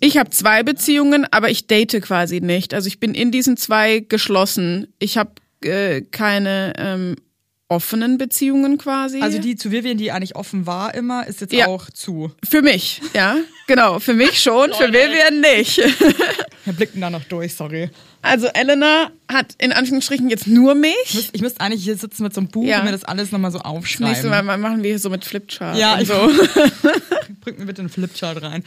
Ich 0.00 0.16
habe 0.16 0.30
zwei 0.30 0.62
Beziehungen, 0.62 1.26
aber 1.30 1.50
ich 1.50 1.66
date 1.66 2.00
quasi 2.02 2.40
nicht. 2.40 2.74
Also 2.74 2.86
ich 2.88 3.00
bin 3.00 3.14
in 3.14 3.30
diesen 3.30 3.56
zwei 3.56 4.00
geschlossen. 4.00 4.92
Ich 4.98 5.18
habe 5.18 5.32
äh, 5.62 6.02
keine 6.02 6.72
ähm, 6.78 7.16
offenen 7.68 8.16
Beziehungen 8.16 8.78
quasi. 8.78 9.20
Also 9.20 9.38
die 9.38 9.56
zu 9.56 9.70
Vivian, 9.70 9.98
die 9.98 10.10
eigentlich 10.12 10.36
offen 10.36 10.66
war 10.66 10.94
immer, 10.94 11.26
ist 11.26 11.40
jetzt 11.42 11.52
Ja. 11.52 11.66
auch 11.66 11.90
zu. 11.90 12.32
für 12.48 12.62
mich, 12.62 13.02
ja, 13.14 13.36
genau. 13.66 13.98
Für 13.98 14.14
mich 14.14 14.40
schon, 14.42 14.72
für 14.72 14.88
Vivian 14.88 15.40
nicht. 15.40 15.76
Wir 16.64 16.72
blicken 16.74 17.00
da 17.00 17.08
noch 17.10 17.24
durch, 17.24 17.54
sorry. 17.54 17.90
Also 18.22 18.46
Elena 18.48 19.10
hat 19.30 19.54
in 19.58 19.72
Anführungsstrichen 19.72 20.28
jetzt 20.30 20.46
nur 20.46 20.72
Ich 20.74 20.78
mich. 20.80 21.14
müsste, 21.14 21.30
ich 21.34 21.40
müsste 21.42 21.60
eigentlich 21.60 21.82
hier 21.84 21.96
sitzen 21.96 22.22
mit 22.22 22.34
so 22.34 22.40
einem 22.40 22.48
Buch 22.48 22.64
Ja. 22.64 22.78
und 22.80 22.84
mir 22.86 22.92
das 22.92 23.04
alles 23.04 23.32
nochmal 23.32 23.52
so 23.52 23.58
aufschreiben. 23.60 24.08
Nächstes 24.08 24.30
Mal 24.30 24.42
machen 24.42 24.82
wir 24.82 24.90
hier 24.90 24.98
so 24.98 25.08
mit 25.10 25.24
Flipchart. 25.24 25.76
Ja, 25.78 25.94
und 25.94 26.02
ich- 26.02 26.08
so. 26.08 26.14
Bring 27.40 27.58
mir 27.58 27.66
bitte 27.66 27.80
einen 27.82 27.88
Flipchart 27.90 28.42
rein. 28.42 28.64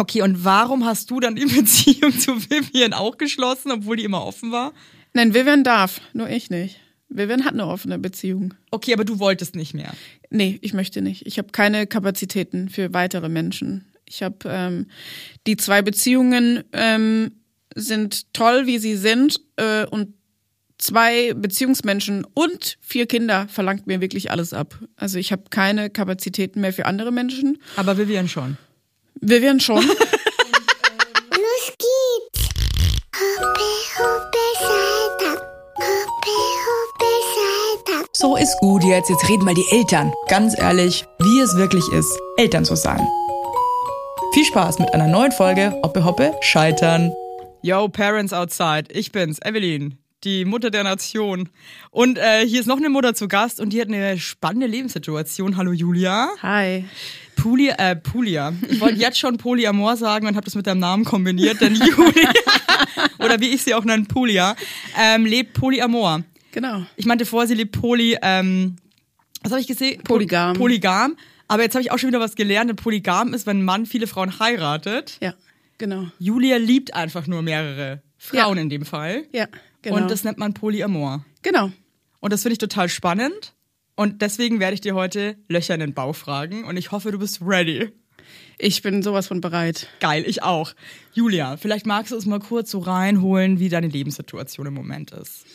Okay, 0.00 0.22
und 0.22 0.46
warum 0.46 0.86
hast 0.86 1.10
du 1.10 1.20
dann 1.20 1.36
die 1.36 1.44
Beziehung 1.54 2.18
zu 2.18 2.34
Vivian 2.48 2.94
auch 2.94 3.18
geschlossen, 3.18 3.70
obwohl 3.70 3.96
die 3.96 4.04
immer 4.04 4.24
offen 4.24 4.50
war? 4.50 4.72
Nein, 5.12 5.34
Vivian 5.34 5.62
darf, 5.62 6.00
nur 6.14 6.30
ich 6.30 6.48
nicht. 6.48 6.80
Vivian 7.10 7.44
hat 7.44 7.52
eine 7.52 7.66
offene 7.66 7.98
Beziehung. 7.98 8.54
Okay, 8.70 8.94
aber 8.94 9.04
du 9.04 9.18
wolltest 9.18 9.54
nicht 9.56 9.74
mehr. 9.74 9.92
Nee, 10.30 10.58
ich 10.62 10.72
möchte 10.72 11.02
nicht. 11.02 11.26
Ich 11.26 11.36
habe 11.36 11.48
keine 11.52 11.86
Kapazitäten 11.86 12.70
für 12.70 12.94
weitere 12.94 13.28
Menschen. 13.28 13.84
Ich 14.06 14.22
habe 14.22 14.38
ähm, 14.46 14.86
die 15.46 15.58
zwei 15.58 15.82
Beziehungen 15.82 16.64
ähm, 16.72 17.32
sind 17.74 18.32
toll, 18.32 18.66
wie 18.66 18.78
sie 18.78 18.96
sind 18.96 19.38
äh, 19.56 19.84
und 19.84 20.14
zwei 20.78 21.34
Beziehungsmenschen 21.34 22.24
und 22.24 22.78
vier 22.80 23.04
Kinder 23.04 23.48
verlangt 23.48 23.86
mir 23.86 24.00
wirklich 24.00 24.30
alles 24.30 24.54
ab. 24.54 24.78
Also 24.96 25.18
ich 25.18 25.30
habe 25.30 25.42
keine 25.50 25.90
Kapazitäten 25.90 26.62
mehr 26.62 26.72
für 26.72 26.86
andere 26.86 27.12
Menschen. 27.12 27.58
Aber 27.76 27.98
Vivian 27.98 28.26
schon. 28.26 28.56
Vivian 29.20 29.60
schon. 29.60 29.84
Los 29.86 29.96
geht's. 31.78 32.48
Hoppe, 33.16 33.70
hoppe, 33.98 34.38
Saltag. 34.58 35.38
Hoppe, 35.76 36.36
hoppe, 36.66 37.10
Saltag. 37.34 38.08
So 38.12 38.36
ist 38.36 38.56
gut 38.60 38.84
jetzt, 38.84 39.10
jetzt 39.10 39.28
reden 39.28 39.44
mal 39.44 39.54
die 39.54 39.66
Eltern. 39.70 40.12
Ganz 40.28 40.58
ehrlich, 40.58 41.04
wie 41.18 41.40
es 41.40 41.56
wirklich 41.56 41.86
ist, 41.92 42.10
Eltern 42.36 42.64
zu 42.64 42.76
sein. 42.76 43.06
Viel 44.32 44.44
Spaß 44.44 44.78
mit 44.78 44.94
einer 44.94 45.08
neuen 45.08 45.32
Folge 45.32 45.78
Hoppe 45.82 46.04
Hoppe 46.04 46.34
Scheitern. 46.40 47.12
Yo, 47.62 47.88
Parents 47.88 48.32
Outside, 48.32 48.84
ich 48.90 49.12
bin's, 49.12 49.38
Evelyn, 49.44 49.98
die 50.24 50.44
Mutter 50.44 50.70
der 50.70 50.84
Nation. 50.84 51.48
Und 51.90 52.16
äh, 52.16 52.46
hier 52.46 52.60
ist 52.60 52.66
noch 52.66 52.76
eine 52.76 52.88
Mutter 52.88 53.14
zu 53.14 53.28
Gast 53.28 53.60
und 53.60 53.72
die 53.72 53.80
hat 53.80 53.88
eine 53.88 54.18
spannende 54.18 54.66
Lebenssituation. 54.66 55.56
Hallo 55.56 55.72
Julia. 55.72 56.30
Hi. 56.42 56.84
Pulia, 57.42 57.74
äh, 57.78 57.96
Pulia. 57.96 58.52
Ich 58.68 58.80
wollte 58.80 58.98
jetzt 58.98 59.18
schon 59.18 59.36
Polyamor 59.38 59.96
sagen 59.96 60.26
und 60.26 60.34
habe 60.36 60.44
das 60.44 60.54
mit 60.54 60.66
deinem 60.66 60.80
Namen 60.80 61.04
kombiniert, 61.04 61.60
denn 61.60 61.74
Julia, 61.74 62.32
oder 63.18 63.40
wie 63.40 63.48
ich 63.48 63.62
sie 63.62 63.74
auch 63.74 63.84
nenne, 63.84 64.04
Pulia, 64.04 64.56
ähm, 64.98 65.24
lebt 65.24 65.54
Polyamor. 65.54 66.22
Genau. 66.52 66.82
Ich 66.96 67.06
meinte 67.06 67.24
vor, 67.26 67.46
sie 67.46 67.54
lebt 67.54 67.72
Poly, 67.80 68.18
ähm, 68.22 68.76
was 69.42 69.52
habe 69.52 69.60
ich 69.60 69.66
gesehen? 69.68 70.02
Polygam. 70.02 70.56
Polygam. 70.56 71.16
Aber 71.48 71.62
jetzt 71.62 71.74
habe 71.74 71.82
ich 71.82 71.90
auch 71.90 71.98
schon 71.98 72.08
wieder 72.08 72.20
was 72.20 72.34
gelernt. 72.36 72.74
Polygam 72.76 73.32
ist, 73.34 73.46
wenn 73.46 73.58
ein 73.60 73.64
Mann 73.64 73.86
viele 73.86 74.06
Frauen 74.06 74.38
heiratet. 74.38 75.16
Ja, 75.20 75.34
genau. 75.78 76.06
Julia 76.18 76.58
liebt 76.58 76.94
einfach 76.94 77.26
nur 77.26 77.42
mehrere 77.42 78.02
Frauen 78.18 78.56
Ja. 78.58 78.62
in 78.62 78.68
dem 78.70 78.84
Fall. 78.84 79.24
Ja, 79.32 79.46
genau. 79.82 79.96
Und 79.96 80.10
das 80.10 80.24
nennt 80.24 80.38
man 80.38 80.52
Polyamor. 80.54 81.24
genau. 81.42 81.72
Und 82.22 82.34
das 82.34 82.42
finde 82.42 82.52
ich 82.52 82.58
total 82.58 82.90
spannend. 82.90 83.54
Und 83.96 84.22
deswegen 84.22 84.60
werde 84.60 84.74
ich 84.74 84.80
dir 84.80 84.94
heute 84.94 85.36
Löcher 85.48 85.74
in 85.74 85.80
den 85.80 85.94
Bauch 85.94 86.14
fragen. 86.14 86.64
Und 86.64 86.76
ich 86.76 86.90
hoffe, 86.90 87.12
du 87.12 87.18
bist 87.18 87.40
ready. 87.42 87.90
Ich 88.58 88.82
bin 88.82 89.02
sowas 89.02 89.26
von 89.26 89.40
bereit. 89.40 89.88
Geil, 90.00 90.24
ich 90.26 90.42
auch. 90.42 90.74
Julia, 91.12 91.56
vielleicht 91.56 91.86
magst 91.86 92.12
du 92.12 92.16
es 92.16 92.26
mal 92.26 92.40
kurz 92.40 92.70
so 92.70 92.78
reinholen, 92.78 93.58
wie 93.58 93.68
deine 93.68 93.88
Lebenssituation 93.88 94.66
im 94.66 94.74
Moment 94.74 95.12
ist. 95.12 95.46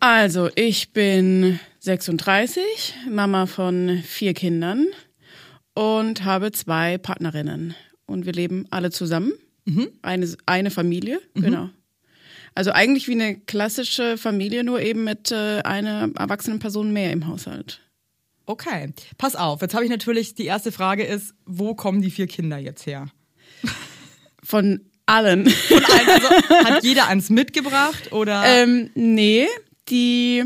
Also, 0.00 0.50
ich 0.54 0.92
bin 0.92 1.58
36, 1.80 2.94
Mama 3.10 3.46
von 3.46 4.02
vier 4.04 4.34
Kindern 4.34 4.86
und 5.74 6.24
habe 6.24 6.52
zwei 6.52 6.98
Partnerinnen. 6.98 7.74
Und 8.06 8.26
wir 8.26 8.32
leben 8.32 8.66
alle 8.70 8.90
zusammen. 8.90 9.32
Eine, 10.02 10.32
eine 10.46 10.70
Familie, 10.70 11.20
genau. 11.34 11.70
Also 12.56 12.72
eigentlich 12.72 13.06
wie 13.06 13.12
eine 13.12 13.36
klassische 13.38 14.16
Familie, 14.16 14.64
nur 14.64 14.80
eben 14.80 15.04
mit 15.04 15.30
äh, 15.30 15.60
einer 15.60 16.08
erwachsenen 16.18 16.58
Person 16.58 16.90
mehr 16.90 17.12
im 17.12 17.26
Haushalt. 17.26 17.82
Okay, 18.46 18.94
pass 19.18 19.36
auf. 19.36 19.60
Jetzt 19.60 19.74
habe 19.74 19.84
ich 19.84 19.90
natürlich, 19.90 20.34
die 20.34 20.46
erste 20.46 20.72
Frage 20.72 21.04
ist, 21.04 21.34
wo 21.44 21.74
kommen 21.74 22.00
die 22.00 22.10
vier 22.10 22.26
Kinder 22.26 22.56
jetzt 22.56 22.86
her? 22.86 23.08
Von 24.42 24.80
allen. 25.04 25.46
Also, 25.46 26.30
hat 26.64 26.82
jeder 26.82 27.08
eins 27.08 27.28
mitgebracht 27.28 28.10
oder? 28.12 28.42
ähm, 28.46 28.90
nee, 28.94 29.46
die 29.90 30.44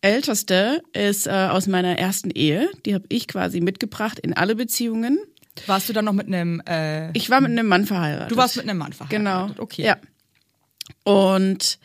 älteste 0.00 0.82
ist 0.92 1.28
äh, 1.28 1.30
aus 1.30 1.68
meiner 1.68 1.96
ersten 1.96 2.30
Ehe. 2.30 2.70
Die 2.86 2.94
habe 2.94 3.04
ich 3.08 3.28
quasi 3.28 3.60
mitgebracht 3.60 4.18
in 4.18 4.32
alle 4.32 4.56
Beziehungen. 4.56 5.18
warst 5.66 5.88
du 5.88 5.92
dann 5.92 6.06
noch 6.06 6.12
mit 6.12 6.26
einem, 6.26 6.60
äh, 6.66 7.12
Ich 7.16 7.30
war 7.30 7.40
mit 7.40 7.52
einem 7.52 7.68
Mann 7.68 7.86
verheiratet. 7.86 8.32
du 8.32 8.36
warst 8.36 8.56
mit 8.56 8.68
einem 8.68 8.78
Mann 8.78 8.92
verheiratet? 8.92 9.54
Genau. 9.56 9.62
Okay. 9.62 9.84
Ja. 9.84 9.96
Und 11.04 11.78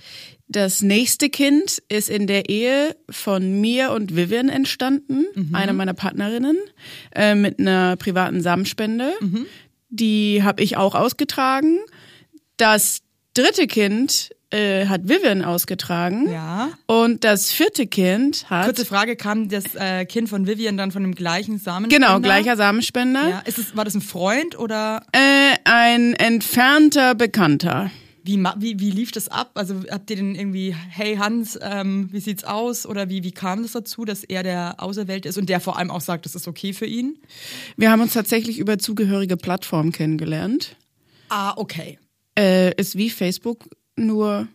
das 0.50 0.82
nächste 0.82 1.30
Kind 1.30 1.84
ist 1.90 2.10
in 2.10 2.26
der 2.26 2.48
Ehe 2.50 2.96
von 3.10 3.60
mir 3.60 3.92
und 3.92 4.16
Vivian 4.16 4.48
entstanden, 4.50 5.26
Mhm. 5.36 5.54
einer 5.56 5.74
meiner 5.74 5.94
Partnerinnen, 5.94 6.58
äh, 7.14 7.36
mit 7.36 7.60
einer 7.60 7.96
privaten 7.98 8.42
Samenspende. 8.42 9.14
Mhm. 9.20 9.46
Die 9.90 10.44
habe 10.44 10.62
ich 10.64 10.78
auch 10.78 10.96
ausgetragen. 10.96 11.80
Das 12.58 13.00
dritte 13.34 13.68
Kind 13.68 14.30
äh, 14.50 14.86
hat 14.86 15.10
Vivian 15.10 15.44
ausgetragen. 15.44 16.32
Ja. 16.32 16.70
Und 16.86 17.26
das 17.26 17.52
vierte 17.52 17.86
Kind 17.86 18.50
hat. 18.50 18.64
Kurze 18.66 18.86
Frage, 18.86 19.18
kam 19.18 19.50
das 19.50 19.76
äh, 19.76 20.06
Kind 20.06 20.30
von 20.30 20.48
Vivian 20.48 20.78
dann 20.78 20.92
von 20.92 21.04
dem 21.04 21.14
gleichen 21.16 21.60
Samen? 21.60 21.90
genau, 21.90 22.22
gleicher 22.22 22.56
Samenspender. 22.56 23.28
Ja. 23.28 23.40
Ist 23.40 23.58
es, 23.60 23.76
war 23.76 23.84
das 23.84 23.96
ein 23.96 24.02
Freund 24.02 24.58
oder 24.58 25.04
Äh, 25.12 25.58
ein 25.66 26.14
entfernter 26.14 27.14
Bekannter. 27.16 27.92
Wie, 28.28 28.38
wie, 28.58 28.80
wie 28.80 28.92
lief 28.92 29.12
das 29.12 29.30
ab? 29.30 29.52
Also 29.56 29.84
habt 29.90 30.10
ihr 30.10 30.18
den 30.18 30.36
irgendwie, 30.36 30.76
hey 30.90 31.16
Hans, 31.16 31.58
ähm, 31.62 32.10
wie 32.12 32.20
sieht's 32.20 32.44
aus? 32.44 32.86
Oder 32.86 33.10
wie, 33.10 33.24
wie 33.24 33.32
kam 33.32 33.64
das 33.64 33.72
dazu, 33.72 34.06
dass 34.06 34.24
er 34.24 34.44
der 34.44 34.76
Auserwählte 34.78 35.30
ist 35.30 35.38
und 35.38 35.50
der 35.50 35.60
vor 35.60 35.78
allem 35.78 35.90
auch 35.90 36.02
sagt, 36.02 36.26
das 36.26 36.36
ist 36.36 36.48
okay 36.48 36.74
für 36.74 36.86
ihn? 36.86 37.18
Wir 37.78 37.90
haben 37.90 38.02
uns 38.02 38.14
tatsächlich 38.14 38.60
über 38.60 38.78
zugehörige 38.78 39.38
Plattformen 39.38 39.92
kennengelernt. 39.92 40.76
Ah, 41.30 41.54
okay. 41.56 41.98
Äh, 42.38 42.76
ist 42.80 42.98
wie 42.98 43.10
Facebook, 43.10 43.70
nur 43.96 44.48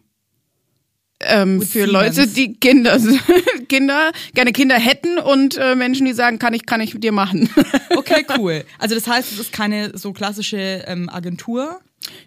ähm, 1.20 1.62
für. 1.62 1.86
Leute, 1.86 2.26
die 2.26 2.54
Kinder, 2.54 2.98
Kinder, 3.68 4.12
gerne 4.34 4.52
Kinder 4.52 4.76
hätten 4.76 5.18
und 5.18 5.56
äh, 5.56 5.74
Menschen, 5.74 6.06
die 6.06 6.12
sagen, 6.12 6.38
kann 6.38 6.54
ich, 6.54 6.66
kann 6.66 6.80
ich 6.80 6.94
mit 6.94 7.04
dir 7.04 7.12
machen. 7.12 7.48
Okay, 7.96 8.24
cool. 8.38 8.64
Also 8.78 8.94
das 8.94 9.06
heißt, 9.06 9.32
es 9.32 9.38
ist 9.38 9.52
keine 9.52 9.96
so 9.96 10.12
klassische 10.12 10.84
ähm, 10.86 11.08
Agentur. 11.08 11.80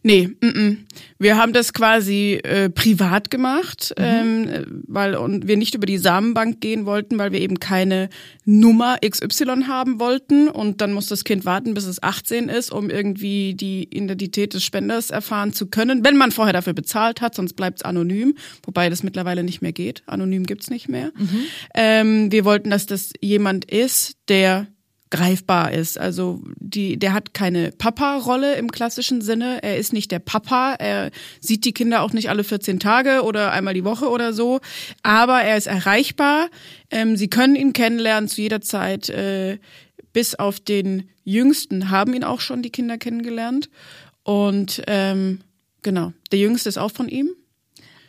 Nee, 0.04 0.28
mm 0.28 0.48
-mm. 0.48 0.78
wir 1.20 1.38
haben 1.38 1.54
das 1.54 1.74
quasi 1.74 2.40
äh, 2.44 2.70
privat 2.70 3.30
gemacht, 3.32 3.94
Mhm. 3.98 4.04
ähm, 4.04 4.48
äh, 4.48 4.64
weil 4.88 5.16
und 5.16 5.48
wir 5.48 5.58
nicht 5.58 5.76
über 5.76 5.86
die 5.86 5.98
Samenbank 5.98 6.62
gehen 6.62 6.86
wollten, 6.86 7.18
weil 7.18 7.32
wir 7.32 7.42
eben 7.42 7.60
keine 7.60 8.10
Nummer 8.46 8.98
XY 9.06 9.64
haben 9.68 10.00
wollten 10.00 10.48
und 10.48 10.82
dann 10.82 10.94
muss 10.94 11.08
das 11.08 11.24
Kind 11.24 11.46
warten, 11.46 11.74
bis 11.74 11.86
es 11.86 12.02
18 12.02 12.50
ist, 12.50 12.72
um 12.72 12.90
irgendwie 12.90 13.54
die 13.54 13.84
Identität 13.96 14.54
des 14.54 14.64
Spenders 14.64 15.10
erfahren 15.10 15.54
zu 15.54 15.68
können, 15.68 16.04
wenn 16.04 16.18
man 16.18 16.32
vorher 16.32 16.54
dafür 16.54 16.74
bezahlt 16.74 17.22
hat, 17.22 17.36
sonst 17.36 17.54
bleibt 17.54 17.80
es 17.80 17.86
anonym, 17.86 18.36
wobei 18.64 18.90
das 18.90 19.04
mittlerweile 19.04 19.44
nicht 19.44 19.62
mehr 19.62 19.74
geht. 19.74 20.04
Anonym 20.06 20.46
gibt's 20.46 20.70
nicht 20.70 20.90
mehr. 20.90 21.12
Ähm, 21.74 22.32
wir 22.32 22.46
wollten, 22.46 22.70
dass 22.70 22.86
das 22.86 23.12
jemand 23.22 23.66
ist, 23.66 24.18
der 24.28 24.68
greifbar 25.16 25.72
ist. 25.72 25.98
Also 25.98 26.42
die, 26.58 26.98
der 26.98 27.14
hat 27.14 27.34
keine 27.34 27.72
Papa-Rolle 27.72 28.56
im 28.56 28.72
klassischen 28.72 29.22
Sinne. 29.22 29.64
Er 29.64 29.78
ist 29.78 29.94
nicht 29.94 30.12
der 30.12 30.20
Papa. 30.20 30.76
Er 30.80 31.12
sieht 31.40 31.66
die 31.66 31.74
Kinder 31.74 32.02
auch 32.02 32.14
nicht 32.14 32.30
alle 32.30 32.44
14 32.44 32.80
Tage 32.80 33.24
oder 33.24 33.52
einmal 33.52 33.74
die 33.74 33.84
Woche 33.84 34.10
oder 34.10 34.34
so. 34.34 34.60
Aber 35.04 35.42
er 35.42 35.58
ist 35.58 35.68
erreichbar. 35.68 36.50
Ähm, 36.92 37.18
sie 37.18 37.28
können 37.30 37.56
ihn 37.56 37.74
kennenlernen 37.74 38.28
zu 38.30 38.42
jeder 38.42 38.62
Zeit. 38.62 39.10
Äh, 39.10 39.60
bis 40.14 40.36
auf 40.36 40.60
den 40.60 41.10
Jüngsten 41.24 41.90
haben 41.90 42.14
ihn 42.14 42.24
auch 42.24 42.40
schon 42.40 42.62
die 42.62 42.70
Kinder 42.70 42.98
kennengelernt. 42.98 43.70
Und 44.24 44.82
ähm, 44.88 45.42
genau, 45.82 46.14
der 46.32 46.40
Jüngste 46.40 46.70
ist 46.70 46.78
auch 46.78 46.92
von 46.92 47.10
ihm. 47.10 47.30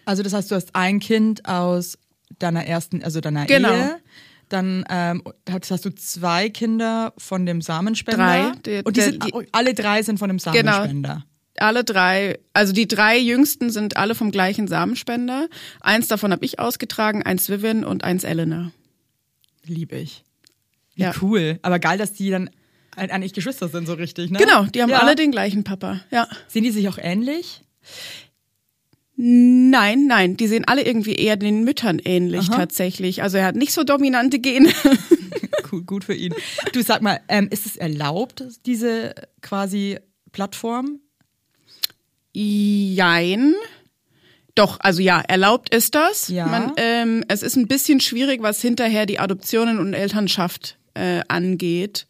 Also 0.05 0.23
das 0.23 0.33
heißt, 0.33 0.51
du 0.51 0.55
hast 0.55 0.75
ein 0.75 1.01
Kind 1.01 1.47
aus 1.49 1.99
deiner 2.39 2.65
ersten, 2.65 3.03
also 3.03 3.21
deiner 3.21 3.47
Genau. 3.47 3.73
Ehe. 3.73 3.97
Dann 4.49 4.85
ähm, 4.89 5.23
hast 5.51 5.71
hast 5.71 5.85
du 5.85 5.91
zwei 5.95 6.49
Kinder 6.51 7.13
von 7.19 7.47
dem 7.47 7.61
Samenspender. 7.63 8.17
Drei. 8.25 8.53
Der- 8.65 8.87
Und 8.87 8.97
die 8.97 9.01
der- 9.01 9.11
sind, 9.11 9.25
die- 9.25 9.31
Genau. 9.33 9.45
alle 9.53 9.75
drei 9.75 10.03
sind 10.03 10.19
von 10.19 10.29
dem 10.29 10.39
Samenspender. 10.39 11.25
alle 11.59 11.83
drei, 11.85 12.39
also 12.53 12.73
die 12.73 12.87
drei 12.87 13.19
jüngsten 13.19 13.71
sind 13.71 13.97
alle 13.97 14.15
vom 14.15 14.31
gleichen 14.31 14.69
Samenspender. 14.69 15.49
Eins 15.81 16.07
davon 16.07 16.31
habe 16.33 16.45
ich 16.45 16.59
ausgetragen, 16.61 17.23
eins 17.25 17.49
Vivian 17.49 17.85
und 17.85 18.05
eins 18.05 18.23
Elena. 18.25 18.71
Liebe 19.65 19.97
ich. 19.97 20.23
Wie 20.95 21.03
Ja. 21.03 21.13
cool. 21.23 21.59
Aber 21.63 21.79
geil, 21.79 21.99
dass 21.99 22.13
die 22.13 22.31
dann 22.31 22.51
eigentlich 22.95 23.33
Geschwister 23.35 23.69
sind 23.69 23.87
so 23.87 23.95
richtig, 23.95 24.31
ne? 24.31 24.39
Genau, 24.39 24.65
die 24.65 24.81
haben 24.81 24.91
Ja. 24.91 25.01
alle 25.01 25.17
den 25.17 25.31
gleichen 25.33 25.65
Papa. 25.65 26.01
Ja. 26.11 26.29
Sehen 26.47 26.63
die 26.63 26.71
sich 26.71 26.89
auch 26.89 26.99
ähnlich? 26.99 27.63
Nein, 29.19 30.07
nein, 30.07 30.37
die 30.37 30.47
sehen 30.47 30.67
alle 30.67 30.83
irgendwie 30.83 31.15
eher 31.15 31.37
den 31.37 31.65
Müttern 31.65 32.01
ähnlich 32.05 32.51
Aha. 32.51 32.57
tatsächlich. 32.57 33.23
Also 33.23 33.39
er 33.39 33.47
hat 33.47 33.57
nicht 33.57 33.73
so 33.73 33.83
dominante 33.83 34.39
Gene. 34.39 34.71
Gut, 35.71 35.85
gut 35.85 36.05
für 36.05 36.15
ihn. 36.15 36.33
Du 36.73 36.81
sag 36.81 37.03
mal, 37.03 37.19
ähm, 37.27 37.49
ist 37.51 37.67
es 37.67 37.77
erlaubt, 37.77 38.45
diese 38.67 39.15
quasi 39.43 39.99
Plattform? 40.31 41.01
Jein. 42.33 43.55
Doch, 44.55 44.79
also 44.81 45.03
ja, 45.03 45.21
erlaubt 45.21 45.75
ist 45.75 45.97
das. 45.97 46.29
Ja. 46.29 46.47
Man, 46.47 46.73
ähm, 46.77 47.25
es 47.27 47.43
ist 47.43 47.57
ein 47.57 47.67
bisschen 47.67 48.01
schwierig, 48.01 48.43
was 48.43 48.61
hinterher 48.61 49.07
die 49.07 49.19
Adoptionen 49.19 49.81
und 49.81 49.93
Elternschaft 49.93 50.79
äh, 50.95 51.23
angeht, 51.27 52.07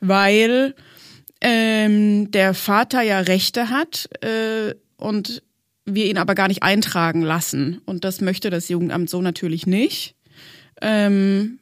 weil 0.00 0.74
ähm, 1.40 2.30
der 2.32 2.54
Vater 2.54 3.02
ja 3.02 3.20
Rechte 3.20 3.70
hat 3.70 4.08
äh, 4.22 4.74
und 4.96 5.42
wir 5.94 6.06
ihn 6.06 6.18
aber 6.18 6.34
gar 6.34 6.48
nicht 6.48 6.62
eintragen 6.62 7.22
lassen. 7.22 7.80
Und 7.84 8.04
das 8.04 8.20
möchte 8.20 8.50
das 8.50 8.68
Jugendamt 8.68 9.10
so 9.10 9.22
natürlich 9.22 9.66
nicht. 9.66 10.14
Ähm, 10.80 11.58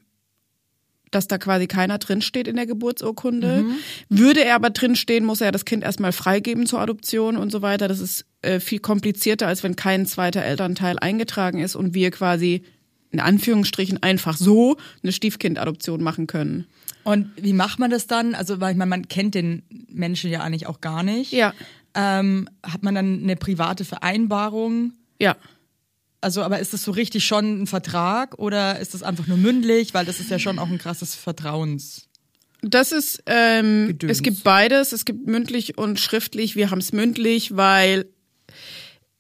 dass 1.11 1.27
da 1.29 1.39
quasi 1.39 1.67
keiner 1.67 1.99
drinsteht 1.99 2.49
in 2.49 2.57
der 2.57 2.67
Geburtsurkunde. 2.67 3.65
Würde 4.09 4.45
er 4.45 4.55
aber 4.55 4.71
drinstehen, 4.71 5.25
muss 5.25 5.41
er 5.41 5.53
das 5.53 5.65
Kind 5.65 5.83
erstmal 5.83 6.13
freigeben 6.13 6.67
zur 6.67 6.81
Adoption 6.81 7.37
und 7.37 7.51
so 7.51 7.63
weiter. 7.63 7.89
Das 7.89 8.01
ist 8.01 8.27
äh, 8.43 8.61
viel 8.61 8.79
komplizierter, 8.79 9.47
als 9.47 9.63
wenn 9.63 9.77
kein 9.77 10.07
zweiter 10.07 10.43
Elternteil 10.43 10.99
eingetragen 10.99 11.61
ist 11.61 11.77
und 11.77 11.95
wir 11.95 12.11
quasi 12.11 12.63
in 13.11 13.21
Anführungsstrichen 13.21 14.03
einfach 14.03 14.37
so 14.37 14.77
eine 15.03 15.13
Stiefkindadoption 15.13 16.03
machen 16.03 16.27
können. 16.27 16.67
Und 17.05 17.31
wie 17.41 17.55
macht 17.55 17.79
man 17.79 17.91
das 17.91 18.07
dann? 18.07 18.35
Also, 18.35 18.61
weil 18.61 18.73
ich 18.73 18.77
meine, 18.77 18.91
man 18.91 19.09
kennt 19.09 19.35
den 19.35 19.63
Menschen 19.89 20.31
ja 20.31 20.41
eigentlich 20.41 20.67
auch 20.67 20.83
gar 20.83 21.03
nicht. 21.03 21.33
Ja, 21.33 21.55
Ähm, 21.95 22.49
hat 22.63 22.83
man 22.83 22.95
dann 22.95 23.23
eine 23.23 23.37
private 23.37 23.85
Vereinbarung? 23.85 24.93
ja. 25.19 25.37
Also, 26.21 26.43
aber 26.43 26.59
ist 26.59 26.73
das 26.73 26.83
so 26.83 26.91
richtig 26.91 27.25
schon 27.25 27.63
ein 27.63 27.67
Vertrag 27.69 28.41
oder 28.41 28.81
ist 28.81 28.93
das 28.93 29.05
einfach 29.05 29.29
nur 29.29 29.37
mündlich? 29.37 29.95
Weil 29.95 30.05
das 30.05 30.19
ist 30.19 30.31
ja 30.31 30.41
schon 30.41 30.59
auch 30.59 30.69
ein 30.69 30.79
krasses 30.79 31.15
Vertrauens. 31.15 32.09
Das 32.61 32.91
ist, 32.91 33.23
ähm, 33.27 33.89
Gedöns. 33.89 34.13
es 34.13 34.23
gibt 34.23 34.43
beides. 34.43 34.91
Es 34.93 35.05
gibt 35.05 35.29
mündlich 35.29 35.79
und 35.79 36.01
schriftlich. 36.01 36.57
Wir 36.57 36.71
haben 36.71 36.81
es 36.81 36.93
mündlich, 36.93 37.57
weil 37.57 38.07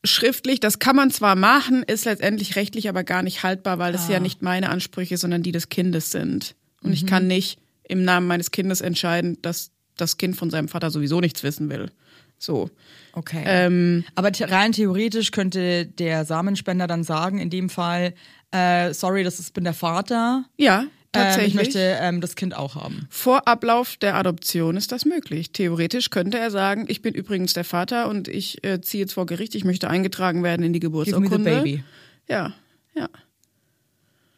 schriftlich, 0.05 0.59
das 0.61 0.79
kann 0.79 0.97
man 0.97 1.11
zwar 1.11 1.37
machen, 1.37 1.83
ist 1.85 2.05
letztendlich 2.05 2.57
rechtlich 2.57 2.89
aber 2.89 3.05
gar 3.05 3.23
nicht 3.23 3.43
haltbar, 3.43 3.79
weil 3.79 3.95
es 3.95 4.09
ja 4.09 4.21
nicht 4.21 4.43
meine 4.43 4.71
Ansprüche, 4.71 5.19
sondern 5.19 5.43
die 5.43 5.53
des 5.53 5.69
Kindes 5.69 6.11
sind. 6.11 6.57
Und 6.83 6.93
ich 6.93 7.07
kann 7.07 7.27
nicht 7.27 7.59
im 7.85 8.05
Namen 8.05 8.27
meines 8.27 8.51
Kindes 8.51 8.81
entscheiden, 8.81 9.41
dass 9.43 9.71
das 9.97 10.17
Kind 10.17 10.37
von 10.37 10.51
seinem 10.51 10.69
Vater 10.69 10.91
sowieso 10.91 11.21
nichts 11.21 11.43
wissen 11.43 11.69
will. 11.71 11.91
So. 12.39 12.71
Okay. 13.13 13.43
Ähm, 13.47 14.05
aber 14.15 14.31
rein 14.41 14.73
theoretisch 14.73 15.31
könnte 15.33 15.87
der 15.87 16.25
Samenspender 16.25 16.87
dann 16.87 17.03
sagen, 17.05 17.39
in 17.39 17.51
dem 17.51 17.69
Fall, 17.69 18.15
äh, 18.53 18.93
sorry, 18.95 19.25
das 19.25 19.39
ist, 19.41 19.55
bin 19.55 19.65
der 19.65 19.75
Vater. 19.75 20.45
ja, 20.57 20.83
Ähm, 20.83 20.89
tatsächlich. 21.13 21.49
ich 21.49 21.55
möchte 21.55 21.79
ähm, 22.01 22.21
das 22.21 22.37
Kind 22.37 22.55
auch 22.57 22.75
haben. 22.77 23.07
Vor 23.11 23.49
Ablauf 23.49 23.97
der 23.97 24.15
Adoption 24.15 24.77
ist 24.77 24.93
das 24.93 25.05
möglich. 25.05 25.53
Theoretisch 25.53 26.11
könnte 26.11 26.39
er 26.39 26.51
sagen, 26.51 26.85
ich 26.89 27.03
bin 27.03 27.15
übrigens 27.15 27.55
der 27.55 27.65
Vater 27.65 28.09
und 28.09 28.29
ich 28.29 28.63
äh, 28.65 28.81
ziehe 28.83 29.03
jetzt 29.05 29.15
vor 29.15 29.27
Gericht, 29.27 29.55
ich 29.55 29.65
möchte 29.65 29.89
eingetragen 29.89 30.43
werden 30.45 30.65
in 30.65 30.73
die 30.73 30.81
Give 30.81 30.97
me 30.97 31.05
the 31.05 31.11
Geburtsurkunde. 31.13 31.51
baby. 31.57 31.83
Ja, 32.29 32.53
ja. 32.95 33.09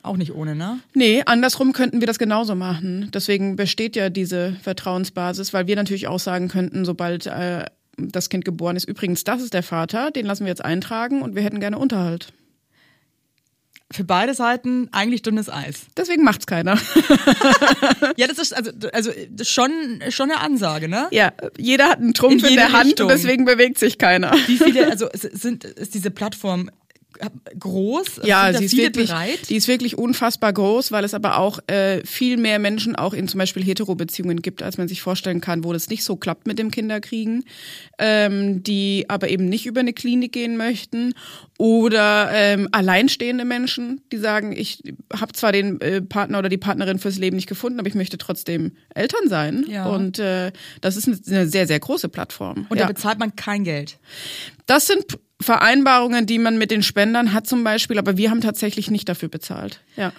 Auch 0.02 0.16
nicht 0.16 0.32
ohne, 0.34 0.54
ne? 0.54 0.78
Nee, 0.94 1.22
andersrum 1.26 1.74
könnten 1.74 2.00
wir 2.00 2.06
das 2.06 2.18
genauso 2.18 2.54
machen. 2.54 3.10
Deswegen 3.12 3.56
besteht 3.56 3.96
ja 3.96 4.08
diese 4.08 4.54
Vertrauensbasis, 4.62 5.52
weil 5.52 5.66
wir 5.66 5.76
natürlich 5.76 6.06
auch 6.08 6.18
sagen 6.20 6.48
könnten, 6.48 6.86
sobald 6.86 7.26
äh, 7.26 7.66
das 8.08 8.28
Kind 8.28 8.44
geboren 8.44 8.76
ist, 8.76 8.88
übrigens, 8.88 9.24
das 9.24 9.42
ist 9.42 9.54
der 9.54 9.62
Vater, 9.62 10.10
den 10.10 10.26
lassen 10.26 10.44
wir 10.44 10.50
jetzt 10.50 10.64
eintragen 10.64 11.22
und 11.22 11.34
wir 11.34 11.42
hätten 11.42 11.60
gerne 11.60 11.78
Unterhalt. 11.78 12.32
Für 13.92 14.04
beide 14.04 14.34
Seiten 14.34 14.88
eigentlich 14.92 15.22
dünnes 15.22 15.48
Eis. 15.50 15.86
Deswegen 15.96 16.22
macht's 16.22 16.46
keiner. 16.46 16.78
Ja, 18.16 18.26
das 18.26 18.38
ist 18.38 18.54
also, 18.54 18.70
also 18.92 19.10
schon, 19.42 19.70
schon 20.10 20.30
eine 20.30 20.40
Ansage, 20.40 20.88
ne? 20.88 21.06
ja, 21.10 21.32
jeder 21.56 21.88
hat 21.88 21.98
einen 21.98 22.12
Trumpf 22.12 22.42
In 22.42 22.50
in, 22.50 22.56
der 22.56 22.72
Hand 22.72 22.86
Richtung. 22.86 23.06
und 23.06 23.12
deswegen 23.12 23.44
bewegt 23.44 23.78
sich 23.78 23.98
keiner. 23.98 24.32
Wie 24.46 24.58
viele, 24.58 24.90
also 24.90 25.08
sind, 25.14 25.64
ist 25.64 25.94
diese 25.94 26.10
Plattform 26.10 26.70
groß? 27.58 28.20
Ja, 28.24 28.52
sie 28.52 28.64
ist 28.64 28.76
wirklich, 28.76 29.10
bereit? 29.10 29.48
die 29.48 29.56
ist 29.56 29.68
wirklich 29.68 29.98
unfassbar 29.98 30.52
groß, 30.52 30.92
weil 30.92 31.04
es 31.04 31.14
aber 31.14 31.38
auch 31.38 31.58
äh, 31.66 32.04
viel 32.06 32.36
mehr 32.36 32.58
Menschen 32.58 32.96
auch 32.96 33.14
in 33.14 33.28
zum 33.28 33.38
Beispiel 33.38 33.64
Hetero-Beziehungen 33.64 34.42
gibt, 34.42 34.62
als 34.62 34.78
man 34.78 34.88
sich 34.88 35.02
vorstellen 35.02 35.40
kann, 35.40 35.64
wo 35.64 35.72
das 35.72 35.88
nicht 35.88 36.04
so 36.04 36.16
klappt 36.16 36.46
mit 36.46 36.58
dem 36.58 36.70
Kinderkriegen, 36.70 37.44
ähm, 37.98 38.62
die 38.62 39.06
aber 39.08 39.28
eben 39.28 39.46
nicht 39.46 39.66
über 39.66 39.80
eine 39.80 39.92
Klinik 39.92 40.32
gehen 40.32 40.56
möchten 40.56 41.14
oder 41.58 42.30
ähm, 42.32 42.68
alleinstehende 42.72 43.44
Menschen, 43.44 44.00
die 44.12 44.18
sagen, 44.18 44.52
ich 44.56 44.82
habe 45.14 45.32
zwar 45.32 45.52
den 45.52 45.80
äh, 45.80 46.00
Partner 46.00 46.38
oder 46.38 46.48
die 46.48 46.58
Partnerin 46.58 46.98
fürs 46.98 47.18
Leben 47.18 47.36
nicht 47.36 47.48
gefunden, 47.48 47.78
aber 47.78 47.88
ich 47.88 47.94
möchte 47.94 48.18
trotzdem 48.18 48.72
Eltern 48.94 49.28
sein. 49.28 49.64
Ja. 49.68 49.86
Und 49.86 50.18
äh, 50.18 50.52
das 50.80 50.96
ist 50.96 51.06
eine, 51.06 51.46
sehr, 51.46 51.66
sehr 51.66 51.80
große 51.80 52.08
Plattform. 52.08 52.66
Und 52.68 52.78
ja. 52.78 52.84
da 52.84 52.92
bezahlt 52.92 53.18
man 53.18 53.36
kein 53.36 53.64
Geld. 53.64 53.98
Das 54.66 54.86
sind 54.86 55.18
Vereinbarungen, 55.40 56.26
die 56.26 56.38
man 56.38 56.58
mit 56.58 56.70
den 56.70 56.82
Spendern 56.82 57.32
hat 57.32 57.46
zum 57.46 57.64
Beispiel, 57.64 57.98
aber 57.98 58.16
wir 58.16 58.30
haben 58.30 58.40
tatsächlich 58.40 58.90
nicht 58.90 59.08
dafür 59.08 59.28
bezahlt. 59.28 59.80
Ja. 59.96 60.12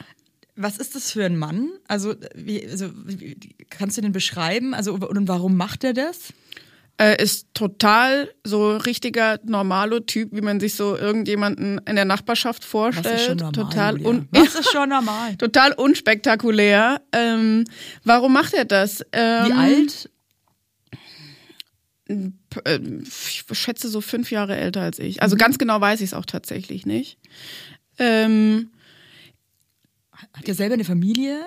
Was 0.56 0.78
ist 0.78 0.96
das 0.96 1.12
für 1.12 1.26
ein 1.26 1.38
Mann? 1.38 1.70
Also, 1.88 2.16
wie, 2.36 2.68
also 2.68 2.90
wie, 3.06 3.38
kannst 3.70 3.98
du 3.98 4.02
den 4.02 4.12
beschreiben? 4.12 4.74
Also, 4.74 4.94
und 4.94 5.28
warum 5.28 5.56
macht 5.56 5.84
er 5.84 5.94
das? 5.94 6.34
Äh, 6.98 7.24
ist 7.24 7.48
total 7.54 8.30
so 8.44 8.76
richtiger 8.78 9.40
Normalo-Typ, 9.44 10.30
wie 10.34 10.42
man 10.42 10.60
sich 10.60 10.76
so 10.76 10.96
irgendjemanden 10.96 11.80
in 11.88 11.96
der 11.96 12.06
Nachbarschaft 12.06 12.64
vorstellt. 12.64 13.06
Was 13.06 13.22
ist 13.22 13.26
schon 13.28 13.38
normal? 13.38 13.54
total, 13.54 13.94
Julia? 13.98 14.10
un 14.10 14.28
Was 14.32 14.56
ist 14.60 14.72
schon 14.72 14.90
normal? 14.90 15.36
total 15.38 15.74
unspektakulär. 15.74 17.02
Ähm, 17.12 17.66
warum 18.04 18.34
macht 18.34 18.54
er 18.54 18.66
das? 18.66 19.04
Ähm, 19.14 19.48
Wie 19.48 19.54
alt? 19.54 20.10
Äh, 22.66 22.80
Ich 23.04 23.46
schätze 23.52 23.90
so 23.90 24.02
fünf 24.02 24.32
Jahre 24.32 24.56
älter 24.56 24.82
als 24.82 25.00
ich. 25.00 25.22
Also 25.22 25.36
ganz 25.36 25.58
genau 25.58 25.80
weiß 25.80 26.02
ich 26.02 26.10
es 26.10 26.14
auch 26.14 26.26
tatsächlich 26.26 26.86
nicht. 26.86 27.18
Ähm, 27.98 28.72
Hat 30.34 30.48
er 30.48 30.56
selber 30.56 30.74
eine 30.76 30.86
Familie? 30.86 31.42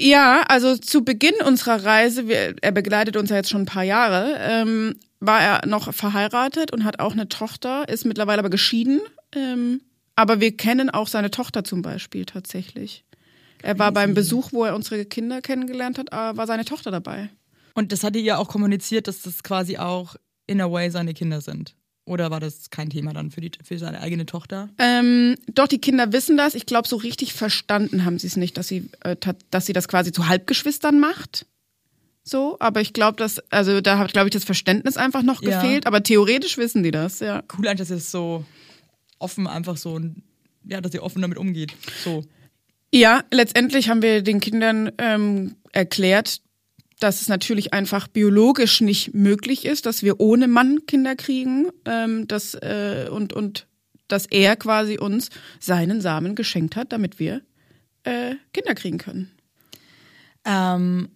Ja, 0.00 0.42
also 0.48 0.76
zu 0.76 1.04
Beginn 1.04 1.34
unserer 1.44 1.84
Reise, 1.84 2.28
wir, 2.28 2.54
er 2.60 2.72
begleitet 2.72 3.16
uns 3.16 3.30
ja 3.30 3.36
jetzt 3.36 3.50
schon 3.50 3.62
ein 3.62 3.66
paar 3.66 3.82
Jahre, 3.82 4.36
ähm, 4.40 4.94
war 5.18 5.40
er 5.40 5.66
noch 5.66 5.92
verheiratet 5.92 6.72
und 6.72 6.84
hat 6.84 7.00
auch 7.00 7.12
eine 7.12 7.28
Tochter, 7.28 7.88
ist 7.88 8.04
mittlerweile 8.04 8.38
aber 8.38 8.50
geschieden. 8.50 9.00
Ähm, 9.34 9.80
aber 10.14 10.40
wir 10.40 10.56
kennen 10.56 10.90
auch 10.90 11.08
seine 11.08 11.30
Tochter 11.30 11.64
zum 11.64 11.82
Beispiel 11.82 12.24
tatsächlich. 12.24 13.04
Er 13.62 13.78
war 13.78 13.90
beim 13.90 14.14
Besuch, 14.14 14.52
wo 14.52 14.64
er 14.64 14.76
unsere 14.76 15.04
Kinder 15.04 15.40
kennengelernt 15.40 15.98
hat, 15.98 16.12
äh, 16.12 16.36
war 16.36 16.46
seine 16.46 16.64
Tochter 16.64 16.92
dabei. 16.92 17.30
Und 17.78 17.92
das 17.92 18.02
hat 18.02 18.16
er 18.16 18.22
ja 18.22 18.38
auch 18.38 18.48
kommuniziert, 18.48 19.06
dass 19.06 19.22
das 19.22 19.44
quasi 19.44 19.76
auch 19.76 20.16
in 20.48 20.60
a 20.60 20.68
way 20.68 20.90
seine 20.90 21.14
Kinder 21.14 21.40
sind. 21.40 21.76
Oder 22.06 22.28
war 22.32 22.40
das 22.40 22.70
kein 22.70 22.90
Thema 22.90 23.12
dann 23.12 23.30
für, 23.30 23.40
die, 23.40 23.52
für 23.62 23.78
seine 23.78 24.00
eigene 24.00 24.26
Tochter? 24.26 24.68
Ähm, 24.78 25.36
doch, 25.54 25.68
die 25.68 25.78
Kinder 25.78 26.12
wissen 26.12 26.36
das. 26.36 26.56
Ich 26.56 26.66
glaube, 26.66 26.88
so 26.88 26.96
richtig 26.96 27.34
verstanden 27.34 28.04
haben 28.04 28.18
sie 28.18 28.26
es 28.26 28.36
nicht, 28.36 28.56
dass 28.56 28.66
sie, 28.66 28.90
äh, 29.04 29.14
dass 29.52 29.66
sie 29.66 29.74
das 29.74 29.86
quasi 29.86 30.10
zu 30.10 30.26
Halbgeschwistern 30.26 30.98
macht. 30.98 31.46
So, 32.24 32.56
aber 32.58 32.80
ich 32.80 32.94
glaube, 32.94 33.16
dass, 33.16 33.38
also 33.52 33.80
da 33.80 33.98
hat, 33.98 34.12
glaube 34.12 34.26
ich, 34.26 34.32
das 34.32 34.42
Verständnis 34.42 34.96
einfach 34.96 35.22
noch 35.22 35.40
Ja. 35.40 35.62
gefehlt. 35.62 35.86
Aber 35.86 36.02
theoretisch 36.02 36.58
wissen 36.58 36.82
die 36.82 36.90
das, 36.90 37.20
ja. 37.20 37.44
Cool, 37.56 37.68
eigentlich, 37.68 37.86
dass 37.86 37.90
es 37.96 38.10
so 38.10 38.44
offen 39.20 39.46
einfach 39.46 39.76
so, 39.76 40.00
ja, 40.64 40.80
dass 40.80 40.94
ihr 40.94 41.04
offen 41.04 41.22
damit 41.22 41.38
umgeht. 41.38 41.74
So. 42.02 42.24
Ja, 42.92 43.22
letztendlich 43.30 43.88
haben 43.88 44.02
wir 44.02 44.22
den 44.22 44.40
Kindern 44.40 44.90
ähm, 44.98 45.54
erklärt, 45.70 46.40
dass 46.98 47.20
es 47.22 47.28
natürlich 47.28 47.72
einfach 47.72 48.08
biologisch 48.08 48.80
nicht 48.80 49.14
möglich 49.14 49.64
ist, 49.64 49.86
dass 49.86 50.02
wir 50.02 50.20
ohne 50.20 50.48
Mann 50.48 50.86
Kinder 50.86 51.16
kriegen, 51.16 51.68
ähm, 51.84 52.26
dass, 52.28 52.54
äh, 52.54 53.08
und, 53.10 53.32
und 53.32 53.66
dass 54.08 54.26
er 54.26 54.56
quasi 54.56 54.98
uns 54.98 55.30
seinen 55.60 56.00
Samen 56.00 56.34
geschenkt 56.34 56.76
hat, 56.76 56.92
damit 56.92 57.18
wir 57.18 57.42
äh, 58.04 58.34
Kinder 58.52 58.74
kriegen 58.74 58.98
können. 58.98 59.30
Ähm, 60.44 61.10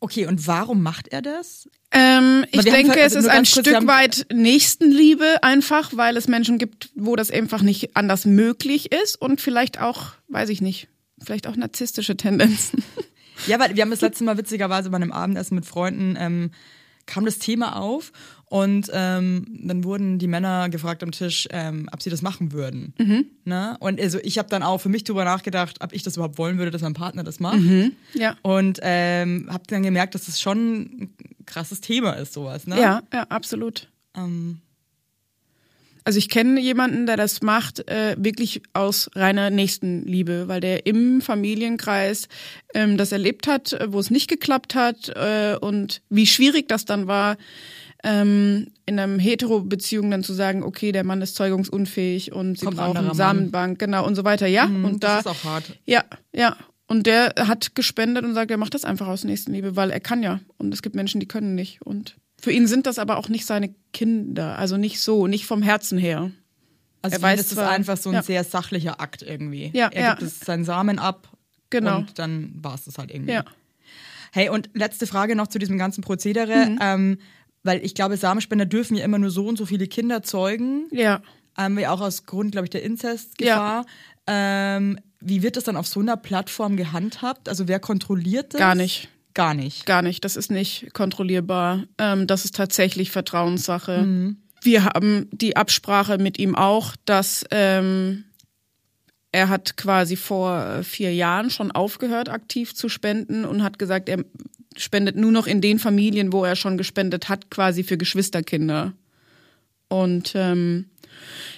okay, 0.00 0.26
und 0.26 0.46
warum 0.46 0.82
macht 0.82 1.08
er 1.08 1.22
das? 1.22 1.68
Ähm, 1.92 2.44
ich 2.50 2.62
denke, 2.62 2.98
es 2.98 3.16
also 3.16 3.20
ist 3.20 3.28
ein 3.28 3.46
Stück 3.46 3.86
weit 3.86 4.26
Nächstenliebe 4.32 5.42
einfach, 5.42 5.96
weil 5.96 6.16
es 6.16 6.28
Menschen 6.28 6.58
gibt, 6.58 6.90
wo 6.94 7.16
das 7.16 7.30
einfach 7.30 7.62
nicht 7.62 7.96
anders 7.96 8.26
möglich 8.26 8.92
ist 8.92 9.20
und 9.20 9.40
vielleicht 9.40 9.80
auch, 9.80 10.12
weiß 10.28 10.48
ich 10.48 10.60
nicht, 10.60 10.88
vielleicht 11.24 11.46
auch 11.46 11.56
narzisstische 11.56 12.16
Tendenzen. 12.16 12.82
Ja, 13.46 13.58
weil 13.58 13.76
wir 13.76 13.82
haben 13.82 13.90
das 13.90 14.00
letzte 14.00 14.24
Mal 14.24 14.38
witzigerweise 14.38 14.90
bei 14.90 14.96
einem 14.96 15.12
Abendessen 15.12 15.54
mit 15.54 15.66
Freunden 15.66 16.16
ähm, 16.18 16.50
kam 17.06 17.24
das 17.24 17.38
Thema 17.38 17.76
auf 17.76 18.12
und 18.48 18.90
ähm, 18.92 19.46
dann 19.62 19.84
wurden 19.84 20.18
die 20.18 20.26
Männer 20.26 20.68
gefragt 20.68 21.02
am 21.02 21.12
Tisch, 21.12 21.48
ähm, 21.50 21.88
ob 21.92 22.02
sie 22.02 22.10
das 22.10 22.22
machen 22.22 22.52
würden. 22.52 22.94
Mhm. 22.98 23.26
Ne? 23.44 23.76
Und 23.80 24.00
also 24.00 24.18
ich 24.22 24.38
habe 24.38 24.48
dann 24.48 24.62
auch 24.62 24.78
für 24.78 24.88
mich 24.88 25.04
drüber 25.04 25.24
nachgedacht, 25.24 25.78
ob 25.82 25.92
ich 25.92 26.02
das 26.02 26.16
überhaupt 26.16 26.38
wollen 26.38 26.58
würde, 26.58 26.70
dass 26.70 26.82
mein 26.82 26.94
Partner 26.94 27.24
das 27.24 27.40
macht. 27.40 27.58
Ja. 28.14 28.36
Und 28.42 28.78
ähm, 28.82 29.48
habe 29.50 29.64
dann 29.68 29.82
gemerkt, 29.82 30.14
dass 30.14 30.26
das 30.26 30.40
schon 30.40 30.80
ein 30.80 31.16
krasses 31.46 31.80
Thema 31.80 32.12
ist, 32.12 32.32
sowas. 32.32 32.66
Ne? 32.66 32.80
Ja, 32.80 33.02
ja, 33.12 33.22
absolut. 33.24 33.88
Ähm, 34.16 34.60
Also 36.06 36.18
ich 36.18 36.28
kenne 36.28 36.60
jemanden, 36.60 37.06
der 37.06 37.16
das 37.16 37.42
macht, 37.42 37.88
äh, 37.88 38.14
wirklich 38.16 38.62
aus 38.74 39.10
reiner 39.16 39.50
Nächstenliebe, 39.50 40.46
weil 40.46 40.60
der 40.60 40.86
im 40.86 41.20
Familienkreis 41.20 42.28
ähm, 42.74 42.96
das 42.96 43.10
erlebt 43.10 43.48
hat, 43.48 43.72
äh, 43.72 43.92
wo 43.92 43.98
es 43.98 44.08
nicht 44.12 44.28
geklappt 44.28 44.76
hat 44.76 45.08
äh, 45.08 45.56
und 45.60 46.02
wie 46.08 46.28
schwierig 46.28 46.68
das 46.68 46.84
dann 46.84 47.08
war, 47.08 47.36
ähm, 48.04 48.68
in 48.86 49.00
einem 49.00 49.18
Hetero-Beziehung 49.18 50.12
dann 50.12 50.22
zu 50.22 50.32
sagen, 50.32 50.62
okay, 50.62 50.92
der 50.92 51.02
Mann 51.02 51.22
ist 51.22 51.34
zeugungsunfähig 51.34 52.30
und 52.32 52.56
sie 52.56 52.66
Kommt 52.66 52.76
brauchen 52.78 53.12
Samenbank, 53.12 53.80
genau 53.80 54.06
und 54.06 54.14
so 54.14 54.22
weiter, 54.22 54.46
ja. 54.46 54.66
und 54.66 54.72
da, 54.72 54.78
Mhm, 54.78 55.00
das 55.00 55.18
ist 55.18 55.26
auch 55.26 55.44
hart. 55.44 55.64
ja, 55.86 56.04
ja. 56.32 56.56
Und 56.86 57.08
der 57.08 57.34
hat 57.36 57.74
gespendet 57.74 58.24
und 58.24 58.34
sagt, 58.34 58.52
er 58.52 58.58
macht 58.58 58.74
das 58.74 58.84
einfach 58.84 59.08
aus 59.08 59.24
Nächstenliebe, 59.24 59.74
weil 59.74 59.90
er 59.90 59.98
kann 59.98 60.22
ja. 60.22 60.38
Und 60.56 60.72
es 60.72 60.82
gibt 60.82 60.94
Menschen, 60.94 61.18
die 61.18 61.26
können 61.26 61.56
nicht. 61.56 61.82
Und 61.82 62.16
für 62.40 62.52
ihn 62.52 62.66
sind 62.66 62.86
das 62.86 62.98
aber 62.98 63.16
auch 63.16 63.28
nicht 63.28 63.46
seine 63.46 63.74
Kinder. 63.92 64.58
Also 64.58 64.76
nicht 64.76 65.00
so, 65.00 65.26
nicht 65.26 65.46
vom 65.46 65.62
Herzen 65.62 65.98
her. 65.98 66.30
Also 67.02 67.16
Er 67.16 67.22
weiß, 67.22 67.38
das 67.38 67.52
ist 67.52 67.58
einfach 67.58 67.96
so 67.96 68.10
ein 68.10 68.16
ja. 68.16 68.22
sehr 68.22 68.44
sachlicher 68.44 69.00
Akt 69.00 69.22
irgendwie. 69.22 69.70
Ja, 69.74 69.88
er 69.88 70.02
ja. 70.02 70.10
gibt 70.14 70.22
es 70.22 70.40
seinen 70.40 70.64
Samen 70.64 70.98
ab 70.98 71.28
Genau. 71.70 71.98
und 71.98 72.18
dann 72.18 72.52
war 72.56 72.74
es 72.74 72.84
das 72.84 72.98
halt 72.98 73.10
irgendwie. 73.10 73.32
Ja. 73.32 73.44
Hey, 74.32 74.48
und 74.50 74.70
letzte 74.74 75.06
Frage 75.06 75.34
noch 75.34 75.46
zu 75.48 75.58
diesem 75.58 75.78
ganzen 75.78 76.02
Prozedere. 76.02 76.66
Mhm. 76.66 76.78
Ähm, 76.80 77.18
weil 77.62 77.84
ich 77.84 77.94
glaube, 77.94 78.16
Samenspender 78.16 78.66
dürfen 78.66 78.96
ja 78.96 79.04
immer 79.04 79.18
nur 79.18 79.30
so 79.30 79.46
und 79.46 79.58
so 79.58 79.66
viele 79.66 79.88
Kinder 79.88 80.22
zeugen. 80.22 80.86
Ja. 80.92 81.22
Ähm, 81.58 81.78
ja 81.78 81.90
auch 81.90 82.00
aus 82.00 82.24
Grund, 82.24 82.52
glaube 82.52 82.66
ich, 82.66 82.70
der 82.70 82.82
Inzestgefahr. 82.82 83.84
Ähm, 84.26 85.00
wie 85.20 85.42
wird 85.42 85.56
das 85.56 85.64
dann 85.64 85.76
auf 85.76 85.86
so 85.88 86.00
einer 86.00 86.16
Plattform 86.16 86.76
gehandhabt? 86.76 87.48
Also 87.48 87.66
wer 87.66 87.80
kontrolliert 87.80 88.54
das? 88.54 88.58
Gar 88.58 88.74
nicht. 88.74 89.08
Gar 89.36 89.52
nicht. 89.52 89.84
Gar 89.84 90.00
nicht. 90.00 90.24
Das 90.24 90.34
ist 90.34 90.50
nicht 90.50 90.94
kontrollierbar. 90.94 91.84
Ähm, 91.98 92.26
das 92.26 92.46
ist 92.46 92.56
tatsächlich 92.56 93.10
Vertrauenssache. 93.10 93.98
Mhm. 93.98 94.38
Wir 94.62 94.86
haben 94.86 95.28
die 95.30 95.58
Absprache 95.58 96.16
mit 96.16 96.38
ihm 96.38 96.54
auch, 96.54 96.96
dass 97.04 97.44
ähm, 97.50 98.24
er 99.32 99.50
hat 99.50 99.76
quasi 99.76 100.16
vor 100.16 100.82
vier 100.84 101.14
Jahren 101.14 101.50
schon 101.50 101.70
aufgehört, 101.70 102.30
aktiv 102.30 102.74
zu 102.74 102.88
spenden 102.88 103.44
und 103.44 103.62
hat 103.62 103.78
gesagt, 103.78 104.08
er 104.08 104.24
spendet 104.74 105.16
nur 105.16 105.32
noch 105.32 105.46
in 105.46 105.60
den 105.60 105.78
Familien, 105.78 106.32
wo 106.32 106.42
er 106.42 106.56
schon 106.56 106.78
gespendet 106.78 107.28
hat, 107.28 107.50
quasi 107.50 107.84
für 107.84 107.98
Geschwisterkinder. 107.98 108.94
Und 109.88 110.32
ähm, 110.34 110.86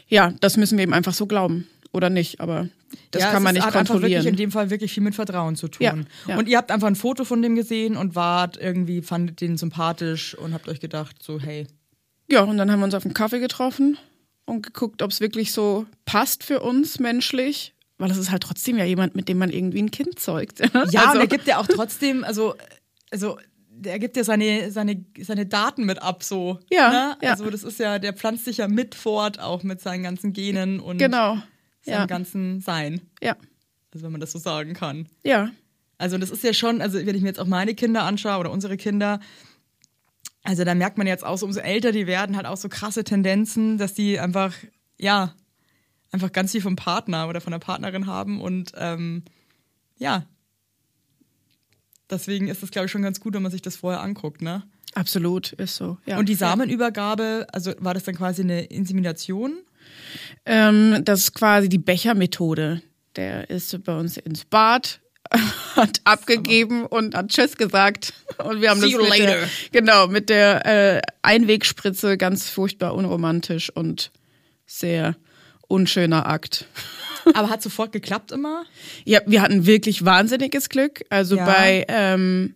ja, 0.09 0.35
das 0.41 0.57
müssen 0.57 0.79
wir 0.79 0.85
ihm 0.85 0.93
einfach 0.93 1.15
so 1.15 1.27
glauben. 1.27 1.69
Oder 1.93 2.11
nicht, 2.11 2.41
aber 2.41 2.69
das 3.11 3.23
ja, 3.23 3.31
kann 3.31 3.43
man 3.43 3.55
nicht 3.55 3.65
hat 3.65 3.75
einfach 3.75 3.93
kontrollieren. 3.93 4.25
wirklich 4.25 4.33
in 4.33 4.37
dem 4.37 4.51
Fall 4.51 4.71
wirklich 4.71 4.93
viel 4.93 5.03
mit 5.03 5.15
Vertrauen 5.15 5.57
zu 5.57 5.69
tun. 5.69 5.85
Ja, 5.85 5.95
ja. 6.27 6.39
Und 6.39 6.49
ihr 6.49 6.57
habt 6.57 6.71
einfach 6.71 6.87
ein 6.89 6.97
Foto 6.97 7.25
von 7.25 7.43
dem 7.43 7.55
gesehen 7.57 7.97
und 7.97 8.15
wart 8.15 8.57
irgendwie, 8.57 9.03
fandet 9.03 9.41
den 9.41 9.57
sympathisch 9.57 10.35
und 10.35 10.55
habt 10.55 10.69
euch 10.69 10.81
gedacht, 10.81 11.23
so, 11.23 11.41
hey, 11.41 11.67
Ja, 12.29 12.43
und 12.43 12.59
dann 12.59 12.71
haben 12.71 12.81
wir 12.81 12.85
uns 12.85 12.95
auf 12.95 13.05
einen 13.05 13.15
Kaffee 13.15 13.41
getroffen 13.41 13.99
und 14.45 14.63
geguckt, 14.63 15.03
ob 15.03 15.11
es 15.11 15.21
wirklich 15.21 15.53
so 15.53 15.87
passt 16.05 16.45
für 16.45 16.61
uns 16.61 16.99
menschlich. 16.99 17.75
Weil 17.99 18.09
das 18.09 18.19
ist 18.19 18.31
halt 18.31 18.45
trotzdem 18.45 18.79
ja 18.79 18.85
jemand, 18.85 19.17
mit 19.17 19.29
dem 19.29 19.39
man 19.39 19.51
irgendwie 19.51 19.83
ein 19.83 19.91
Kind 19.91 20.21
zeugt. 20.21 20.61
Ja, 20.91 21.07
also, 21.07 21.13
und 21.13 21.21
er 21.21 21.27
gibt 21.27 21.47
ja 21.47 21.59
auch 21.59 21.67
trotzdem, 21.67 22.23
also, 22.23 22.55
also 23.11 23.39
der 23.71 23.99
gibt 23.99 24.17
ja 24.17 24.25
seine, 24.25 24.71
seine, 24.71 25.05
seine 25.21 25.47
Daten 25.47 25.85
mit 25.85 26.03
ab, 26.03 26.23
so. 26.23 26.59
Ja, 26.71 26.91
ne? 26.91 27.17
ja. 27.23 27.31
Also 27.31 27.49
das 27.51 27.63
ist 27.63 27.79
ja, 27.79 27.99
der 27.99 28.13
pflanzt 28.13 28.45
sich 28.45 28.59
ja 28.59 28.69
mit 28.69 28.95
fort, 28.95 29.41
auch 29.41 29.63
mit 29.63 29.81
seinen 29.81 30.03
ganzen 30.03 30.33
Genen 30.33 30.81
und 30.81 30.99
Genau. 30.99 31.39
Seinem 31.89 32.01
Ja. 32.01 32.07
ganzen 32.07 32.61
Sein. 32.61 33.01
Ja. 33.23 33.37
Also 33.93 34.05
wenn 34.05 34.13
man 34.13 34.21
das 34.21 34.33
so 34.33 34.39
sagen 34.39 34.75
kann. 34.75 35.09
Ja. 35.25 35.51
Also 35.99 36.19
das 36.19 36.31
ist 36.31 36.45
ja 36.45 36.53
schon, 36.53 36.81
also 36.81 36.99
wenn 37.05 37.15
ich 37.15 37.23
mir 37.23 37.29
jetzt 37.29 37.41
auch 37.41 37.47
meine 37.47 37.75
Kinder 37.75 38.05
anschaue 38.05 38.39
oder 38.39 38.51
unsere 38.53 38.77
Kinder, 38.77 39.19
also 40.45 40.65
da 40.65 40.75
merkt 40.75 40.97
man 40.99 41.07
jetzt 41.07 41.25
auch 41.25 41.37
so, 41.37 41.47
umso 41.47 41.61
älter 41.61 41.91
die 41.93 42.07
werden, 42.07 42.37
halt 42.37 42.47
auch 42.47 42.57
so 42.57 42.69
krasse 42.69 43.03
Tendenzen, 43.05 43.79
dass 43.79 43.95
die 43.95 44.19
einfach, 44.21 44.55
ja, 44.99 45.35
einfach 46.13 46.33
ganz 46.33 46.53
viel 46.53 46.61
vom 46.63 46.77
Partner 46.77 47.29
oder 47.29 47.41
von 47.41 47.51
der 47.51 47.59
Partnerin 47.59 48.07
haben 48.07 48.41
und 48.41 48.73
ähm, 48.77 49.25
ja. 49.99 50.25
Deswegen 52.11 52.49
ist 52.49 52.63
es, 52.63 52.71
glaube 52.71 52.87
ich, 52.87 52.93
schon 52.93 53.03
ganz 53.03 53.21
gut, 53.21 53.35
wenn 53.35 53.43
man 53.43 53.53
sich 53.53 53.61
das 53.61 53.77
vorher 53.77 54.01
anguckt, 54.01 54.41
ne? 54.41 54.63
Absolut, 54.95 55.53
ist 55.53 55.77
so. 55.77 55.99
Ja. 56.07 56.19
Und 56.19 56.29
die 56.31 56.35
Samenübergabe, 56.35 57.47
also 57.53 57.75
war 57.79 57.93
das 57.93 58.05
dann 58.05 58.15
quasi 58.15 58.43
eine 58.43 58.63
Insemination? 58.65 59.59
Ähm, 60.47 61.01
das 61.05 61.21
ist 61.21 61.35
quasi 61.35 61.69
die 61.69 61.79
Bechermethode. 61.79 62.83
Der 63.17 63.51
ist 63.51 63.83
bei 63.85 63.97
uns 63.97 64.17
ins 64.17 64.45
Bad, 64.45 65.01
hat 65.77 66.01
abgegeben 66.05 66.87
und 66.87 67.15
hat 67.15 67.29
Tschüss 67.29 67.57
gesagt. 67.57 68.13
Und 68.43 68.61
wir 68.61 68.71
haben 68.71 68.81
See 68.81 68.93
das 68.93 68.93
you 68.95 69.03
mit 69.09 69.19
der, 69.19 69.27
later. 69.41 69.49
genau, 69.73 70.07
mit 70.07 70.29
der 70.31 70.67
äh, 70.97 71.03
Einwegspritze 71.23 72.17
ganz 72.17 72.49
furchtbar 72.49 72.95
unromantisch 72.95 73.71
und 73.75 74.11
sehr 74.67 75.17
unschöner 75.67 76.27
Akt. 76.27 76.67
Aber 77.35 77.51
hat 77.51 77.61
sofort 77.63 77.93
geklappt 77.93 78.33
immer? 78.33 78.65
Ja, 79.05 79.21
wir 79.27 79.43
hatten 79.43 79.67
wirklich 79.67 80.05
wahnsinniges 80.05 80.69
Glück. 80.71 81.05
Also 81.11 81.37
Ja. 81.37 81.45
bei 81.45 81.85
ähm, 81.89 82.55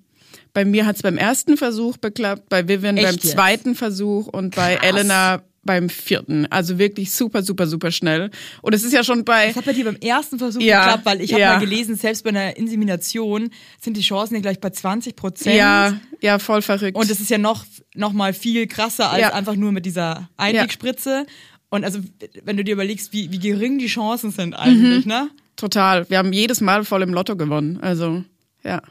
bei 0.55 0.65
mir 0.67 0.85
hat's 0.87 1.03
beim 1.03 1.17
ersten 1.19 1.57
Versuch 1.57 2.01
geklappt, 2.01 2.49
bei 2.51 2.69
Vivian 2.69 2.97
Echt 2.99 3.07
beim 3.07 3.15
jetzt? 3.15 3.31
zweiten 3.31 3.75
Versuch 3.75 4.27
und 4.29 4.55
bei 4.55 4.75
Elena 4.83 5.43
beim 5.65 5.89
vierten. 5.89 6.47
Also 6.51 6.79
wirklich 6.79 7.13
super, 7.13 7.43
super, 7.43 7.67
super 7.67 7.91
schnell. 7.93 8.31
Und 8.63 8.75
es 8.75 8.83
ist 8.83 8.93
ja 8.93 9.05
schon 9.05 9.25
bei 9.25 9.49
Das 9.49 9.57
hat 9.57 9.65
bei 9.65 9.73
dir 9.73 9.85
beim 9.85 9.97
ersten 9.97 10.39
Versuch 10.39 10.61
Ja, 10.61 10.81
geklappt, 10.85 11.07
weil 11.07 11.21
ich 11.21 11.33
habe 11.33 11.41
ja. 11.41 11.55
mal 11.55 11.61
gelesen, 11.61 11.95
selbst 11.97 12.25
bei 12.25 12.31
einer 12.31 12.57
Insemination 12.57 13.51
sind 13.81 13.97
die 13.97 14.01
Chancen 14.03 14.35
ja 14.35 14.41
gleich 14.41 14.61
bei 14.61 14.71
20 14.71 15.15
Prozent. 15.15 15.57
ja, 15.57 15.97
ja, 16.21 16.39
voll 16.39 16.63
verrückt. 16.63 16.97
Und 16.97 17.11
es 17.11 17.21
ist 17.21 17.31
ja 17.31 17.39
noch, 17.39 17.65
noch 17.95 18.13
mal 18.13 18.33
viel 18.35 18.67
krasser 18.67 19.11
als 19.11 19.21
Ja. 19.21 19.33
einfach 19.35 19.55
nur 19.55 19.71
mit 19.73 19.87
dieser 19.87 20.29
Einwegspritze. 20.37 21.27
Und 21.71 21.85
also, 21.85 22.01
wenn 22.45 22.57
du 22.57 22.65
dir 22.65 22.73
überlegst, 22.75 23.13
wie, 23.13 23.31
wie 23.33 23.39
gering 23.39 23.79
die 23.79 23.87
Chancen 23.87 24.31
sind 24.31 24.55
eigentlich, 24.55 25.07
ne? 25.07 25.31
total. 25.57 26.09
Wir 26.11 26.19
haben 26.19 26.33
jedes 26.33 26.61
Mal 26.61 26.85
voll 26.85 27.03
im 27.03 27.15
Lotto 27.15 27.37
gewonnen. 27.37 27.79
Also 27.81 28.25
ja, 28.65 28.83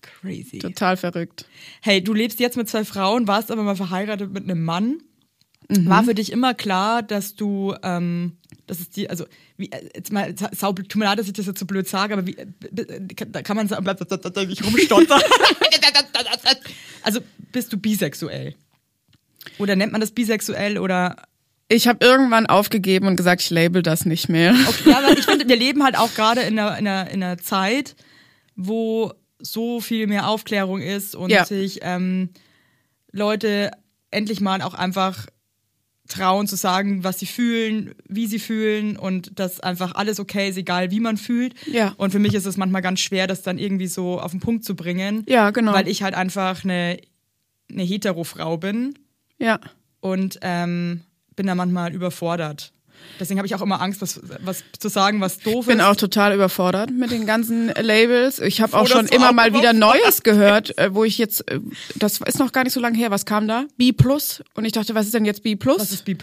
Crazy. 0.00 0.58
total 0.58 0.96
verrückt. 0.96 1.46
Hey, 1.80 2.02
du 2.02 2.12
lebst 2.12 2.40
jetzt 2.40 2.56
mit 2.56 2.68
zwei 2.68 2.84
Frauen, 2.84 3.26
warst 3.28 3.50
aber 3.50 3.62
mal 3.62 3.76
verheiratet 3.76 4.32
mit 4.32 4.44
einem 4.44 4.64
Mann. 4.64 4.98
Mhm. 5.68 5.88
War 5.88 6.04
für 6.04 6.14
dich 6.14 6.32
immer 6.32 6.54
klar, 6.54 7.02
dass 7.02 7.34
du, 7.34 7.74
ähm, 7.82 8.36
dass 8.66 8.80
es 8.80 8.90
die, 8.90 9.08
also, 9.08 9.24
wie, 9.56 9.70
äh, 9.70 9.88
jetzt 9.94 10.12
mal, 10.12 10.34
sau, 10.52 10.72
tut 10.72 10.96
mir 10.96 11.04
leid, 11.06 11.18
dass 11.18 11.26
ich 11.26 11.32
das 11.32 11.46
jetzt 11.46 11.58
so 11.58 11.66
blöd 11.66 11.88
sage, 11.88 12.12
aber 12.14 12.26
wie, 12.26 12.36
äh, 12.36 12.46
kann- 13.16 13.32
da 13.32 13.42
kann 13.42 13.56
man 13.56 13.68
sagen, 13.68 13.86
ich 14.50 14.64
rumstotter. 14.64 15.20
also, 17.02 17.20
bist 17.52 17.72
du 17.72 17.76
bisexuell? 17.76 18.54
Oder 19.58 19.76
nennt 19.76 19.92
man 19.92 20.00
das 20.00 20.12
bisexuell 20.12 20.78
oder 20.78 21.16
Ich 21.68 21.88
habe 21.88 22.04
irgendwann 22.04 22.46
aufgegeben 22.46 23.06
und 23.06 23.16
gesagt, 23.16 23.42
ich 23.42 23.50
label 23.50 23.82
das 23.82 24.04
nicht 24.04 24.28
mehr. 24.28 24.54
Ja, 24.84 25.02
weil 25.06 25.18
ich 25.18 25.24
finde, 25.24 25.48
wir 25.48 25.56
leben 25.56 25.82
halt 25.82 25.96
auch 25.98 26.14
gerade 26.14 26.42
in 26.42 26.58
einer, 26.58 26.78
in, 26.78 26.86
einer, 26.86 27.10
in 27.10 27.22
einer 27.22 27.38
Zeit, 27.38 27.96
wo 28.56 29.12
so 29.40 29.80
viel 29.80 30.06
mehr 30.06 30.28
Aufklärung 30.28 30.80
ist 30.80 31.16
und 31.16 31.30
Ja. 31.30 31.44
sich 31.44 31.80
ähm, 31.82 32.30
Leute 33.10 33.70
endlich 34.10 34.40
mal 34.40 34.62
auch 34.62 34.74
einfach 34.74 35.26
trauen 36.08 36.46
zu 36.46 36.56
sagen, 36.56 37.04
was 37.04 37.18
sie 37.20 37.26
fühlen, 37.26 37.94
wie 38.08 38.26
sie 38.26 38.38
fühlen 38.38 38.96
und 38.96 39.38
dass 39.38 39.60
einfach 39.60 39.94
alles 39.94 40.18
okay 40.20 40.48
ist, 40.50 40.56
egal 40.58 40.90
wie 40.90 41.00
man 41.00 41.16
fühlt. 41.16 41.54
Ja. 41.66 41.94
Und 41.96 42.10
für 42.10 42.18
mich 42.18 42.34
ist 42.34 42.44
es 42.46 42.56
manchmal 42.56 42.82
ganz 42.82 43.00
schwer, 43.00 43.26
das 43.26 43.42
dann 43.42 43.56
irgendwie 43.58 43.86
so 43.86 44.20
auf 44.20 44.32
den 44.32 44.40
Punkt 44.40 44.64
zu 44.64 44.74
bringen. 44.76 45.24
Ja, 45.28 45.50
genau. 45.50 45.72
Weil 45.72 45.88
ich 45.88 46.02
halt 46.02 46.14
einfach 46.14 46.64
eine, 46.64 46.98
eine 47.70 47.82
Hetero-Frau 47.82 48.56
bin 48.58 48.94
Ja. 49.38 49.60
und 50.00 50.38
ähm, 50.42 51.02
bin 51.36 51.46
da 51.46 51.54
manchmal 51.54 51.94
überfordert. 51.94 52.72
Deswegen 53.22 53.38
habe 53.38 53.46
ich 53.46 53.54
auch 53.54 53.62
immer 53.62 53.80
Angst, 53.80 54.02
was, 54.02 54.20
was 54.40 54.64
zu 54.76 54.88
sagen, 54.88 55.20
was 55.20 55.38
doof 55.38 55.60
Ich 55.60 55.66
bin 55.68 55.78
ist. 55.78 55.84
auch 55.84 55.94
total 55.94 56.34
überfordert 56.34 56.90
mit 56.90 57.12
den 57.12 57.24
ganzen 57.24 57.68
Labels. 57.68 58.40
Ich 58.40 58.60
habe 58.60 58.76
auch 58.76 58.88
schon 58.88 59.06
immer 59.06 59.28
auch 59.28 59.32
mal 59.32 59.54
wieder 59.54 59.72
Neues 59.72 60.24
gehört, 60.24 60.76
äh, 60.76 60.92
wo 60.92 61.04
ich 61.04 61.18
jetzt, 61.18 61.48
äh, 61.48 61.60
das 61.94 62.20
ist 62.20 62.40
noch 62.40 62.50
gar 62.50 62.64
nicht 62.64 62.72
so 62.72 62.80
lange 62.80 62.98
her, 62.98 63.12
was 63.12 63.24
kam 63.24 63.46
da? 63.46 63.66
B 63.76 63.92
Plus. 63.92 64.42
Und 64.54 64.64
ich 64.64 64.72
dachte, 64.72 64.96
was 64.96 65.06
ist 65.06 65.14
denn 65.14 65.24
jetzt 65.24 65.44
B 65.44 65.54
Plus? 65.54 65.78
Was 65.78 65.92
ist 65.92 66.04
B+. 66.04 66.16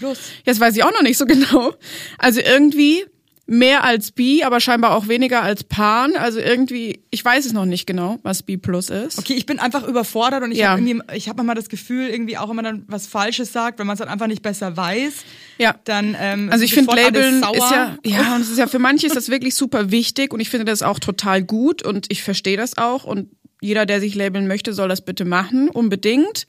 Jetzt 0.44 0.60
weiß 0.60 0.76
ich 0.76 0.84
auch 0.84 0.92
noch 0.92 1.02
nicht 1.02 1.18
so 1.18 1.26
genau. 1.26 1.74
Also 2.18 2.42
irgendwie 2.42 3.06
mehr 3.50 3.84
als 3.84 4.12
B, 4.12 4.44
aber 4.44 4.60
scheinbar 4.60 4.96
auch 4.96 5.08
weniger 5.08 5.42
als 5.42 5.64
Pan. 5.64 6.16
Also 6.16 6.40
irgendwie, 6.40 7.02
ich 7.10 7.26
weiß 7.26 7.46
es 7.48 7.52
noch 7.54 7.66
nicht 7.66 7.88
genau, 7.88 8.20
was 8.22 8.44
B 8.44 8.58
Plus 8.58 8.90
ist. 8.92 9.18
Okay, 9.18 9.34
ich 9.34 9.46
bin 9.48 9.58
einfach 9.58 9.88
überfordert 9.88 10.44
und 10.44 10.52
ich 10.52 10.60
Ja. 10.60 10.70
habe 10.70 10.82
irgendwie, 10.82 11.04
ich 11.16 11.28
habe 11.28 11.38
manchmal 11.38 11.56
das 11.56 11.68
Gefühl, 11.68 12.10
irgendwie 12.10 12.38
auch 12.38 12.48
wenn 12.50 12.56
man 12.56 12.66
dann 12.66 12.84
was 12.88 13.08
Falsches 13.08 13.52
sagt, 13.52 13.80
wenn 13.80 13.88
man 13.88 13.96
es 13.96 14.00
dann 14.00 14.08
einfach 14.08 14.28
nicht 14.28 14.44
besser 14.44 14.78
weiß, 14.78 15.14
Ja. 15.58 15.76
dann 15.86 16.16
ähm, 16.20 16.50
Also 16.52 16.64
ist 16.64 16.70
ich 16.72 16.76
finde 16.76 16.96
Labeln 16.96 17.42
ist 17.42 17.72
ja, 17.72 17.98
ja, 18.06 18.36
und 18.36 18.42
es 18.42 18.52
ist 18.52 18.58
ja 18.60 18.68
für 18.68 18.78
manche 18.80 19.08
ist 19.08 19.16
das 19.16 19.30
wirklich 19.30 19.56
super 19.56 19.90
wichtig 19.90 20.32
und 20.32 20.40
ich 20.40 20.50
finde 20.50 20.66
das 20.66 20.84
auch 20.84 21.00
total 21.00 21.42
gut 21.44 21.82
und 21.82 22.06
ich 22.12 22.22
verstehe 22.22 22.56
das 22.58 22.78
auch 22.78 23.04
und 23.04 23.30
jeder, 23.62 23.86
der 23.86 24.00
sich 24.00 24.14
labeln 24.16 24.48
möchte, 24.48 24.74
soll 24.74 24.88
das 24.90 25.04
bitte 25.04 25.26
machen, 25.26 25.70
unbedingt. 25.70 26.46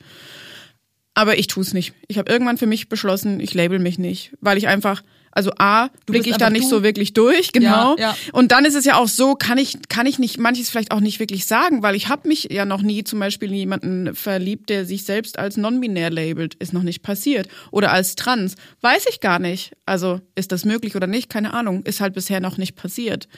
aber 1.15 1.39
ich 1.39 1.47
tue 1.49 1.63
es 1.63 1.73
nicht. 1.75 1.93
Ich 2.09 2.19
habe 2.19 2.31
irgendwann 2.31 2.57
für 2.59 2.67
mich 2.67 2.89
beschlossen, 2.89 3.41
ich 3.41 3.53
label 3.55 3.79
mich 3.79 3.99
nicht, 3.99 4.33
weil 4.41 4.59
ich 4.59 4.69
einfach 4.69 5.03
also 5.33 5.53
A, 5.59 5.89
blicke 6.07 6.29
ich 6.29 6.37
da 6.37 6.51
nicht 6.51 6.65
du. 6.65 6.69
so 6.69 6.83
wirklich 6.83 7.13
durch, 7.13 7.53
genau. 7.53 7.97
Ja, 7.97 8.11
ja. 8.11 8.17
Und 8.33 8.53
dann 8.53 8.65
ist 8.65 8.75
es 8.75 8.85
ja 8.85 8.97
auch 8.97 9.09
so, 9.09 9.35
kann 9.35 9.59
ich, 9.59 9.77
kann 9.89 10.07
ich 10.07 10.19
nicht 10.19 10.39
manches 10.39 10.71
vielleicht 10.71 10.91
auch 10.91 11.01
nicht 11.01 11.21
wirklich 11.21 11.47
sagen, 11.47 11.83
weil 11.83 11.95
ich 11.95 12.09
habe 12.09 12.27
mich 12.27 12.49
ja 12.51 12.65
noch 12.65 12.83
nie 12.83 13.05
zum 13.05 13.21
Beispiel 13.21 13.49
in 13.51 13.55
jemanden 13.55 14.15
verliebt, 14.15 14.71
der 14.71 14.87
sich 14.87 15.05
selbst 15.05 15.39
als 15.39 15.57
non-binär 15.57 16.11
labelt. 16.11 16.55
Ist 16.55 16.73
noch 16.73 16.83
nicht 16.83 17.03
passiert. 17.03 17.49
Oder 17.71 17.93
als 17.93 18.17
trans. 18.17 18.57
Weiß 18.81 19.05
ich 19.09 19.21
gar 19.21 19.39
nicht. 19.39 19.73
Also 19.87 20.21
ist 20.35 20.51
das 20.53 20.65
möglich 20.65 20.97
oder 20.97 21.07
nicht? 21.07 21.31
Keine 21.31 21.55
Ahnung. 21.55 21.85
Ist 21.85 22.01
halt 22.01 22.15
bisher 22.15 22.41
noch 22.41 22.57
nicht 22.57 22.75
passiert. 22.75 23.29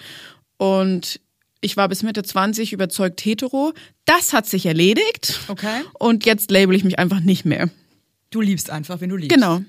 Und 0.56 1.20
ich 1.60 1.76
war 1.76 1.88
bis 1.88 2.02
Mitte 2.02 2.22
20 2.22 2.72
überzeugt 2.72 3.24
hetero. 3.24 3.72
Das 4.06 4.32
hat 4.32 4.46
sich 4.46 4.66
erledigt. 4.66 5.40
Okay. 5.48 5.82
Und 5.98 6.24
jetzt 6.24 6.50
label 6.50 6.74
ich 6.74 6.84
mich 6.84 6.98
einfach 6.98 7.20
nicht 7.20 7.44
mehr. 7.44 7.68
Du 8.30 8.40
liebst 8.40 8.70
einfach, 8.70 9.00
wen 9.00 9.10
du 9.10 9.16
liebst. 9.16 9.34
Genau. 9.34 9.60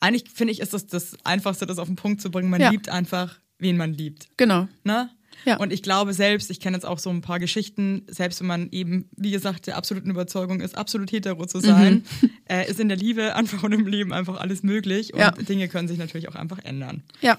Eigentlich 0.00 0.30
finde 0.30 0.52
ich, 0.52 0.60
ist 0.60 0.74
das 0.74 0.86
das 0.86 1.16
Einfachste, 1.24 1.66
das 1.66 1.78
auf 1.78 1.88
den 1.88 1.96
Punkt 1.96 2.20
zu 2.20 2.30
bringen. 2.30 2.50
Man 2.50 2.60
Ja. 2.60 2.70
liebt 2.70 2.88
einfach, 2.88 3.38
wen 3.58 3.76
man 3.76 3.92
liebt. 3.92 4.28
Genau. 4.36 4.68
Ne? 4.84 5.10
Ja. 5.44 5.56
Und 5.58 5.72
ich 5.72 5.82
glaube 5.82 6.14
selbst, 6.14 6.50
ich 6.50 6.58
kenne 6.60 6.76
jetzt 6.76 6.84
auch 6.84 6.98
so 6.98 7.10
ein 7.10 7.20
paar 7.20 7.38
Geschichten, 7.38 8.04
selbst 8.08 8.40
wenn 8.40 8.48
man 8.48 8.70
eben, 8.70 9.08
wie 9.16 9.30
gesagt, 9.30 9.66
der 9.68 9.76
absoluten 9.76 10.10
Überzeugung 10.10 10.60
ist, 10.60 10.76
absolut 10.76 11.12
hetero 11.12 11.46
zu 11.46 11.60
sein, 11.60 12.04
äh, 12.48 12.68
ist 12.68 12.80
in 12.80 12.88
der 12.88 12.96
Liebe 12.96 13.34
einfach 13.36 13.62
und 13.62 13.72
im 13.72 13.86
Leben 13.86 14.12
einfach 14.12 14.38
alles 14.40 14.62
möglich 14.62 15.14
und 15.14 15.20
Ja. 15.20 15.30
Dinge 15.32 15.68
können 15.68 15.86
sich 15.88 15.98
natürlich 15.98 16.28
auch 16.28 16.34
einfach 16.34 16.58
ändern. 16.60 17.02
Ja. 17.20 17.38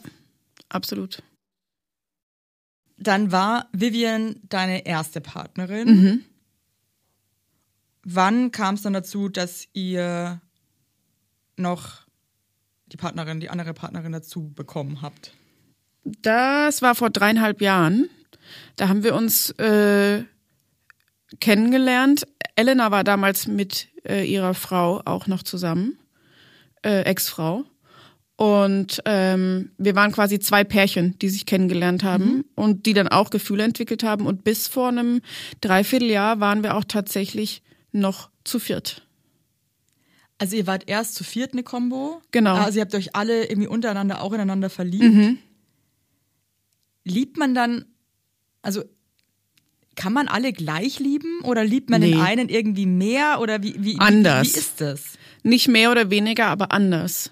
Absolut. 0.69 1.23
Dann 2.97 3.31
war 3.31 3.67
Vivian 3.71 4.35
deine 4.49 4.85
erste 4.85 5.21
Partnerin. 5.21 5.87
Mhm. 6.01 6.25
Wann 8.03 8.51
kam 8.51 8.75
es 8.75 8.81
dann 8.81 8.93
dazu, 8.93 9.29
dass 9.29 9.67
ihr 9.73 10.41
noch 11.57 12.03
die 12.91 12.98
Partnerin, 12.98 13.39
die 13.39 13.50
andere 13.50 13.74
Partnerin 13.74 14.12
dazu 14.12 14.50
bekommen 14.50 15.01
habt? 15.01 15.34
Das 16.03 16.81
war 16.81 16.96
vor 16.96 17.10
dreieinhalb 17.10 17.62
Jahren. 17.62 18.10
Da 18.75 18.89
haben 18.89 19.03
wir 19.03 19.15
uns 19.15 19.51
äh, 19.51 20.24
kennengelernt. 21.39 22.25
Elena 22.55 22.91
war 22.91 23.03
damals 23.03 23.48
mit 23.48 23.89
äh, 24.08 24.25
ihrer 24.25 24.53
Frau 24.53 25.01
auch 25.05 25.27
noch 25.27 25.43
zusammen, 25.43 25.98
äh, 26.84 27.01
Ex-Frau. 27.01 27.65
Und 28.36 29.01
ähm, 29.03 29.72
wir 29.77 29.96
waren 29.96 30.13
quasi 30.13 30.39
zwei 30.39 30.63
Pärchen, 30.63 31.19
die 31.19 31.27
sich 31.27 31.46
kennengelernt 31.46 32.05
haben 32.05 32.46
und 32.55 32.86
die 32.86 32.93
dann 32.93 33.10
auch 33.10 33.31
Gefühle 33.31 33.65
entwickelt 33.65 34.01
haben. 34.01 34.25
Und 34.25 34.46
bis 34.46 34.69
vor 34.69 34.88
einem 34.88 35.22
Dreivierteljahr 35.60 36.39
waren 36.39 36.63
wir 36.63 36.75
auch 36.77 36.86
tatsächlich 36.86 37.62
noch 37.91 38.29
zu 38.46 38.60
viert. 38.60 39.08
Also 40.39 40.55
ihr 40.55 40.65
wart 40.67 40.89
erst 40.89 41.15
zu 41.15 41.24
viert 41.24 41.53
eine 41.53 41.63
Combo. 41.63 42.22
Genau. 42.31 42.55
Also 42.55 42.79
ihr 42.79 42.81
habt 42.81 42.96
euch 42.96 43.15
alle 43.15 43.46
irgendwie 43.50 43.67
untereinander 43.67 44.22
auch 44.22 44.34
ineinander 44.34 44.69
verliebt. 44.69 45.38
Liebt 47.03 47.38
man 47.38 47.53
dann, 47.53 47.86
also 48.62 48.84
kann 49.96 50.13
man 50.13 50.27
alle 50.29 50.53
gleich 50.53 51.00
lieben 51.00 51.41
oder 51.43 51.63
liebt 51.65 51.89
man 51.89 52.01
den 52.01 52.12
Nee. 52.17 52.22
einen 52.22 52.48
irgendwie 52.50 52.86
mehr 52.86 53.41
oder 53.41 53.62
wie, 53.63 53.75
wie, 53.79 54.00
Anders. 54.00 54.48
wie, 54.48 54.53
wie 54.53 54.60
ist 54.60 54.81
das? 54.81 55.03
Nicht 55.43 55.67
mehr 55.67 55.91
oder 55.91 56.10
weniger, 56.10 56.48
aber 56.48 56.72
anders. 56.72 57.31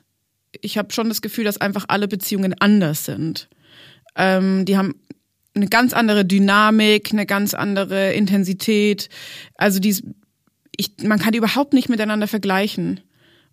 Ich 0.62 0.78
habe 0.78 0.92
schon 0.92 1.08
das 1.08 1.22
Gefühl, 1.22 1.46
dass 1.46 1.60
einfach 1.62 1.86
alle 1.88 2.08
Beziehungen 2.08 2.56
anders 2.60 3.06
sind. 3.06 3.48
Ähm, 4.16 4.66
die 4.66 4.78
haben 4.78 4.96
eine 5.54 5.68
ganz 5.68 5.94
andere 5.94 6.26
Dynamik, 6.26 7.12
eine 7.14 7.26
ganz 7.26 7.54
andere 7.54 8.14
Intensität. 8.14 9.10
Also 9.56 9.80
die, 9.80 9.96
ich, 10.78 10.92
man 11.04 11.20
kann 11.20 11.32
die 11.32 11.40
überhaupt 11.40 11.74
nicht 11.74 11.90
miteinander 11.90 12.28
vergleichen. 12.28 13.02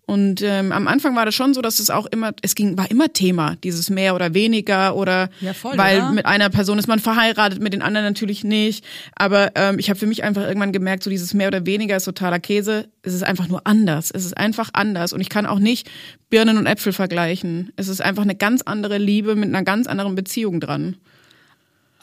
Und 0.07 0.43
ähm, 0.43 0.71
am 0.71 0.87
Anfang 0.87 1.15
war 1.15 1.25
das 1.25 1.33
schon 1.33 1.55
so, 1.55 1.63
dass 1.63 1.79
es 1.79 1.89
auch 1.89 2.05
immer, 2.05 2.33
es 2.43 2.53
ging, 2.53 2.77
war 2.77 2.91
immer 2.91 3.11
Thema, 3.11 3.55
dieses 3.63 3.89
mehr 3.89 4.13
oder 4.13 4.35
weniger 4.35 4.95
oder 4.95 5.29
Ja, 5.41 5.53
voll, 5.55 5.75
weil 5.77 5.97
oder? 5.97 6.11
mit 6.11 6.27
einer 6.27 6.51
Person 6.51 6.77
ist 6.77 6.87
man 6.87 6.99
verheiratet, 6.99 7.59
mit 7.59 7.73
den 7.73 7.81
anderen 7.81 8.05
natürlich 8.05 8.43
nicht. 8.43 8.85
Aber 9.15 9.51
ähm, 9.55 9.79
ich 9.79 9.89
habe 9.89 9.99
für 9.99 10.05
mich 10.05 10.23
einfach 10.23 10.43
irgendwann 10.43 10.73
gemerkt, 10.73 11.01
so 11.01 11.09
dieses 11.09 11.33
mehr 11.33 11.47
oder 11.47 11.65
weniger 11.65 11.97
ist 11.97 12.05
totaler 12.05 12.39
Käse. 12.39 12.87
Es 13.01 13.15
ist 13.15 13.23
einfach 13.23 13.47
nur 13.47 13.65
anders. 13.65 14.11
Es 14.11 14.25
ist 14.25 14.37
einfach 14.37 14.69
anders. 14.73 15.11
Und 15.11 15.21
ich 15.21 15.29
kann 15.29 15.47
auch 15.47 15.59
nicht 15.59 15.89
Birnen 16.29 16.59
und 16.59 16.67
Äpfel 16.67 16.93
vergleichen. 16.93 17.71
Es 17.75 17.87
ist 17.87 18.01
einfach 18.01 18.23
eine 18.23 18.35
ganz 18.35 18.61
andere 18.61 18.99
Liebe 18.99 19.35
mit 19.35 19.49
einer 19.49 19.63
ganz 19.63 19.87
anderen 19.87 20.13
Beziehung 20.13 20.59
dran. 20.59 20.97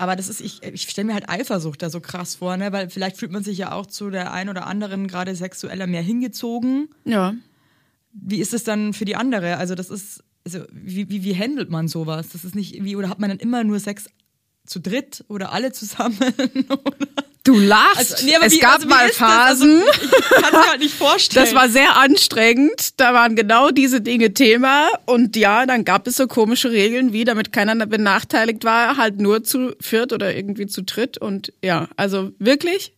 Aber 0.03 0.17
das 0.17 0.29
ist, 0.29 0.41
ich, 0.41 0.65
ich 0.65 0.83
stelle 0.83 1.07
mir 1.07 1.15
halt 1.15 1.29
Eifersucht 1.29 1.81
da 1.81 1.89
so 1.89 2.01
krass 2.01 2.35
vor, 2.35 2.57
ne? 2.57 2.73
Weil 2.73 2.91
vielleicht 2.91 3.19
fühlt 3.19 3.31
man 3.31 3.45
sich 3.45 3.57
ja 3.57 3.71
auch 3.71 3.87
zu 3.87 4.11
der 4.11 4.33
einen 4.33 4.51
oder 4.51 4.67
anderen 4.67 5.07
gerade 5.07 5.33
sexueller 5.37 5.87
mehr 5.87 6.03
hingezogen. 6.03 6.89
Ja. 7.05 7.35
Wie 8.13 8.41
ist 8.41 8.53
es 8.53 8.65
dann 8.65 8.95
für 8.95 9.05
die 9.05 9.15
andere? 9.15 9.59
Also 9.59 9.77
das 9.77 9.91
ist, 9.91 10.25
also 10.45 10.65
wie, 10.73 11.09
wie, 11.09 11.23
wie 11.23 11.39
handelt 11.39 11.71
man 11.71 11.87
sowas? 11.87 12.31
Das 12.31 12.45
ist 12.45 12.57
nicht 12.57 12.83
wie, 12.83 12.97
oder 12.97 13.09
hat 13.09 13.21
man 13.21 13.31
dann 13.31 13.39
immer 13.39 13.63
nur 13.63 13.79
Sex 13.79 14.07
zu 14.67 14.81
dritt 14.81 15.25
oder 15.29 15.53
alle 15.53 15.71
zusammen? 15.71 16.19
Du 17.45 17.59
lachst. 17.59 17.99
Also, 18.13 18.25
nee, 18.27 18.35
es 18.41 18.53
wie- 18.53 18.59
gab 18.61 18.75
also 18.77 18.87
mal 18.89 19.09
ist 19.09 19.21
das? 19.21 19.29
Also, 19.29 19.65
Phasen. 19.65 19.83
ich 19.93 20.31
kann 20.43 20.55
es 20.61 20.69
halt 20.69 20.79
nicht 20.81 20.95
vorstellen. 20.95 21.45
Das 21.45 21.55
war 21.55 21.69
sehr 21.69 21.97
anstrengend. 21.97 23.01
Da 23.01 23.15
waren 23.15 23.35
genau 23.35 23.71
diese 23.71 24.01
Dinge 24.01 24.33
Thema. 24.33 24.89
Und 25.07 25.35
ja, 25.35 25.67
dann 25.67 25.85
gab 25.85 26.07
es 26.07 26.17
so 26.17 26.29
komische 26.29 26.71
Regeln, 26.71 27.13
wie 27.13 27.25
damit 27.25 27.53
keiner 27.53 27.75
benachteiligt 27.87 28.63
war, 28.65 28.97
halt 28.97 29.21
nur 29.21 29.43
zu 29.43 29.75
viert 29.81 30.13
oder 30.13 30.35
irgendwie 30.37 30.69
zu 30.69 30.83
dritt. 30.85 31.19
Und 31.19 31.53
ja, 31.65 31.89
also 31.97 32.31
wirklich. 32.39 32.93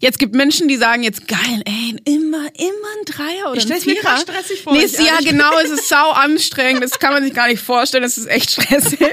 Jetzt 0.00 0.18
gibt 0.20 0.34
Menschen, 0.34 0.68
die 0.68 0.76
sagen 0.76 1.02
jetzt 1.02 1.26
geil, 1.28 1.62
ey, 1.66 1.96
immer, 2.04 2.46
immer 2.56 2.88
ein 3.00 3.04
Dreier 3.04 3.50
oder 3.50 3.56
Ich 3.56 3.64
ein 3.64 3.68
mir 3.70 3.80
Vierer. 3.80 4.00
krass 4.00 4.22
stressig 4.22 4.62
vor, 4.62 4.74
Nee, 4.74 4.84
ich 4.84 4.92
ja, 4.98 5.18
genau, 5.22 5.58
es 5.58 5.70
ist 5.70 5.88
sau 5.88 6.12
anstrengend. 6.12 6.82
Das 6.84 6.98
kann 7.00 7.12
man 7.12 7.24
sich 7.24 7.34
gar 7.34 7.48
nicht 7.48 7.60
vorstellen. 7.62 8.04
Das 8.04 8.16
ist 8.16 8.28
echt 8.28 8.52
stressig. 8.52 9.00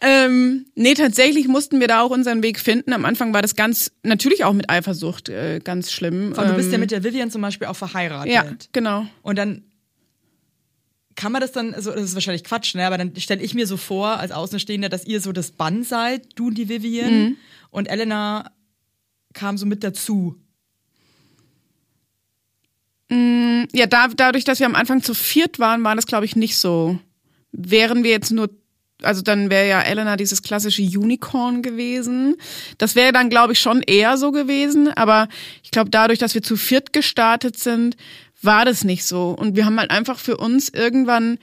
Ähm, 0.00 0.66
nee, 0.74 0.94
tatsächlich 0.94 1.46
mussten 1.46 1.78
wir 1.80 1.88
da 1.88 2.00
auch 2.00 2.10
unseren 2.10 2.42
Weg 2.42 2.58
finden. 2.58 2.92
Am 2.92 3.04
Anfang 3.04 3.34
war 3.34 3.42
das 3.42 3.54
ganz, 3.54 3.92
natürlich 4.02 4.44
auch 4.44 4.54
mit 4.54 4.70
Eifersucht 4.70 5.28
äh, 5.28 5.60
ganz 5.62 5.92
schlimm. 5.92 6.32
Und 6.36 6.48
du 6.48 6.54
bist 6.54 6.70
ja 6.70 6.74
Ähm, 6.74 6.80
mit 6.80 6.90
der 6.90 7.04
Vivian 7.04 7.30
zum 7.30 7.42
Beispiel 7.42 7.66
auch 7.66 7.76
verheiratet. 7.76 8.32
Ja, 8.32 8.44
genau. 8.72 9.06
Und 9.22 9.36
dann 9.36 9.64
kann 11.16 11.32
man 11.32 11.42
das 11.42 11.52
dann, 11.52 11.74
also 11.74 11.92
das 11.92 12.04
ist 12.04 12.14
wahrscheinlich 12.14 12.44
Quatsch, 12.44 12.74
ne? 12.74 12.86
aber 12.86 12.96
dann 12.96 13.14
stelle 13.16 13.42
ich 13.42 13.52
mir 13.52 13.66
so 13.66 13.76
vor, 13.76 14.18
als 14.18 14.32
Außenstehender, 14.32 14.88
dass 14.88 15.04
ihr 15.04 15.20
so 15.20 15.32
das 15.32 15.50
Bann 15.50 15.82
seid, 15.82 16.28
du 16.34 16.46
und 16.46 16.54
die 16.54 16.70
Vivian. 16.70 17.22
Mhm. 17.22 17.36
Und 17.70 17.86
Elena 17.86 18.50
kam 19.34 19.58
so 19.58 19.66
mit 19.66 19.84
dazu. 19.84 20.36
Ja, 23.72 23.86
da, 23.86 24.08
dadurch, 24.08 24.44
dass 24.44 24.60
wir 24.60 24.66
am 24.66 24.74
Anfang 24.74 25.02
zu 25.02 25.14
viert 25.14 25.58
waren, 25.58 25.82
war 25.82 25.96
das, 25.96 26.06
glaube 26.06 26.24
ich, 26.24 26.36
nicht 26.36 26.56
so. 26.56 26.98
Wären 27.52 28.04
wir 28.04 28.10
jetzt 28.10 28.30
nur, 28.30 28.50
also 29.02 29.22
dann 29.22 29.50
wäre 29.50 29.68
ja 29.68 29.80
Elena 29.80 30.16
dieses 30.16 30.42
klassische 30.42 30.82
Unicorn 30.82 31.62
gewesen. 31.62 32.36
Das 32.78 32.94
wäre 32.94 33.12
dann, 33.12 33.30
glaube 33.30 33.52
ich, 33.52 33.60
schon 33.60 33.82
eher 33.82 34.16
so 34.16 34.32
gewesen. 34.32 34.88
Aber 34.88 35.28
ich 35.62 35.70
glaube, 35.70 35.90
dadurch, 35.90 36.18
dass 36.18 36.34
wir 36.34 36.42
zu 36.42 36.56
viert 36.56 36.92
gestartet 36.92 37.58
sind, 37.58 37.96
war 38.42 38.64
das 38.64 38.84
nicht 38.84 39.04
so. 39.04 39.30
Und 39.30 39.56
wir 39.56 39.66
haben 39.66 39.78
halt 39.78 39.90
einfach 39.90 40.18
für 40.18 40.36
uns 40.36 40.68
irgendwann 40.68 41.38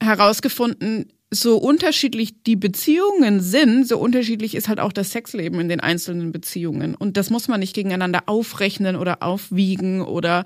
herausgefunden, 0.00 1.10
so 1.30 1.58
unterschiedlich 1.58 2.42
die 2.42 2.56
Beziehungen 2.56 3.40
sind, 3.40 3.86
so 3.86 3.98
unterschiedlich 3.98 4.54
ist 4.54 4.68
halt 4.68 4.80
auch 4.80 4.92
das 4.92 5.12
Sexleben 5.12 5.60
in 5.60 5.68
den 5.68 5.80
einzelnen 5.80 6.32
Beziehungen. 6.32 6.94
Und 6.94 7.16
das 7.16 7.28
muss 7.28 7.48
man 7.48 7.60
nicht 7.60 7.74
gegeneinander 7.74 8.22
aufrechnen 8.26 8.96
oder 8.96 9.22
aufwiegen 9.22 10.00
oder 10.00 10.44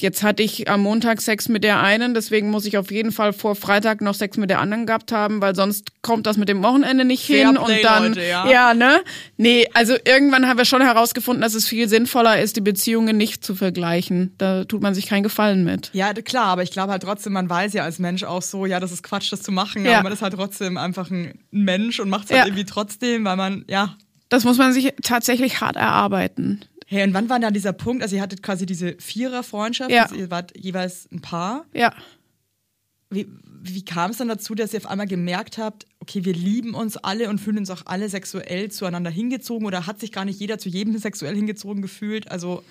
Jetzt 0.00 0.24
hatte 0.24 0.42
ich 0.42 0.68
am 0.68 0.80
Montag 0.82 1.20
Sex 1.22 1.48
mit 1.48 1.62
der 1.62 1.80
einen, 1.80 2.14
deswegen 2.14 2.50
muss 2.50 2.66
ich 2.66 2.76
auf 2.78 2.90
jeden 2.90 3.12
Fall 3.12 3.32
vor 3.32 3.54
Freitag 3.54 4.00
noch 4.00 4.14
Sex 4.14 4.36
mit 4.36 4.50
der 4.50 4.58
anderen 4.58 4.86
gehabt 4.86 5.12
haben, 5.12 5.40
weil 5.40 5.54
sonst 5.54 6.02
kommt 6.02 6.26
das 6.26 6.36
mit 6.36 6.48
dem 6.48 6.64
Wochenende 6.64 7.04
nicht 7.04 7.24
Fair 7.24 7.46
hin 7.46 7.54
play, 7.54 7.76
und 7.76 7.84
dann 7.84 8.08
Leute, 8.08 8.26
ja. 8.26 8.74
ne? 8.74 9.02
Nee, 9.36 9.68
also 9.72 9.94
irgendwann 10.04 10.48
haben 10.48 10.58
wir 10.58 10.64
schon 10.64 10.82
herausgefunden, 10.82 11.40
dass 11.42 11.54
es 11.54 11.68
viel 11.68 11.88
sinnvoller 11.88 12.40
ist, 12.42 12.56
die 12.56 12.60
Beziehungen 12.60 13.16
nicht 13.16 13.44
zu 13.44 13.54
vergleichen. 13.54 14.34
Da 14.36 14.64
tut 14.64 14.82
man 14.82 14.94
sich 14.94 15.06
keinen 15.06 15.22
Gefallen 15.22 15.62
mit. 15.62 15.90
Ja, 15.92 16.12
klar, 16.12 16.46
aber 16.46 16.64
ich 16.64 16.72
glaube 16.72 16.90
halt 16.90 17.04
trotzdem, 17.04 17.32
man 17.32 17.48
weiß 17.48 17.72
ja 17.74 17.84
als 17.84 18.00
Mensch 18.00 18.24
auch 18.24 18.42
so, 18.42 18.66
ja, 18.66 18.80
das 18.80 18.90
ist 18.90 19.04
Quatsch, 19.04 19.30
das 19.32 19.42
zu 19.42 19.52
machen, 19.52 19.84
Ja. 19.84 19.94
aber 19.94 20.02
man 20.04 20.12
ist 20.12 20.22
halt 20.22 20.34
trotzdem 20.34 20.76
einfach 20.76 21.08
ein 21.12 21.38
Mensch 21.52 22.00
und 22.00 22.08
macht 22.08 22.24
es 22.24 22.30
halt 22.32 22.40
Ja. 22.40 22.46
irgendwie 22.46 22.64
trotzdem, 22.64 23.24
weil 23.24 23.36
man, 23.36 23.64
ja. 23.68 23.96
Das 24.28 24.42
muss 24.42 24.58
man 24.58 24.72
sich 24.72 24.92
tatsächlich 25.02 25.60
hart 25.60 25.76
erarbeiten. 25.76 26.64
Hey, 26.86 27.02
und 27.04 27.14
wann 27.14 27.28
war 27.28 27.38
dann 27.40 27.54
dieser 27.54 27.72
Punkt? 27.72 28.02
Also 28.02 28.16
ihr 28.16 28.22
hattet 28.22 28.42
quasi 28.42 28.66
diese 28.66 28.94
Vierer-Freundschaft, 28.98 29.90
Ja. 29.90 30.02
also 30.04 30.14
ihr 30.16 30.30
wart 30.30 30.52
jeweils 30.56 31.08
ein 31.12 31.20
Paar. 31.22 31.64
Ja. 31.74 31.94
Wie, 33.10 33.28
wie 33.62 33.84
kam 33.84 34.10
es 34.10 34.16
dann 34.18 34.28
dazu, 34.28 34.54
dass 34.54 34.72
ihr 34.72 34.78
auf 34.80 34.86
einmal 34.90 35.06
gemerkt 35.06 35.56
habt, 35.58 35.86
okay, 36.00 36.24
wir 36.24 36.32
lieben 36.34 36.74
uns 36.74 36.96
alle 36.96 37.28
und 37.30 37.40
fühlen 37.40 37.58
uns 37.58 37.70
auch 37.70 37.82
alle 37.86 38.08
sexuell 38.08 38.70
zueinander 38.70 39.10
hingezogen 39.10 39.66
oder 39.66 39.86
hat 39.86 40.00
sich 40.00 40.10
gar 40.10 40.24
nicht 40.24 40.40
jeder 40.40 40.58
zu 40.58 40.68
jedem 40.68 40.96
sexuell 40.98 41.34
hingezogen 41.36 41.80
gefühlt? 41.80 42.30
Also 42.30 42.62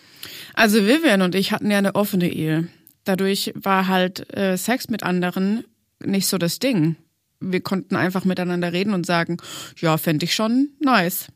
Also 0.54 0.86
Vivian 0.86 1.22
und 1.22 1.34
ich 1.36 1.52
hatten 1.52 1.72
ja 1.72 1.78
eine 1.78 1.96
offene 1.96 2.30
Ehe. 2.30 2.68
Dadurch 3.06 3.54
war 3.56 3.88
halt 3.88 4.36
äh, 4.36 4.58
Sex 4.58 4.90
mit 4.90 5.04
anderen 5.04 5.64
nicht 6.04 6.28
so 6.28 6.38
das 6.38 6.60
Ding. 6.60 6.96
Wir 7.40 7.62
konnten 7.62 7.96
einfach 7.96 8.24
miteinander 8.26 8.72
reden 8.74 8.94
und 8.94 9.06
sagen, 9.06 9.38
ja, 9.78 9.98
fände 9.98 10.24
ich 10.26 10.34
schon 10.36 10.70
nice. 10.80 11.28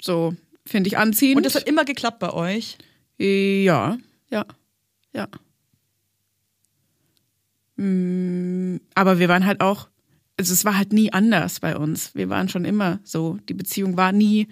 So, 0.00 0.34
finde 0.66 0.88
ich 0.88 0.98
anziehend. 0.98 1.36
und 1.38 1.46
das 1.46 1.54
hat 1.54 1.64
immer 1.68 1.84
geklappt 1.84 2.18
bei 2.18 2.32
euch. 2.32 2.76
ja. 3.18 3.96
ja, 4.30 4.44
ja. 5.12 5.28
Mm, 7.76 8.80
Aber 8.94 9.18
wir 9.18 9.28
waren 9.28 9.46
halt 9.46 9.60
auch, 9.60 9.88
also 10.38 10.52
es 10.52 10.64
war 10.64 10.76
halt 10.76 10.92
nie 10.92 11.12
anders 11.12 11.60
bei 11.60 11.76
uns. 11.76 12.14
Wir 12.14 12.28
waren 12.28 12.48
schon 12.48 12.64
immer 12.64 13.00
so. 13.04 13.38
Die 13.48 13.54
Beziehung 13.54 13.96
war 13.96 14.12
nie 14.12 14.48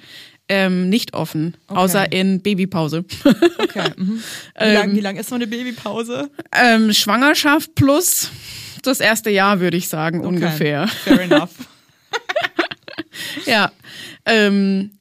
ähm, 0.49 0.89
nicht 0.91 1.15
offen, 1.15 1.57
außer 1.69 2.13
in 2.13 2.43
Babypause. 2.43 3.05
Okay. 3.59 3.91
Mhm. 3.97 4.23
Wie 4.61 4.73
lange 4.73 4.95
wie 4.95 5.01
lang 5.01 5.17
ist 5.17 5.29
so 5.31 5.35
eine 5.35 5.47
Babypause? 5.47 6.31
ähm, 6.53 6.93
Schwangerschaft 6.93 7.75
plus 7.75 8.31
das 8.83 9.01
erste 9.01 9.31
Jahr, 9.31 9.61
würde 9.61 9.77
ich 9.77 9.89
sagen, 9.89 10.21
ungefähr. 10.21 10.87
Fair 10.89 11.21
enough. 11.23 11.51
Ja. 13.47 13.73
Ähm, 14.27 14.93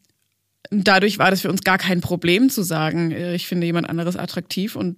dadurch 0.81 1.19
war 1.19 1.31
das 1.31 1.41
für 1.41 1.49
uns 1.49 1.63
gar 1.63 1.77
kein 1.77 2.01
Problem 2.01 2.49
zu 2.49 2.63
sagen, 2.63 3.12
äh, 3.12 3.36
ich 3.36 3.47
finde 3.47 3.65
jemand 3.65 3.89
anderes 3.89 4.15
attraktiv 4.15 4.75
und 4.75 4.97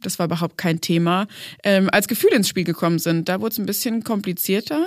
das 0.00 0.18
war 0.18 0.26
überhaupt 0.26 0.58
kein 0.58 0.80
Thema. 0.80 1.26
Ähm, 1.64 1.88
als 1.90 2.08
Gefühle 2.08 2.36
ins 2.36 2.48
Spiel 2.48 2.64
gekommen 2.64 2.98
sind, 2.98 3.28
da 3.28 3.40
wurde 3.40 3.52
es 3.52 3.58
ein 3.58 3.66
bisschen 3.66 4.04
komplizierter. 4.04 4.86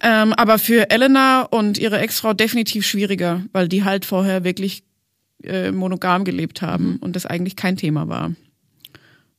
Ähm, 0.00 0.32
aber 0.34 0.58
für 0.58 0.90
Elena 0.90 1.42
und 1.42 1.78
ihre 1.78 1.98
Ex-Frau 1.98 2.32
definitiv 2.32 2.86
schwieriger, 2.86 3.42
weil 3.52 3.68
die 3.68 3.84
halt 3.84 4.04
vorher 4.04 4.44
wirklich 4.44 4.84
äh, 5.42 5.72
monogam 5.72 6.24
gelebt 6.24 6.62
haben 6.62 6.96
und 7.00 7.16
das 7.16 7.26
eigentlich 7.26 7.56
kein 7.56 7.76
Thema 7.76 8.08
war. 8.08 8.32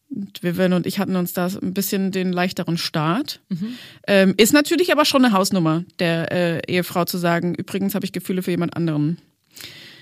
Und 0.09 0.43
Vivian 0.43 0.73
und 0.73 0.85
ich 0.85 0.99
hatten 0.99 1.15
uns 1.15 1.33
da 1.33 1.47
ein 1.47 1.73
bisschen 1.73 2.11
den 2.11 2.31
leichteren 2.31 2.77
Start. 2.77 3.41
Ähm, 4.07 4.33
ist 4.37 4.53
natürlich 4.53 4.91
aber 4.91 5.03
schon 5.03 5.25
eine 5.25 5.33
Hausnummer 5.33 5.83
der 5.99 6.31
äh, 6.31 6.61
Ehefrau 6.67 7.05
zu 7.05 7.17
sagen, 7.17 7.55
übrigens 7.55 7.95
habe 7.95 8.05
ich 8.05 8.13
Gefühle 8.13 8.41
für 8.41 8.51
jemand 8.51 8.77
anderen. 8.77 9.17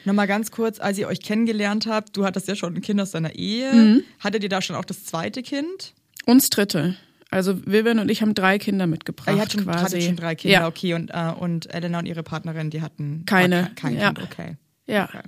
Nochmal 0.05 0.27
ganz 0.27 0.51
kurz, 0.51 0.79
als 0.79 0.97
ihr 0.97 1.07
euch 1.07 1.21
kennengelernt 1.21 1.87
habt, 1.87 2.15
du 2.17 2.25
hattest 2.25 2.47
ja 2.47 2.55
schon 2.55 2.75
ein 2.75 2.81
Kind 2.81 2.99
aus 2.99 3.11
deiner 3.11 3.35
Ehe. 3.35 4.03
Hattet 4.19 4.43
ihr 4.43 4.49
da 4.49 4.61
schon 4.61 4.75
auch 4.75 4.85
das 4.85 5.05
zweite 5.05 5.41
Kind? 5.43 5.93
Uns 6.25 6.49
dritte. 6.49 6.95
Also 7.29 7.65
Vivian 7.65 7.97
und 7.97 8.11
ich 8.11 8.21
haben 8.21 8.35
drei 8.35 8.59
Kinder 8.59 8.85
mitgebracht. 8.85 9.35
Ihr 9.35 9.41
hattet 9.41 9.53
schon, 9.53 9.63
quasi. 9.63 9.83
hattet 9.83 10.03
schon 10.03 10.15
drei 10.17 10.35
Kinder, 10.35 10.59
Ja, 10.59 10.67
okay. 10.67 10.93
Und, 10.93 11.09
äh, 11.09 11.33
und 11.37 11.73
Elena 11.73 11.99
und 11.99 12.05
ihre 12.05 12.21
Partnerin, 12.21 12.69
die 12.69 12.81
hatten 12.81 13.23
Keine, 13.25 13.71
kein 13.75 13.97
ja. 13.97 14.13
Kind, 14.13 14.21
okay. 14.31 14.57
ja. 14.85 15.05
Okay. 15.05 15.23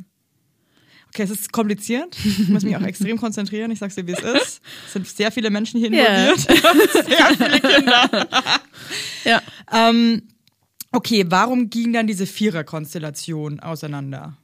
Okay, 1.09 1.23
es 1.23 1.29
ist 1.31 1.53
kompliziert. 1.53 2.15
Ich 2.25 2.49
muss 2.49 2.63
mich 2.63 2.75
auch 2.75 2.81
extrem 2.81 3.17
konzentrieren. 3.17 3.71
Ich 3.71 3.79
sag's 3.79 3.95
dir, 3.95 4.05
wie 4.05 4.11
es 4.11 4.19
ist. 4.19 4.61
Es 4.85 4.93
sind 4.93 5.07
sehr 5.07 5.31
viele 5.31 5.49
Menschen 5.49 5.79
hier 5.79 5.87
involviert. 5.87 6.39
sehr 7.07 7.27
viele 7.37 7.59
Kinder. 7.61 8.09
ja. 9.23 9.41
Ähm, 9.71 10.23
okay, 10.91 11.25
warum 11.29 11.69
ging 11.69 11.93
dann 11.93 12.05
diese 12.05 12.25
Vierer-Konstellation 12.25 13.61
auseinander? 13.61 14.37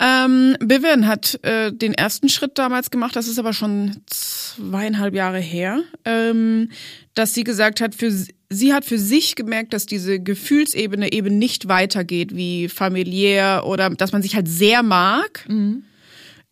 Ähm, 0.00 0.56
Vivian 0.60 1.06
hat 1.06 1.38
äh, 1.44 1.72
den 1.72 1.94
ersten 1.94 2.28
Schritt 2.28 2.58
damals 2.58 2.90
gemacht, 2.90 3.14
das 3.14 3.28
ist 3.28 3.38
aber 3.38 3.52
schon 3.52 4.02
zweieinhalb 4.06 5.14
Jahre 5.14 5.38
her, 5.38 5.82
ähm, 6.04 6.70
dass 7.14 7.32
sie 7.32 7.44
gesagt 7.44 7.80
hat, 7.80 7.94
für 7.94 8.10
sie 8.50 8.72
hat 8.72 8.84
für 8.84 8.98
sich 8.98 9.36
gemerkt, 9.36 9.72
dass 9.72 9.86
diese 9.86 10.18
Gefühlsebene 10.18 11.12
eben 11.12 11.38
nicht 11.38 11.68
weitergeht 11.68 12.34
wie 12.34 12.68
familiär 12.68 13.64
oder 13.66 13.90
dass 13.90 14.12
man 14.12 14.22
sich 14.22 14.34
halt 14.34 14.48
sehr 14.48 14.82
mag. 14.82 15.44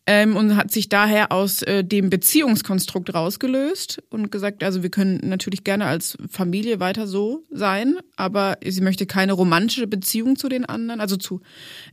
Ähm, 0.04 0.36
und 0.36 0.56
hat 0.56 0.72
sich 0.72 0.88
daher 0.88 1.30
aus 1.30 1.62
äh, 1.62 1.84
dem 1.84 2.10
Beziehungskonstrukt 2.10 3.14
rausgelöst 3.14 4.02
und 4.10 4.32
gesagt, 4.32 4.64
also 4.64 4.82
wir 4.82 4.90
können 4.90 5.20
natürlich 5.22 5.62
gerne 5.62 5.86
als 5.86 6.18
Familie 6.28 6.80
weiter 6.80 7.06
so 7.06 7.44
sein, 7.50 7.98
aber 8.16 8.58
sie 8.66 8.80
möchte 8.80 9.06
keine 9.06 9.32
romantische 9.32 9.86
Beziehung 9.86 10.34
zu 10.34 10.48
den 10.48 10.64
anderen, 10.64 11.00
also 11.00 11.16
zu 11.16 11.40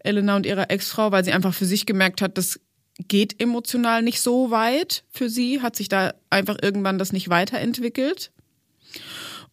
Elena 0.03 0.35
und 0.35 0.47
ihrer 0.47 0.71
Ex-Frau, 0.71 1.11
weil 1.11 1.23
sie 1.23 1.33
einfach 1.33 1.53
für 1.53 1.65
sich 1.65 1.85
gemerkt 1.85 2.23
hat, 2.23 2.39
das 2.39 2.59
geht 3.07 3.39
emotional 3.41 4.01
nicht 4.01 4.21
so 4.21 4.49
weit 4.49 5.03
für 5.11 5.29
sie, 5.29 5.61
hat 5.61 5.75
sich 5.75 5.87
da 5.87 6.13
einfach 6.31 6.57
irgendwann 6.61 6.97
das 6.97 7.13
nicht 7.13 7.29
weiterentwickelt. 7.29 8.31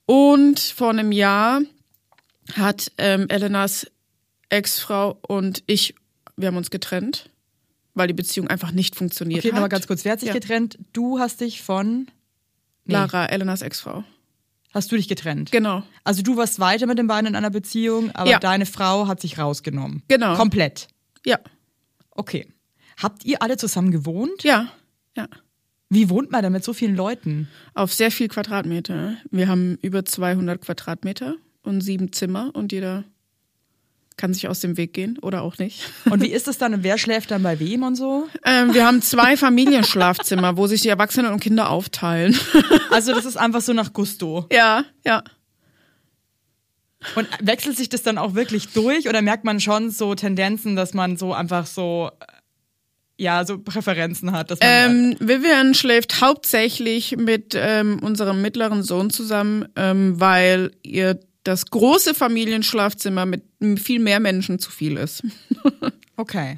Und 0.06 0.60
vor 0.60 0.90
einem 0.90 1.12
Jahr 1.12 1.60
hat 2.54 2.92
ähm, 2.98 3.26
Elenas 3.28 3.86
Ex-Frau 4.48 5.18
und 5.26 5.62
ich, 5.66 5.94
wir 6.36 6.48
haben 6.48 6.56
uns 6.56 6.70
getrennt, 6.70 7.30
weil 7.96 8.06
die 8.06 8.14
Beziehung 8.14 8.46
einfach 8.48 8.70
nicht 8.70 8.94
funktioniert 8.94 9.40
Okay, 9.40 9.48
hat. 9.48 9.54
nochmal 9.54 9.68
ganz 9.68 9.86
kurz. 9.86 10.04
Wer 10.04 10.12
hat 10.12 10.20
sich 10.20 10.28
Ja. 10.28 10.34
getrennt? 10.34 10.78
Du 10.92 11.18
hast 11.18 11.40
dich 11.40 11.62
von. 11.62 12.06
Nee. 12.84 12.92
Lara, 12.92 13.26
Elenas 13.26 13.62
Ex-Frau. 13.62 14.04
Hast 14.72 14.92
du 14.92 14.96
dich 14.96 15.08
getrennt? 15.08 15.50
Genau. 15.50 15.82
Also 16.04 16.22
du 16.22 16.36
warst 16.36 16.60
weiter 16.60 16.86
mit 16.86 16.98
den 16.98 17.06
beiden 17.06 17.26
in 17.26 17.34
einer 17.34 17.50
Beziehung, 17.50 18.10
aber 18.14 18.30
Ja. 18.30 18.38
deine 18.38 18.66
Frau 18.66 19.08
hat 19.08 19.20
sich 19.20 19.38
rausgenommen. 19.38 20.02
Genau. 20.08 20.36
Komplett. 20.36 20.86
Ja. 21.24 21.38
Okay. 22.10 22.46
Habt 23.02 23.24
ihr 23.24 23.42
alle 23.42 23.56
zusammen 23.56 23.90
gewohnt? 23.90 24.42
Ja. 24.44 24.68
Ja. 25.16 25.28
Wie 25.88 26.10
wohnt 26.10 26.30
man 26.30 26.42
denn 26.42 26.52
mit 26.52 26.64
so 26.64 26.72
vielen 26.72 26.96
Leuten? 26.96 27.48
Auf 27.74 27.94
sehr 27.94 28.10
viel 28.10 28.28
Quadratmeter. 28.28 29.16
Wir 29.30 29.48
haben 29.48 29.78
über 29.82 30.04
200 30.04 30.60
Quadratmeter 30.60 31.36
und 31.62 31.80
sieben 31.80 32.12
Zimmer 32.12 32.50
und 32.54 32.72
jeder 32.72 33.04
kann 34.16 34.32
sich 34.32 34.48
aus 34.48 34.60
dem 34.60 34.76
Weg 34.76 34.94
gehen 34.94 35.18
oder 35.18 35.42
auch 35.42 35.58
nicht. 35.58 35.82
Und 36.10 36.22
wie 36.22 36.32
ist 36.32 36.48
es 36.48 36.58
dann? 36.58 36.74
Und 36.74 36.82
wer 36.82 36.98
schläft 36.98 37.30
dann 37.30 37.42
bei 37.42 37.58
wem 37.60 37.82
und 37.82 37.96
so? 37.96 38.28
Ähm, 38.44 38.72
wir 38.72 38.86
haben 38.86 39.02
zwei 39.02 39.36
Familienschlafzimmer, 39.36 40.56
wo 40.56 40.66
sich 40.66 40.80
die 40.80 40.88
Erwachsenen 40.88 41.32
und 41.32 41.40
Kinder 41.40 41.70
aufteilen. 41.70 42.38
Also 42.90 43.12
das 43.12 43.26
ist 43.26 43.36
einfach 43.36 43.60
so 43.60 43.72
nach 43.74 43.92
Gusto. 43.92 44.46
ja, 44.50 44.84
ja. 45.04 45.22
Und 47.14 47.28
wechselt 47.42 47.76
sich 47.76 47.88
das 47.88 48.02
dann 48.02 48.16
auch 48.16 48.34
wirklich 48.34 48.68
durch 48.68 49.08
oder 49.08 49.20
merkt 49.22 49.44
man 49.44 49.60
schon 49.60 49.90
so 49.90 50.14
Tendenzen, 50.14 50.76
dass 50.76 50.94
man 50.94 51.16
so 51.16 51.34
einfach 51.34 51.66
so 51.66 52.10
ja 53.18 53.44
so 53.44 53.58
Präferenzen 53.58 54.32
hat, 54.32 54.50
dass 54.50 54.60
man 54.60 54.68
Ähm, 54.70 55.16
Vivian 55.20 55.74
schläft 55.74 56.20
hauptsächlich 56.20 57.16
mit 57.16 57.54
ähm, 57.54 57.98
unserem 58.02 58.42
mittleren 58.42 58.82
Sohn 58.82 59.10
zusammen, 59.10 59.66
ähm, 59.76 60.18
weil 60.20 60.72
ihr 60.82 61.20
das 61.46 61.66
große 61.66 62.14
Familienschlafzimmer 62.14 63.26
mit 63.26 63.44
viel 63.78 64.00
mehr 64.00 64.20
Menschen 64.20 64.58
zu 64.58 64.70
viel 64.70 64.96
ist. 64.96 65.22
okay. 66.16 66.56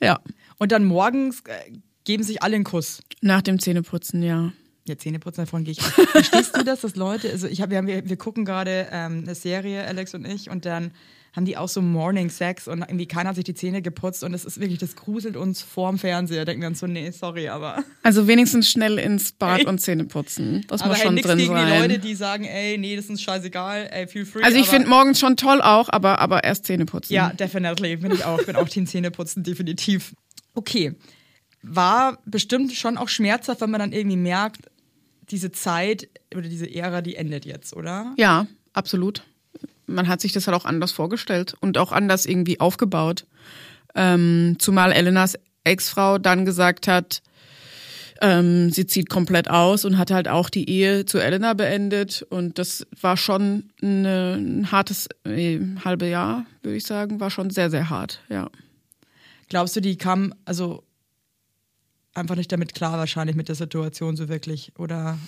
Ja. 0.00 0.20
Und 0.58 0.72
dann 0.72 0.84
morgens 0.84 1.40
äh, 1.40 1.72
geben 2.04 2.22
sich 2.22 2.42
alle 2.42 2.54
einen 2.56 2.64
Kuss. 2.64 3.02
Nach 3.20 3.42
dem 3.42 3.58
Zähneputzen, 3.58 4.22
ja. 4.22 4.52
Ja, 4.86 4.98
Zähneputzen, 4.98 5.44
davon 5.44 5.64
gehe 5.64 5.72
ich. 5.72 5.82
Verstehst 5.82 6.56
du 6.56 6.64
das, 6.64 6.82
dass 6.82 6.94
Leute, 6.96 7.30
also 7.30 7.46
ich 7.46 7.62
hab, 7.62 7.70
wir, 7.70 7.78
haben, 7.78 7.86
wir, 7.86 8.08
wir 8.08 8.16
gucken 8.16 8.44
gerade 8.44 8.88
ähm, 8.90 9.22
eine 9.24 9.34
Serie, 9.34 9.86
Alex 9.86 10.14
und 10.14 10.26
ich, 10.26 10.50
und 10.50 10.66
dann 10.66 10.92
haben 11.34 11.44
die 11.44 11.56
auch 11.56 11.68
so 11.68 11.82
Morning 11.82 12.30
Sex 12.30 12.68
und 12.68 12.80
irgendwie 12.80 13.06
keiner 13.06 13.30
hat 13.30 13.36
sich 13.36 13.44
die 13.44 13.54
Zähne 13.54 13.82
geputzt 13.82 14.22
und 14.22 14.32
das 14.32 14.44
ist 14.44 14.60
wirklich, 14.60 14.78
das 14.78 14.94
gruselt 14.94 15.36
uns 15.36 15.62
vorm 15.62 15.98
Fernseher. 15.98 16.44
Denken 16.44 16.62
wir 16.62 16.68
uns 16.68 16.78
so, 16.78 16.86
nee, 16.86 17.10
sorry, 17.10 17.48
aber. 17.48 17.82
Also 18.04 18.28
wenigstens 18.28 18.70
schnell 18.70 18.98
ins 18.98 19.32
Bad 19.32 19.60
Ey. 19.60 19.66
und 19.66 19.80
Zähne 19.80 20.04
putzen. 20.04 20.64
Das 20.68 20.82
aber 20.82 20.90
muss 20.90 20.98
hey, 20.98 21.06
schon 21.06 21.16
drin 21.16 21.38
gegen 21.38 21.54
sein. 21.54 21.66
die 21.66 21.78
Leute, 21.78 21.98
die 21.98 22.14
sagen, 22.14 22.44
ey, 22.44 22.78
nee, 22.78 22.94
das 22.94 23.06
ist 23.06 23.10
uns 23.10 23.22
scheißegal, 23.22 23.88
ey, 23.90 24.06
feel 24.06 24.24
free. 24.24 24.42
also 24.42 24.58
ich 24.58 24.68
finde 24.68 24.88
morgens 24.88 25.18
schon 25.18 25.36
toll 25.36 25.60
auch, 25.60 25.88
aber, 25.88 26.20
aber 26.20 26.44
erst 26.44 26.66
Zähne 26.66 26.86
putzen. 26.86 27.12
Ja, 27.12 27.32
definitely. 27.32 27.96
Bin 27.96 28.12
ich 28.12 28.24
auch. 28.24 28.42
Bin 28.44 28.56
auch 28.56 28.68
Team 28.68 28.86
Zähneputzen, 28.86 29.42
definitiv. 29.42 30.14
Okay. 30.54 30.94
War 31.62 32.18
bestimmt 32.26 32.72
schon 32.74 32.96
auch 32.96 33.08
schmerzhaft, 33.08 33.60
wenn 33.60 33.70
man 33.70 33.80
dann 33.80 33.92
irgendwie 33.92 34.16
merkt, 34.16 34.70
diese 35.30 35.50
Zeit 35.50 36.08
oder 36.34 36.48
diese 36.48 36.72
Ära, 36.72 37.00
die 37.00 37.16
endet 37.16 37.44
jetzt, 37.44 37.74
oder? 37.74 38.12
Ja, 38.18 38.46
absolut. 38.72 39.24
Man 39.86 40.08
hat 40.08 40.20
sich 40.20 40.32
das 40.32 40.46
halt 40.46 40.56
auch 40.56 40.64
anders 40.64 40.92
vorgestellt 40.92 41.54
und 41.60 41.78
auch 41.78 41.92
anders 41.92 42.26
irgendwie 42.26 42.60
aufgebaut. 42.60 43.26
Ähm, 43.94 44.56
zumal 44.58 44.92
Elenas 44.92 45.38
Ex-Frau 45.64 46.18
dann 46.18 46.44
gesagt 46.44 46.88
hat, 46.88 47.22
ähm, 48.20 48.70
sie 48.70 48.86
zieht 48.86 49.08
komplett 49.10 49.50
aus 49.50 49.84
und 49.84 49.98
hat 49.98 50.10
halt 50.10 50.28
auch 50.28 50.48
die 50.48 50.68
Ehe 50.68 51.04
zu 51.04 51.18
Elena 51.18 51.54
beendet. 51.54 52.24
Und 52.30 52.58
das 52.58 52.86
war 53.00 53.16
schon 53.16 53.70
eine, 53.82 54.34
ein 54.34 54.72
hartes 54.72 55.08
äh, 55.24 55.60
halbe 55.84 56.06
Jahr, 56.06 56.46
würde 56.62 56.76
ich 56.76 56.84
sagen. 56.84 57.20
War 57.20 57.30
schon 57.30 57.50
sehr, 57.50 57.70
sehr 57.70 57.90
hart, 57.90 58.20
ja. 58.28 58.50
Glaubst 59.48 59.76
du, 59.76 59.80
die 59.80 59.96
kam 59.96 60.34
also 60.44 60.84
einfach 62.14 62.36
nicht 62.36 62.50
damit 62.50 62.74
klar, 62.74 62.98
wahrscheinlich 62.98 63.36
mit 63.36 63.48
der 63.48 63.56
Situation 63.56 64.16
so 64.16 64.28
wirklich? 64.28 64.72
Oder 64.78 65.18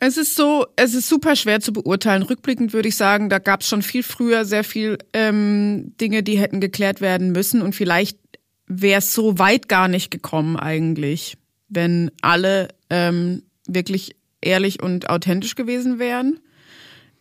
Es 0.00 0.16
ist 0.16 0.36
so, 0.36 0.66
es 0.76 0.94
ist 0.94 1.08
super 1.08 1.34
schwer 1.34 1.60
zu 1.60 1.72
beurteilen. 1.72 2.22
Rückblickend 2.22 2.72
würde 2.72 2.88
ich 2.88 2.96
sagen, 2.96 3.28
da 3.28 3.38
gab 3.38 3.62
es 3.62 3.68
schon 3.68 3.82
viel 3.82 4.04
früher 4.04 4.44
sehr 4.44 4.62
viel 4.62 4.98
ähm, 5.12 5.92
Dinge, 6.00 6.22
die 6.22 6.38
hätten 6.38 6.60
geklärt 6.60 7.00
werden 7.00 7.32
müssen 7.32 7.62
und 7.62 7.74
vielleicht 7.74 8.18
wäre 8.66 8.98
es 8.98 9.12
so 9.12 9.38
weit 9.38 9.68
gar 9.68 9.88
nicht 9.88 10.10
gekommen 10.10 10.56
eigentlich, 10.56 11.36
wenn 11.68 12.10
alle 12.22 12.68
ähm, 12.90 13.42
wirklich 13.66 14.14
ehrlich 14.40 14.82
und 14.82 15.10
authentisch 15.10 15.56
gewesen 15.56 15.98
wären. 15.98 16.38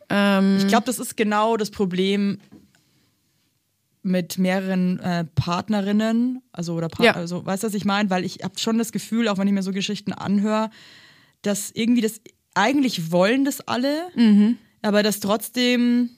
Ähm, 0.10 0.58
ich 0.60 0.68
glaube, 0.68 0.86
das 0.86 1.00
ist 1.00 1.18
genau 1.18 1.58
das 1.58 1.72
Problem 1.72 2.38
mit 4.04 4.38
mehreren 4.38 5.00
äh, 5.00 5.26
Partnerinnen, 5.36 6.42
also 6.52 6.76
oder 6.76 6.88
pa 6.90 7.04
Ja. 7.04 7.12
also 7.13 7.46
weißt 7.46 7.63
du, 7.63 7.68
was 7.68 7.74
ich 7.74 7.86
meine? 7.86 8.10
Weil 8.10 8.24
ich 8.24 8.40
habe 8.44 8.58
schon 8.58 8.78
das 8.78 8.92
Gefühl, 8.92 9.28
auch 9.28 9.38
wenn 9.38 9.48
ich 9.48 9.54
mir 9.54 9.63
so 9.63 9.72
Geschichten 9.72 10.13
anhöre, 10.13 10.70
dass 11.42 11.72
irgendwie 11.72 12.02
das 12.02 12.22
eigentlich 12.58 13.12
wollen 13.12 13.46
das 13.46 13.62
alle, 13.62 14.10
aber 14.82 15.04
dass 15.04 15.20
trotzdem 15.20 16.10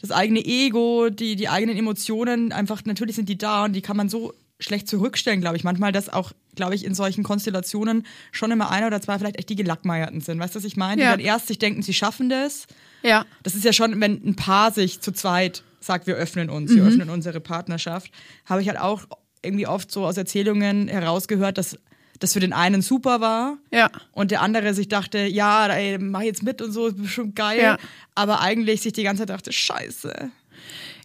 das 0.00 0.10
eigene 0.10 0.44
Ego, 0.44 1.08
die 1.10 1.36
die 1.36 1.48
eigenen 1.48 1.76
Emotionen 1.76 2.52
einfach 2.52 2.84
natürlich 2.84 3.16
sind 3.16 3.28
die 3.28 3.38
da 3.38 3.64
und 3.64 3.72
die 3.72 3.82
kann 3.82 3.96
man 3.96 4.08
so 4.08 4.34
schlecht 4.58 4.88
zurückstellen, 4.88 5.40
glaube 5.40 5.56
ich. 5.56 5.64
Manchmal, 5.64 5.92
dass 5.92 6.08
auch, 6.08 6.32
glaube 6.54 6.74
ich, 6.74 6.84
in 6.84 6.94
solchen 6.94 7.24
Konstellationen 7.24 8.06
schon 8.32 8.50
immer 8.50 8.70
einer 8.70 8.86
oder 8.86 9.00
zwei 9.00 9.18
vielleicht 9.18 9.38
echt 9.38 9.48
die 9.48 9.56
Gelackmeierten 9.56 10.20
sind. 10.20 10.38
Weißt 10.38 10.54
du, 10.54 10.58
was 10.58 10.64
ich 10.64 10.76
meine? 10.76 11.02
Ja. 11.02 11.16
Die 11.16 11.22
dann 11.22 11.26
erst 11.26 11.48
sich 11.48 11.58
denken, 11.58 11.82
sie 11.82 11.94
schaffen 11.94 12.28
das. 12.28 12.66
Ja. 13.02 13.26
Das 13.42 13.54
ist 13.54 13.64
ja 13.64 13.72
schon, 13.72 14.00
wenn 14.00 14.22
ein 14.24 14.36
Paar 14.36 14.72
sich 14.72 15.00
zu 15.00 15.12
zweit 15.12 15.62
sagt, 15.80 16.06
wir 16.06 16.14
öffnen 16.14 16.50
uns, 16.50 16.74
wir 16.74 16.84
öffnen 16.84 17.10
unsere 17.10 17.40
Partnerschaft, 17.40 18.10
habe 18.44 18.62
ich 18.62 18.68
halt 18.68 18.80
auch 18.80 19.02
irgendwie 19.42 19.66
oft 19.66 19.90
so 19.92 20.04
aus 20.04 20.16
Erzählungen 20.16 20.88
herausgehört, 20.88 21.58
dass 21.58 21.78
das 22.18 22.32
für 22.32 22.40
den 22.40 22.52
einen 22.52 22.82
super 22.82 23.20
war 23.20 23.58
Ja. 23.72 23.90
und 24.12 24.30
der 24.30 24.42
andere 24.42 24.74
sich 24.74 24.88
dachte, 24.88 25.18
ja, 25.18 25.66
ey, 25.68 25.98
mach 25.98 26.22
jetzt 26.22 26.42
mit 26.42 26.62
und 26.62 26.72
so, 26.72 26.86
ist 26.88 27.00
bestimmt 27.02 27.36
geil, 27.36 27.60
Ja. 27.60 27.78
aber 28.14 28.40
eigentlich 28.40 28.80
sich 28.82 28.92
die 28.92 29.02
ganze 29.02 29.22
Zeit 29.22 29.30
dachte, 29.30 29.52
scheiße. 29.52 30.30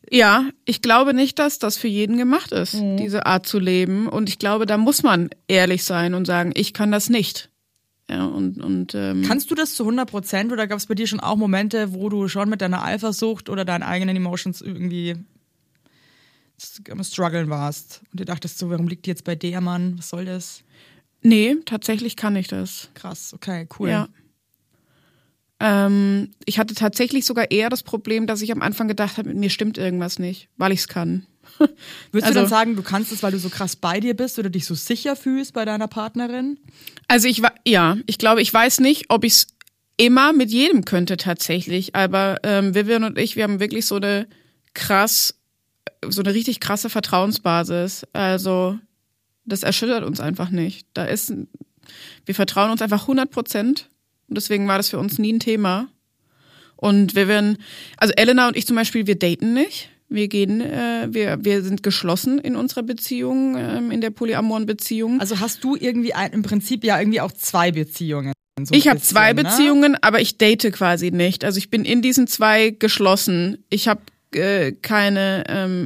Ja, 0.09 0.49
ich 0.65 0.81
glaube 0.81 1.13
nicht, 1.13 1.39
dass 1.39 1.59
das 1.59 1.77
für 1.77 1.87
jeden 1.87 2.17
gemacht 2.17 2.51
ist, 2.51 2.73
Mhm. 2.75 2.97
diese 2.97 3.25
Art 3.25 3.45
zu 3.45 3.59
leben. 3.59 4.07
Und 4.07 4.29
ich 4.29 4.39
glaube, 4.39 4.65
da 4.65 4.77
muss 4.77 5.03
man 5.03 5.29
ehrlich 5.47 5.83
sein 5.83 6.13
und 6.15 6.25
sagen, 6.25 6.51
ich 6.55 6.73
kann 6.73 6.91
das 6.91 7.09
nicht. 7.09 7.49
Ja, 8.09 8.25
und, 8.25 8.61
und 8.61 8.93
ähm, 8.93 9.23
Kannst 9.25 9.51
du 9.51 9.55
das 9.55 9.75
zu 9.75 9.83
100 9.83 10.09
Prozent 10.09 10.51
oder 10.51 10.67
gab 10.67 10.77
es 10.79 10.87
bei 10.87 10.95
dir 10.95 11.07
schon 11.07 11.21
auch 11.21 11.37
Momente, 11.37 11.93
wo 11.93 12.09
du 12.09 12.27
schon 12.27 12.49
mit 12.49 12.59
deiner 12.61 12.83
Eifersucht 12.83 13.47
oder 13.47 13.63
deinen 13.63 13.83
eigenen 13.83 14.17
Emotions 14.17 14.59
irgendwie 14.61 15.15
am 16.91 17.03
struggeln 17.03 17.49
warst 17.49 18.01
und 18.11 18.19
dir 18.19 18.25
dachtest 18.25 18.59
so, 18.59 18.69
warum 18.69 18.87
liegt 18.87 19.05
die 19.05 19.09
jetzt 19.11 19.23
bei 19.23 19.35
der 19.35 19.61
Mann? 19.61 19.97
Was 19.97 20.09
soll 20.09 20.25
das? 20.25 20.61
Nee, 21.21 21.55
tatsächlich 21.65 22.15
kann 22.15 22.35
ich 22.35 22.47
das. 22.47 22.89
Krass, 22.93 23.33
okay, 23.33 23.67
cool. 23.79 23.89
Ja. 23.89 24.07
Ähm, 25.59 26.31
ich 26.45 26.57
hatte 26.57 26.73
tatsächlich 26.73 27.25
sogar 27.25 27.51
eher 27.51 27.69
das 27.69 27.83
Problem, 27.83 28.25
dass 28.25 28.41
ich 28.41 28.51
am 28.51 28.61
Anfang 28.63 28.87
gedacht 28.87 29.17
habe, 29.17 29.29
mit 29.29 29.37
mir 29.37 29.49
stimmt 29.51 29.77
irgendwas 29.77 30.17
nicht, 30.17 30.49
weil 30.57 30.71
ich 30.71 30.79
es 30.79 30.87
kann. 30.87 31.27
Würdest 31.59 32.27
Also- 32.27 32.29
du 32.33 32.33
dann 32.41 32.47
sagen, 32.49 32.75
du 32.75 32.81
kannst 32.81 33.11
es, 33.11 33.21
weil 33.21 33.31
du 33.31 33.37
so 33.39 33.49
krass 33.49 33.75
bei 33.75 33.99
dir 33.99 34.15
bist 34.15 34.39
oder 34.39 34.49
dich 34.49 34.65
so 34.65 34.73
sicher 34.73 35.15
fühlst 35.15 35.53
bei 35.53 35.63
deiner 35.65 35.87
Partnerin? 35.87 36.57
Also 37.07 37.27
ich 37.27 37.43
war, 37.43 37.53
ja, 37.65 37.97
ich 38.07 38.17
glaube, 38.17 38.41
ich 38.41 38.51
weiß 38.51 38.79
nicht, 38.79 39.05
ob 39.09 39.23
ich 39.23 39.33
es 39.33 39.47
immer 39.97 40.33
mit 40.33 40.49
jedem 40.49 40.83
könnte 40.85 41.17
tatsächlich, 41.17 41.95
aber 41.95 42.37
ähm, 42.43 42.73
Vivian 42.73 43.03
und 43.03 43.19
ich, 43.19 43.35
wir 43.35 43.43
haben 43.43 43.59
wirklich 43.59 43.85
so 43.85 43.97
eine 43.97 44.27
krass, 44.73 45.35
so 46.07 46.23
eine 46.23 46.33
richtig 46.33 46.59
krasse 46.59 46.89
Vertrauensbasis. 46.89 48.07
Also 48.13 48.79
das 49.45 49.63
erschüttert 49.63 50.03
uns 50.03 50.19
einfach 50.19 50.49
nicht. 50.49 50.87
Da 50.93 51.05
ist, 51.05 51.33
wir 52.25 52.35
vertrauen 52.35 52.71
uns 52.71 52.81
einfach 52.81 53.01
100 53.01 53.29
Prozent 53.29 53.89
und 54.27 54.37
deswegen 54.37 54.67
war 54.67 54.77
das 54.77 54.89
für 54.89 54.99
uns 54.99 55.19
nie 55.19 55.33
ein 55.33 55.39
Thema. 55.39 55.89
Und 56.75 57.15
Vivian, 57.15 57.57
also 57.97 58.13
Elena 58.15 58.47
und 58.47 58.57
ich 58.57 58.65
zum 58.65 58.75
Beispiel, 58.75 59.05
wir 59.05 59.17
daten 59.17 59.53
nicht. 59.53 59.89
Wir 60.09 60.27
gehen, 60.27 60.59
äh, 60.59 61.07
wir, 61.09 61.45
wir 61.45 61.63
sind 61.63 61.83
geschlossen 61.83 62.39
in 62.39 62.55
unserer 62.55 62.83
Beziehung, 62.83 63.55
ähm, 63.57 63.91
in 63.91 64.01
der 64.01 64.09
polyamoren 64.09 64.65
Beziehung. 64.65 65.21
Also 65.21 65.39
hast 65.39 65.63
du 65.63 65.77
irgendwie 65.77 66.13
ein, 66.13 66.33
im 66.33 66.43
Prinzip 66.43 66.83
ja 66.83 66.99
irgendwie 66.99 67.21
auch 67.21 67.31
zwei 67.31 67.71
Beziehungen. 67.71 68.33
So 68.61 68.73
Ich 68.73 68.87
habe 68.89 68.99
zwei 68.99 69.33
ne? 69.33 69.43
Beziehungen, 69.43 69.95
aber 70.01 70.19
ich 70.19 70.37
date 70.37 70.73
quasi 70.73 71.11
nicht. 71.11 71.45
Also 71.45 71.59
ich 71.59 71.69
bin 71.69 71.85
in 71.85 72.01
diesen 72.01 72.27
zwei 72.27 72.71
geschlossen. 72.71 73.63
Ich 73.69 73.87
habe 73.87 74.01
äh, 74.33 74.73
keine 74.73 75.45
ähm, 75.47 75.85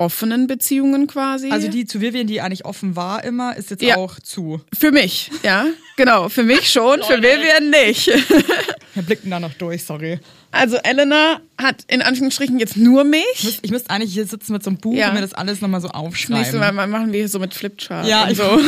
offenen 0.00 0.46
Beziehungen 0.46 1.06
quasi. 1.06 1.50
Also 1.50 1.68
die 1.68 1.84
zu 1.84 2.00
Vivian, 2.00 2.26
die 2.26 2.40
eigentlich 2.40 2.64
offen 2.64 2.96
war 2.96 3.22
immer, 3.22 3.56
ist 3.56 3.70
jetzt 3.70 3.82
Ja. 3.82 3.96
auch 3.96 4.18
zu. 4.18 4.60
für 4.76 4.90
mich, 4.92 5.30
ja, 5.42 5.66
genau, 5.96 6.28
für 6.28 6.42
mich 6.42 6.70
schon, 6.72 7.02
für 7.02 7.18
Vivian 7.18 7.70
nicht. 7.70 8.06
Wir 8.94 9.02
blicken 9.04 9.30
da 9.30 9.38
noch 9.38 9.52
durch, 9.54 9.84
sorry. 9.84 10.18
Also 10.50 10.76
Elena 10.78 11.40
hat 11.56 11.84
in 11.86 12.02
Anführungsstrichen 12.02 12.58
jetzt 12.58 12.76
nur 12.76 13.02
Ich 13.04 13.08
mich. 13.08 13.44
müsste, 13.44 13.60
ich 13.62 13.70
müsste 13.70 13.90
eigentlich 13.90 14.12
hier 14.12 14.26
sitzen 14.26 14.52
mit 14.52 14.64
so 14.64 14.70
einem 14.70 14.78
Buch 14.78 14.94
Ja. 14.94 15.08
und 15.08 15.14
mir 15.14 15.20
das 15.20 15.32
alles 15.32 15.60
nochmal 15.60 15.80
so 15.80 15.86
Das 15.86 15.94
aufschreiben. 15.96 16.38
nächste 16.38 16.58
Mal 16.58 16.72
machen 16.72 17.12
wir 17.12 17.20
hier 17.20 17.28
so 17.28 17.38
mit 17.38 17.54
Flipchart. 17.54 18.06
Ja, 18.08 18.24
und 18.24 18.30
ich- 18.32 18.38
so. 18.38 18.44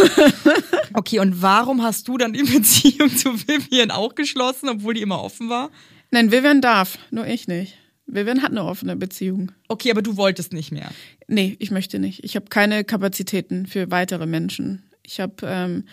Okay, 0.94 1.18
und 1.18 1.40
warum 1.42 1.82
hast 1.82 2.06
du 2.06 2.18
dann 2.18 2.34
die 2.34 2.42
Beziehung 2.44 3.16
zu 3.16 3.34
Vivian 3.48 3.90
auch 3.90 4.14
geschlossen, 4.14 4.68
obwohl 4.68 4.94
die 4.94 5.00
immer 5.02 5.22
offen 5.24 5.48
war? 5.48 5.70
Nein, 6.10 6.30
Vivian 6.30 6.60
darf, 6.60 6.98
nur 7.10 7.26
ich 7.26 7.48
nicht. 7.48 7.78
Vivian 8.06 8.42
hat 8.42 8.50
eine 8.50 8.64
offene 8.64 8.96
Beziehung. 8.96 9.52
Okay, 9.68 9.90
aber 9.90 10.02
du 10.02 10.16
wolltest 10.16 10.52
nicht 10.52 10.72
mehr. 10.72 10.90
Nee, 11.28 11.56
ich 11.58 11.70
möchte 11.70 11.98
nicht. 11.98 12.24
Ich 12.24 12.36
habe 12.36 12.46
keine 12.48 12.84
Kapazitäten 12.84 13.66
für 13.66 13.90
weitere 13.90 14.26
Menschen. 14.26 14.82
Ich 15.02 15.20
habe 15.20 15.34
ähm, 15.44 15.84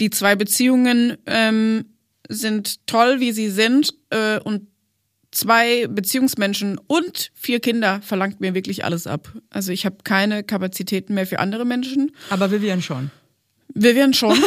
die 0.00 0.10
zwei 0.10 0.34
Beziehungen 0.36 1.16
ähm, 1.26 1.86
sind 2.28 2.86
toll, 2.86 3.20
wie 3.20 3.32
sie 3.32 3.50
sind 3.50 3.94
äh, 4.10 4.38
und 4.40 4.66
zwei 5.30 5.86
Beziehungsmenschen 5.88 6.78
und 6.86 7.30
vier 7.34 7.60
Kinder 7.60 8.00
verlangt 8.02 8.40
mir 8.40 8.54
wirklich 8.54 8.84
alles 8.84 9.06
ab. 9.06 9.32
Also 9.50 9.72
ich 9.72 9.84
habe 9.84 9.98
keine 10.04 10.42
Kapazitäten 10.42 11.14
mehr 11.14 11.26
für 11.26 11.38
andere 11.38 11.64
Menschen. 11.64 12.12
Aber 12.30 12.50
Vivian 12.50 12.82
schon. 12.82 13.10
Vivian 13.74 14.14
schon. 14.14 14.38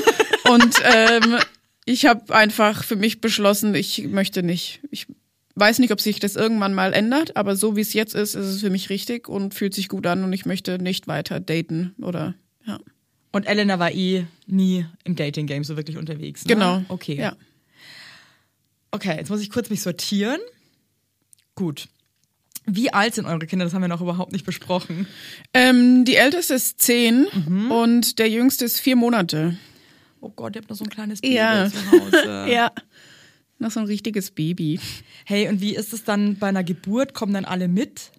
und 0.50 0.76
ähm, 0.84 1.38
ich 1.86 2.06
habe 2.06 2.34
einfach 2.34 2.84
für 2.84 2.95
mich 2.95 3.21
beschlossen, 3.21 3.76
ich 3.76 4.08
möchte 4.08 4.43
nicht. 4.43 4.82
Ich 4.91 5.08
weiß 5.56 5.80
nicht, 5.80 5.92
ob 5.92 6.00
sich 6.02 6.20
das 6.20 6.36
irgendwann 6.36 6.74
mal 6.74 6.94
ändert, 6.94 7.36
aber 7.38 7.56
so 7.56 7.76
wie 7.76 7.82
es 7.82 7.94
jetzt 7.94 8.16
ist, 8.16 8.36
ist 8.36 8.46
es 8.46 8.62
für 8.62 8.70
mich 8.70 8.90
richtig 8.90 9.28
und 9.28 9.54
fühlt 9.54 9.74
sich 9.74 9.88
gut 9.90 10.06
an 10.08 10.24
und 10.24 10.32
ich 10.34 10.46
möchte 10.46 10.78
nicht 10.80 11.08
weiter 11.08 11.40
daten 11.40 11.94
oder 12.02 12.34
ja. 12.66 12.80
Und 13.34 13.46
Elena 13.48 13.80
war 13.80 13.92
eh 13.92 14.26
nie 14.46 14.86
im 15.06 15.16
Dating-Game 15.16 15.64
so 15.64 15.78
wirklich 15.78 15.98
unterwegs. 15.98 16.44
Ne? 16.46 16.54
Genau. 16.54 16.84
Okay. 16.90 17.16
Ja. 17.16 17.36
Okay, 18.92 19.16
jetzt 19.18 19.30
muss 19.30 19.42
ich 19.42 19.50
kurz 19.50 19.70
mich 19.70 19.82
sortieren. 19.82 20.40
Gut. 21.56 21.88
Wie 22.66 22.94
alt 22.94 23.16
sind 23.16 23.26
eure 23.26 23.48
Kinder? 23.48 23.66
Das 23.66 23.74
haben 23.74 23.82
wir 23.82 23.88
noch 23.88 24.02
überhaupt 24.02 24.34
nicht 24.34 24.46
besprochen. 24.46 25.08
Ähm, 25.54 26.06
die 26.06 26.16
älteste 26.16 26.54
ist 26.56 26.82
zehn 26.82 27.26
Mhm. 27.48 27.72
und 27.72 28.20
der 28.20 28.30
jüngste 28.30 28.66
ist 28.66 28.80
vier 28.80 28.96
Monate. 28.96 29.58
Oh 30.20 30.30
Gott, 30.30 30.56
ihr 30.56 30.62
habt 30.62 30.70
noch 30.70 30.78
so 30.78 30.84
ein 30.84 30.90
kleines 30.90 31.22
Baby 31.22 31.36
Ja. 31.36 31.70
zu 31.70 31.92
Hause. 31.92 32.46
Ja. 32.52 32.72
Noch 33.62 33.71
so 33.71 33.80
ein 33.80 33.86
richtiges 33.86 34.32
Baby. 34.32 34.80
Hey, 35.26 35.47
und 35.47 35.62
wie 35.62 35.76
ist 35.76 35.93
es 35.93 36.04
dann 36.04 36.36
bei 36.38 36.47
einer 36.47 36.63
Geburt? 36.63 37.13
Kommen 37.13 37.34
dann 37.34 37.45
alle 37.45 37.67
mit? 37.67 38.12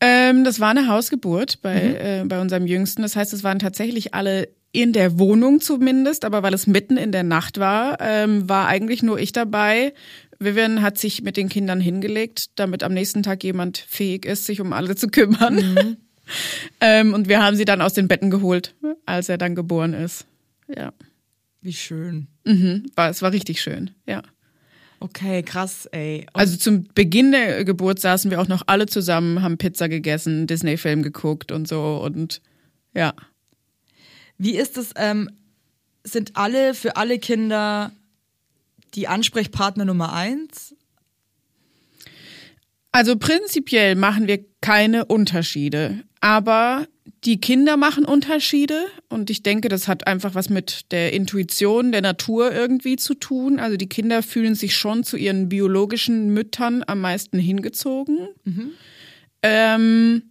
Ähm, 0.00 0.44
das 0.44 0.60
war 0.60 0.70
eine 0.70 0.86
Hausgeburt 0.88 1.62
bei, 1.62 1.74
Mhm. 1.74 1.94
äh, 1.96 2.24
bei 2.28 2.40
unserem 2.40 2.66
Jüngsten. 2.66 3.02
Das 3.02 3.16
heißt, 3.16 3.32
es 3.32 3.42
waren 3.42 3.58
tatsächlich 3.58 4.12
alle 4.14 4.48
in 4.72 4.92
der 4.92 5.18
Wohnung 5.18 5.60
zumindest, 5.60 6.24
aber 6.24 6.42
weil 6.42 6.52
es 6.52 6.66
mitten 6.66 6.96
in 6.96 7.10
der 7.12 7.22
Nacht 7.22 7.58
war, 7.58 7.98
ähm, 8.00 8.48
war 8.48 8.66
eigentlich 8.66 9.02
nur 9.02 9.18
ich 9.18 9.32
dabei. 9.32 9.94
Vivian 10.40 10.82
hat 10.82 10.98
sich 10.98 11.22
mit 11.22 11.36
den 11.36 11.48
Kindern 11.48 11.80
hingelegt, 11.80 12.46
damit 12.56 12.82
am 12.82 12.92
nächsten 12.92 13.22
Tag 13.22 13.44
jemand 13.44 13.78
fähig 13.78 14.26
ist, 14.26 14.44
sich 14.46 14.60
um 14.60 14.72
alle 14.72 14.94
zu 14.96 15.08
kümmern. 15.08 15.54
Mhm. 15.54 15.96
ähm, 16.80 17.14
und 17.14 17.28
wir 17.28 17.42
haben 17.42 17.56
sie 17.56 17.64
dann 17.64 17.80
aus 17.80 17.94
den 17.94 18.08
Betten 18.08 18.30
geholt, 18.30 18.74
als 19.06 19.28
er 19.28 19.38
dann 19.38 19.54
geboren 19.54 19.94
ist. 19.94 20.26
Ja, 20.68 20.92
Wie 21.62 21.72
schön. 21.72 22.26
mhm. 22.44 22.84
war, 22.96 23.08
es 23.10 23.22
war 23.22 23.32
richtig 23.32 23.62
schön, 23.62 23.90
ja. 24.06 24.22
Okay, 25.00 25.42
krass, 25.42 25.86
ey. 25.86 26.26
Und 26.32 26.40
Also 26.40 26.56
zum 26.56 26.84
Beginn 26.94 27.32
der 27.32 27.64
Geburt 27.64 28.00
saßen 28.00 28.30
wir 28.30 28.40
auch 28.40 28.48
noch 28.48 28.62
alle 28.66 28.86
zusammen, 28.86 29.42
haben 29.42 29.58
Pizza 29.58 29.88
gegessen, 29.88 30.46
Disney-Film 30.46 31.02
geguckt 31.02 31.52
und 31.52 31.68
so 31.68 32.00
und 32.02 32.40
ja. 32.94 33.12
wie 34.38 34.56
ist 34.56 34.78
es, 34.78 34.92
ähm, 34.96 35.30
sind 36.04 36.36
alle 36.36 36.74
für 36.74 36.96
alle 36.96 37.18
Kinder 37.18 37.92
die 38.94 39.08
Ansprechpartner 39.08 39.84
Nummer 39.84 40.12
eins? 40.12 40.74
Also 42.92 43.18
prinzipiell 43.18 43.96
machen 43.96 44.28
wir 44.28 44.44
keine 44.60 45.06
Unterschiede, 45.06 46.04
aber 46.20 46.86
die 47.24 47.40
Kinder 47.40 47.76
machen 47.76 48.04
Unterschiede 48.04 48.84
und 49.08 49.30
ich 49.30 49.42
denke, 49.42 49.68
das 49.68 49.88
hat 49.88 50.06
einfach 50.06 50.34
was 50.34 50.50
mit 50.50 50.92
der 50.92 51.12
Intuition 51.12 51.90
der 51.90 52.02
Natur 52.02 52.52
irgendwie 52.52 52.96
zu 52.96 53.14
tun. 53.14 53.58
Also 53.58 53.76
die 53.76 53.88
Kinder 53.88 54.22
fühlen 54.22 54.54
sich 54.54 54.76
schon 54.76 55.04
zu 55.04 55.16
ihren 55.16 55.48
biologischen 55.48 56.34
Müttern 56.34 56.84
am 56.86 57.00
meisten 57.00 57.38
hingezogen. 57.38 58.28
Ähm, 59.42 60.22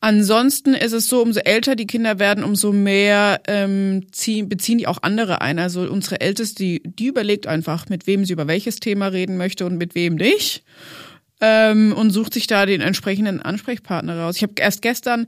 ansonsten 0.00 0.74
ist 0.74 0.92
es 0.92 1.08
so, 1.08 1.20
umso 1.20 1.40
älter 1.40 1.74
die 1.74 1.86
Kinder 1.86 2.20
werden, 2.20 2.44
umso 2.44 2.72
mehr 2.72 3.40
ähm, 3.48 4.06
ziehen, 4.12 4.48
beziehen 4.48 4.78
die 4.78 4.86
auch 4.86 5.02
andere 5.02 5.40
ein. 5.40 5.58
Also 5.58 5.82
unsere 5.82 6.20
Älteste, 6.20 6.62
die, 6.62 6.82
die 6.84 7.06
überlegt 7.06 7.48
einfach, 7.48 7.88
mit 7.88 8.06
wem 8.06 8.24
sie 8.24 8.34
über 8.34 8.46
welches 8.46 8.78
Thema 8.78 9.08
reden 9.08 9.36
möchte 9.36 9.66
und 9.66 9.78
mit 9.78 9.96
wem 9.96 10.14
nicht 10.14 10.62
ähm, 11.40 11.92
und 11.96 12.10
sucht 12.10 12.34
sich 12.34 12.46
da 12.46 12.66
den 12.66 12.80
entsprechenden 12.80 13.40
Ansprechpartner 13.40 14.18
raus. 14.18 14.36
Ich 14.36 14.42
habe 14.42 14.54
erst 14.56 14.82
gestern, 14.82 15.26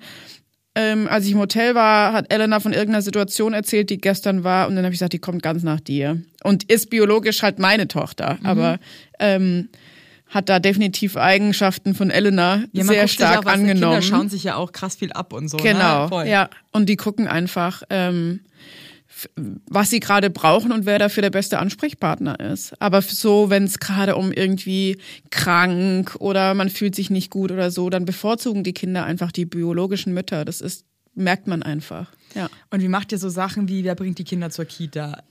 ähm, 0.74 1.06
als 1.08 1.26
ich 1.26 1.32
im 1.32 1.38
Hotel 1.38 1.74
war, 1.74 2.12
hat 2.12 2.32
Elena 2.32 2.60
von 2.60 2.72
irgendeiner 2.72 3.02
Situation 3.02 3.52
erzählt, 3.52 3.90
die 3.90 3.98
gestern 3.98 4.42
war, 4.44 4.68
und 4.68 4.76
dann 4.76 4.84
habe 4.84 4.94
ich 4.94 4.98
gesagt, 4.98 5.12
die 5.12 5.18
kommt 5.18 5.42
ganz 5.42 5.62
nach 5.62 5.80
dir 5.80 6.22
und 6.42 6.64
ist 6.64 6.88
biologisch 6.90 7.42
halt 7.42 7.58
meine 7.58 7.88
Tochter, 7.88 8.38
aber 8.42 8.78
ähm, 9.18 9.68
hat 10.28 10.48
da 10.48 10.60
definitiv 10.60 11.16
Eigenschaften 11.16 11.94
von 11.94 12.10
Elena 12.10 12.64
Ja, 12.72 12.84
sehr 12.84 13.06
stark 13.06 13.42
die 13.42 13.48
angenommen. 13.48 14.00
Kinder 14.00 14.02
schauen 14.02 14.30
sich 14.30 14.44
ja 14.44 14.56
auch 14.56 14.72
krass 14.72 14.96
viel 14.96 15.12
ab 15.12 15.34
und 15.34 15.48
so. 15.48 15.58
Genau, 15.58 16.08
ne? 16.08 16.30
Ja. 16.30 16.48
Und 16.70 16.88
die 16.88 16.96
gucken 16.96 17.28
einfach, 17.28 17.82
ähm, 17.90 18.40
was 19.68 19.90
sie 19.90 20.00
gerade 20.00 20.30
brauchen 20.30 20.72
und 20.72 20.86
wer 20.86 20.98
dafür 20.98 21.22
der 21.22 21.30
beste 21.30 21.58
Ansprechpartner 21.58 22.40
ist. 22.40 22.80
Aber 22.80 23.02
so, 23.02 23.50
wenn 23.50 23.64
es 23.64 23.78
gerade 23.78 24.16
um 24.16 24.32
irgendwie 24.32 24.98
krank 25.30 26.16
oder 26.18 26.54
man 26.54 26.70
fühlt 26.70 26.94
sich 26.94 27.10
nicht 27.10 27.30
gut 27.30 27.50
oder 27.50 27.70
so, 27.70 27.90
dann 27.90 28.04
bevorzugen 28.04 28.64
die 28.64 28.72
Kinder 28.72 29.04
einfach 29.04 29.32
die 29.32 29.44
biologischen 29.44 30.14
Mütter. 30.14 30.44
Das 30.44 30.60
ist 30.60 30.84
merkt 31.14 31.46
man 31.46 31.62
einfach. 31.62 32.10
Ja. 32.34 32.48
Und 32.70 32.80
wie 32.80 32.88
macht 32.88 33.12
ihr 33.12 33.18
so 33.18 33.28
Sachen 33.28 33.68
wie, 33.68 33.84
wer 33.84 33.94
bringt 33.94 34.18
die 34.18 34.24
Kinder 34.24 34.50
zur 34.50 34.64
Kita? 34.64 35.22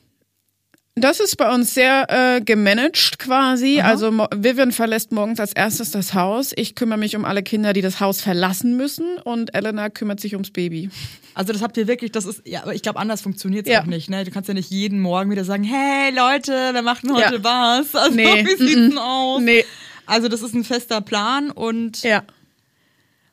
Das 0.96 1.22
ist 1.22 1.38
bei 1.38 1.50
uns 1.54 1.74
sehr 1.74 2.06
äh, 2.10 2.42
gemanagt 2.42 3.18
quasi. 3.18 3.80
Also 3.80 4.12
Mo- 4.12 4.28
Vivian 4.36 4.74
verlässt 4.74 5.14
morgens 5.14 5.40
als 5.40 5.54
erstes 5.54 5.92
das 5.92 6.14
Haus. 6.14 6.52
Ich 6.58 6.76
kümmere 6.76 6.98
mich 6.98 7.16
um 7.16 7.24
alle 7.24 7.44
Kinder, 7.44 7.72
die 7.72 7.82
das 7.82 8.02
Haus 8.02 8.20
verlassen 8.22 8.76
müssen 8.76 9.18
und 9.24 9.56
Elena 9.56 9.90
kümmert 9.90 10.20
sich 10.20 10.34
ums 10.34 10.52
Baby. 10.52 10.90
Also 11.34 11.54
das 11.54 11.62
habt 11.62 11.78
ihr 11.78 11.88
wirklich, 11.88 12.12
das 12.12 12.26
ist, 12.26 12.42
ja, 12.46 12.64
aber 12.64 12.76
ich 12.76 12.82
glaube, 12.82 13.00
anders 13.00 13.22
funktioniert 13.22 13.68
es 13.68 13.72
Ja. 13.74 13.82
auch 13.82 13.86
nicht, 13.86 14.10
ne? 14.10 14.26
Du 14.26 14.32
kannst 14.32 14.50
ja 14.50 14.54
nicht 14.54 14.70
jeden 14.70 15.00
Morgen 15.00 15.32
wieder 15.32 15.46
sagen, 15.46 15.64
hey 15.64 16.14
Leute, 16.14 16.52
wir 16.74 16.82
machen 16.82 17.14
heute 17.16 17.36
Ja. 17.36 17.44
was. 17.44 17.96
Also 17.96 18.14
Nee, 18.16 18.46
wie 18.46 18.56
sieht's 18.58 18.74
denn 18.74 18.98
aus? 18.98 19.42
Nee. 19.42 19.64
Also 20.06 20.28
das 20.28 20.42
ist 20.42 20.54
ein 20.54 20.66
fester 20.66 21.00
Plan 21.00 21.52
und 21.52 22.04
Ja. 22.04 22.24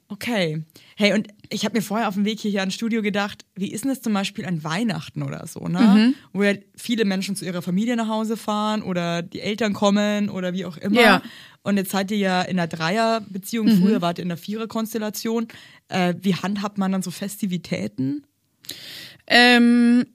okay. 0.08 0.62
Hey, 0.96 1.12
und 1.12 1.28
ich 1.50 1.64
habe 1.64 1.76
mir 1.76 1.82
vorher 1.82 2.08
auf 2.08 2.14
dem 2.14 2.24
Weg 2.24 2.40
hierher 2.40 2.62
ins 2.62 2.74
Studio 2.74 3.02
gedacht, 3.02 3.44
wie 3.54 3.70
ist 3.70 3.84
denn 3.84 3.90
das 3.90 4.02
zum 4.02 4.12
Beispiel 4.12 4.46
an 4.46 4.64
Weihnachten 4.64 5.22
oder 5.22 5.46
so, 5.46 5.68
ne? 5.68 5.80
Mhm. 5.80 6.14
Wo 6.32 6.42
ja 6.42 6.54
viele 6.76 7.04
Menschen 7.04 7.36
zu 7.36 7.44
ihrer 7.44 7.62
Familie 7.62 7.96
nach 7.96 8.08
Hause 8.08 8.36
fahren 8.36 8.82
oder 8.82 9.22
die 9.22 9.40
Eltern 9.40 9.72
kommen 9.72 10.28
oder 10.28 10.52
wie 10.52 10.64
auch 10.64 10.76
immer. 10.76 11.00
Ja. 11.00 11.18
Mhm. 11.18 11.30
Und 11.62 11.76
jetzt 11.76 11.90
seid 11.90 12.10
ihr 12.10 12.18
ja 12.18 12.42
in 12.42 12.58
einer 12.58 12.68
Dreierbeziehung, 12.68 13.68
früher 13.80 14.00
wart 14.00 14.18
ihr 14.18 14.24
in 14.24 14.30
einer 14.30 14.38
Viererkonstellation. 14.38 15.48
Äh, 15.88 16.14
wie 16.20 16.34
handhabt 16.34 16.78
man 16.78 16.92
dann 16.92 17.02
so 17.02 17.10
Festivitäten? 17.10 18.24
Ähm, 19.26 20.06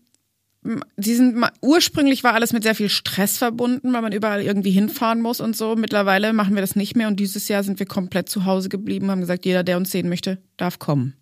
sie 0.98 1.16
sind 1.16 1.44
ursprünglich 1.62 2.24
war 2.24 2.34
alles 2.34 2.54
mit 2.54 2.64
sehr 2.64 2.76
viel 2.76 2.90
Stress 2.90 3.38
verbunden, 3.38 3.94
weil 3.94 4.02
man 4.02 4.14
überall 4.14 4.42
irgendwie 4.42 4.72
hinfahren 4.72 5.22
muss 5.22 5.42
und 5.42 5.56
so. 5.56 5.76
Mittlerweile 5.76 6.34
machen 6.34 6.56
wir 6.56 6.62
das 6.62 6.76
nicht 6.76 6.96
mehr 6.96 7.08
und 7.08 7.20
dieses 7.20 7.48
Jahr 7.48 7.64
sind 7.64 7.80
wir 7.80 7.86
komplett 7.86 8.30
zu 8.30 8.46
Hause 8.46 8.70
geblieben, 8.70 9.12
haben 9.12 9.22
gesagt, 9.22 9.46
jeder, 9.46 9.64
der 9.64 9.78
uns 9.78 9.92
sehen 9.92 10.10
möchte, 10.10 10.42
darf 10.58 10.80
kommen. 10.80 11.16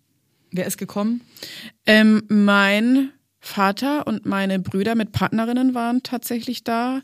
Wer 0.52 0.66
ist 0.66 0.78
gekommen? 0.78 1.22
Ähm, 1.86 2.22
mein 2.28 3.10
Vater 3.40 4.06
und 4.06 4.26
meine 4.26 4.58
Brüder 4.58 4.94
mit 4.94 5.12
Partnerinnen 5.12 5.74
waren 5.74 6.02
tatsächlich 6.02 6.62
da. 6.62 7.00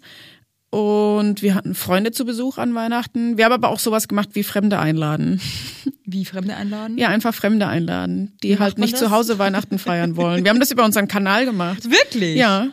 Und 0.71 1.41
wir 1.41 1.55
hatten 1.55 1.75
Freunde 1.75 2.13
zu 2.13 2.27
Besuch 2.27 2.59
an 2.59 2.75
Weihnachten. 2.75 3.39
Wir 3.39 3.47
haben 3.47 3.53
aber 3.53 3.71
auch 3.71 3.79
sowas 3.79 4.07
gemacht 4.07 4.31
wie 4.35 4.43
Fremde 4.43 4.79
einladen. 4.79 5.41
Wie 6.11 6.25
Fremde 6.25 6.57
einladen? 6.57 6.97
Ja, 6.97 7.09
einfach 7.09 7.35
Fremde 7.35 7.67
einladen, 7.67 8.33
die 8.43 8.59
halt 8.59 8.79
nicht 8.79 8.95
das? 8.95 9.01
zu 9.01 9.11
Hause 9.11 9.39
Weihnachten 9.39 9.79
feiern 9.79 10.17
wollen. 10.17 10.43
Wir 10.43 10.51
haben 10.51 10.59
das 10.61 10.71
über 10.71 10.83
unseren 10.85 11.07
Kanal 11.07 11.45
gemacht. 11.45 11.85
Wirklich? 11.91 12.37
Ja, 12.37 12.69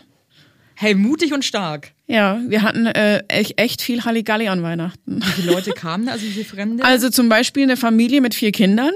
Hey, 0.77 0.93
mutig 0.93 1.33
und 1.33 1.43
stark. 1.45 1.91
ja, 2.07 2.39
wir 2.47 2.61
hatten 2.61 2.85
äh, 2.85 3.23
echt, 3.29 3.59
echt 3.59 3.81
viel 3.81 4.03
Halligalli 4.03 4.49
an 4.49 4.61
Weihnachten. 4.61 5.21
Wie 5.21 5.31
viele 5.41 5.51
Leute 5.53 5.71
kamen 5.75 6.05
da, 6.05 6.11
also 6.13 6.25
wie 6.25 6.31
viele 6.31 6.45
Fremde? 6.45 6.83
Also 6.83 7.09
zum 7.09 7.27
Beispiel 7.29 7.63
eine 7.63 7.77
Familie 7.77 8.19
mit 8.21 8.35
vier 8.35 8.51
Kindern, 8.51 8.91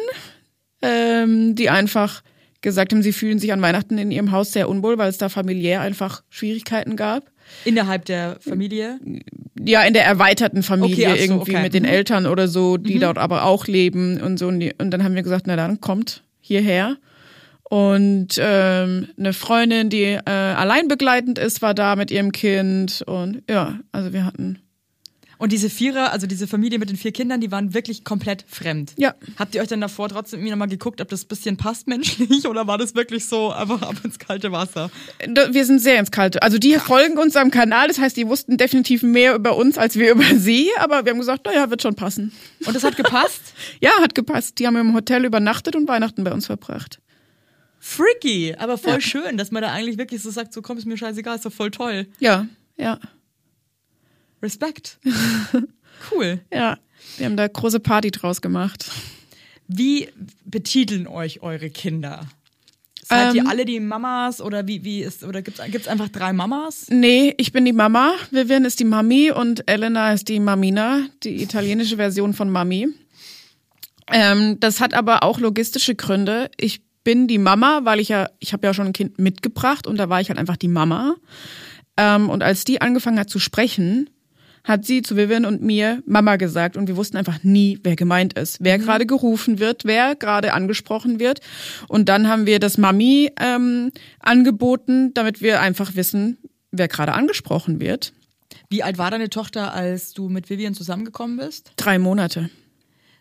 ähm, 0.81 1.55
die 1.55 1.69
einfach 1.69 2.21
gesagt 2.61 2.91
haben, 2.91 3.01
sie 3.03 3.13
fühlen 3.13 3.39
sich 3.39 3.53
an 3.53 3.61
Weihnachten 3.61 3.97
in 3.97 4.11
ihrem 4.11 4.31
Haus 4.31 4.51
sehr 4.51 4.67
unwohl, 4.69 4.97
weil 4.97 5.09
es 5.09 5.17
da 5.17 5.29
familiär 5.29 5.81
einfach 5.81 6.23
Schwierigkeiten 6.29 6.95
gab. 6.95 7.31
Innerhalb 7.65 8.05
der 8.05 8.37
Familie? 8.41 8.99
Ja, 9.59 9.83
in 9.83 9.93
der 9.93 10.05
erweiterten 10.05 10.61
Familie 10.61 11.07
Okay, 11.07 11.17
so, 11.17 11.23
irgendwie 11.23 11.51
okay. 11.53 11.61
mit 11.63 11.73
den 11.73 11.83
Mhm. 11.83 11.89
Eltern 11.89 12.25
oder 12.25 12.47
so, 12.47 12.77
die 12.77 12.99
dort 12.99 13.17
aber 13.17 13.43
auch 13.45 13.65
leben 13.67 14.21
und 14.21 14.37
so. 14.37 14.47
Und, 14.47 14.73
dann 14.77 15.03
haben 15.03 15.15
wir 15.15 15.23
gesagt, 15.23 15.47
na 15.47 15.55
dann 15.55 15.81
kommt 15.81 16.23
hierher. 16.41 16.97
Und 17.63 18.39
ähm, 18.39 19.07
eine 19.17 19.33
Freundin, 19.33 19.89
die 19.89 20.03
äh, 20.03 20.19
alleinbegleitend 20.25 21.37
ist, 21.37 21.61
war 21.61 21.73
da 21.73 21.95
mit 21.95 22.11
ihrem 22.11 22.31
Kind. 22.31 23.03
Und 23.05 23.43
ja, 23.49 23.79
also 23.91 24.11
wir 24.11 24.25
hatten. 24.25 24.59
Und 25.39 25.53
diese 25.53 25.69
Vierer, 25.69 26.11
also 26.11 26.27
diese 26.27 26.47
Familie 26.47 26.79
mit 26.79 26.89
den 26.89 26.97
vier 26.97 27.13
Kindern, 27.13 27.39
die 27.39 27.49
waren 27.49 27.73
wirklich 27.73 28.03
komplett 28.03 28.43
fremd. 28.45 28.91
Ja. 28.97 29.15
Habt 29.37 29.55
ihr 29.55 29.61
euch 29.61 29.69
dann 29.69 29.79
davor 29.79 30.09
trotzdem 30.09 30.41
irgendwie 30.41 30.51
nochmal 30.51 30.67
geguckt, 30.67 30.99
ob 30.99 31.07
das 31.07 31.23
bisschen 31.23 31.55
passt 31.55 31.87
menschlich 31.87 32.45
oder 32.47 32.67
war 32.67 32.77
das 32.77 32.93
wirklich 32.93 33.25
so 33.25 33.49
einfach 33.49 33.81
ab 33.81 33.95
ins 34.03 34.19
kalte 34.19 34.51
Wasser? 34.51 34.91
Wir 35.25 35.65
sind 35.65 35.79
sehr 35.79 35.97
ins 35.97 36.11
Kalte. 36.11 36.43
Also 36.43 36.57
die 36.57 36.73
folgen 36.75 37.17
uns 37.17 37.37
am 37.37 37.51
Kanal, 37.51 37.87
das 37.87 37.99
heißt, 37.99 38.17
die 38.17 38.27
wussten 38.27 38.57
definitiv 38.57 39.01
mehr 39.01 39.33
über 39.33 39.55
uns 39.55 39.77
als 39.77 39.95
wir 39.95 40.11
über 40.19 40.25
sie, 40.35 40.69
aber 40.77 41.05
wir 41.05 41.13
haben 41.13 41.19
gesagt, 41.19 41.45
naja, 41.45 41.69
wird 41.69 41.81
schon 41.81 41.95
passen. 41.95 42.33
Und 42.65 42.75
das 42.75 42.83
hat 42.83 42.97
gepasst? 42.97 43.41
Ja, 43.81 43.91
hat 44.01 44.15
gepasst. 44.15 44.59
Die 44.59 44.67
haben 44.67 44.75
im 44.75 44.93
Hotel 44.93 45.25
übernachtet 45.25 45.75
und 45.75 45.87
Weihnachten 45.87 46.23
bei 46.23 46.33
uns 46.33 46.47
verbracht. 46.47 46.99
Freaky, 47.79 48.55
aber 48.57 48.77
voll 48.77 48.99
schön, 48.99 49.37
dass 49.37 49.51
man 49.51 49.61
da 49.61 49.71
eigentlich 49.71 49.97
wirklich 49.97 50.21
so 50.21 50.31
sagt, 50.31 50.53
so 50.53 50.61
komm, 50.61 50.77
ist 50.77 50.85
mir 50.85 50.97
scheißegal, 50.97 51.37
ist 51.37 51.45
doch 51.45 51.53
voll 51.53 51.71
toll. 51.71 52.07
Ja, 52.19 52.47
ja, 52.77 52.99
Respekt. 54.41 54.99
Cool. 56.11 56.39
ja. 56.53 56.77
Wir 57.17 57.25
haben 57.25 57.35
da 57.35 57.45
große 57.47 57.81
Party 57.81 58.09
draus 58.09 58.39
gemacht. 58.41 58.89
Wie 59.67 60.07
betiteln 60.45 61.07
euch 61.07 61.41
eure 61.41 61.69
Kinder? 61.69 62.25
Seid 63.03 63.35
ihr 63.35 63.41
Ähm. 63.41 63.47
alle 63.47 63.65
die 63.65 63.79
Mamas 63.81 64.39
oder 64.39 64.65
wie, 64.65 64.83
wie 64.85 65.01
ist, 65.01 65.25
oder 65.25 65.41
gibt's, 65.41 65.61
gibt's 65.71 65.89
einfach 65.89 66.07
drei 66.07 66.31
Mamas? 66.31 66.85
Nee, 66.89 67.33
ich 67.37 67.51
bin 67.51 67.65
die 67.65 67.73
Mama, 67.73 68.13
Vivian 68.31 68.63
ist 68.63 68.79
die 68.79 68.85
Mami 68.85 69.31
und 69.31 69.69
Elena 69.69 70.13
ist 70.13 70.29
die 70.29 70.39
Mamina, 70.39 71.01
die 71.23 71.43
italienische 71.43 71.97
Version 71.97 72.33
von 72.33 72.49
Mami. 72.49 72.87
Ähm, 74.11 74.57
das 74.59 74.79
hat 74.79 74.93
aber 74.93 75.23
auch 75.23 75.39
logistische 75.39 75.95
Gründe. 75.95 76.49
Ich 76.57 76.81
bin 77.03 77.27
die 77.27 77.37
Mama, 77.39 77.81
weil 77.83 77.99
ich 77.99 78.09
ja, 78.09 78.29
ich 78.39 78.53
habe 78.53 78.65
ja 78.67 78.73
schon 78.73 78.87
ein 78.87 78.93
Kind 78.93 79.19
mitgebracht 79.19 79.85
und 79.85 79.97
da 79.97 80.09
war 80.09 80.21
ich 80.21 80.29
halt 80.29 80.39
einfach 80.39 80.57
die 80.57 80.67
Mama. 80.67 81.15
Ähm, 81.97 82.29
und 82.29 82.41
als 82.41 82.63
die 82.63 82.79
angefangen 82.81 83.19
hat 83.19 83.29
zu 83.29 83.39
sprechen, 83.39 84.09
hat 84.63 84.85
sie 84.85 85.01
zu 85.01 85.15
Vivian 85.17 85.45
und 85.45 85.61
mir 85.61 86.03
Mama 86.05 86.35
gesagt 86.35 86.77
und 86.77 86.87
wir 86.87 86.95
wussten 86.97 87.17
einfach 87.17 87.43
nie, 87.43 87.79
wer 87.83 87.95
gemeint 87.95 88.33
ist, 88.37 88.57
wer 88.59 88.77
gerade 88.77 89.05
gerufen 89.05 89.59
wird, 89.59 89.85
wer 89.85 90.15
gerade 90.15 90.53
angesprochen 90.53 91.19
wird. 91.19 91.39
Und 91.87 92.09
dann 92.09 92.27
haben 92.27 92.45
wir 92.45 92.59
das 92.59 92.77
Mami 92.77 93.31
ähm, 93.39 93.91
angeboten, 94.19 95.13
damit 95.13 95.41
wir 95.41 95.61
einfach 95.61 95.95
wissen, 95.95 96.37
wer 96.71 96.87
gerade 96.87 97.13
angesprochen 97.13 97.79
wird. 97.81 98.13
Wie 98.69 98.83
alt 98.83 98.97
war 98.97 99.09
deine 99.11 99.29
Tochter, 99.29 99.73
als 99.73 100.13
du 100.13 100.29
mit 100.29 100.49
Vivian 100.49 100.73
zusammengekommen 100.73 101.37
bist? 101.37 101.71
Drei 101.77 101.97
Monate. 101.99 102.49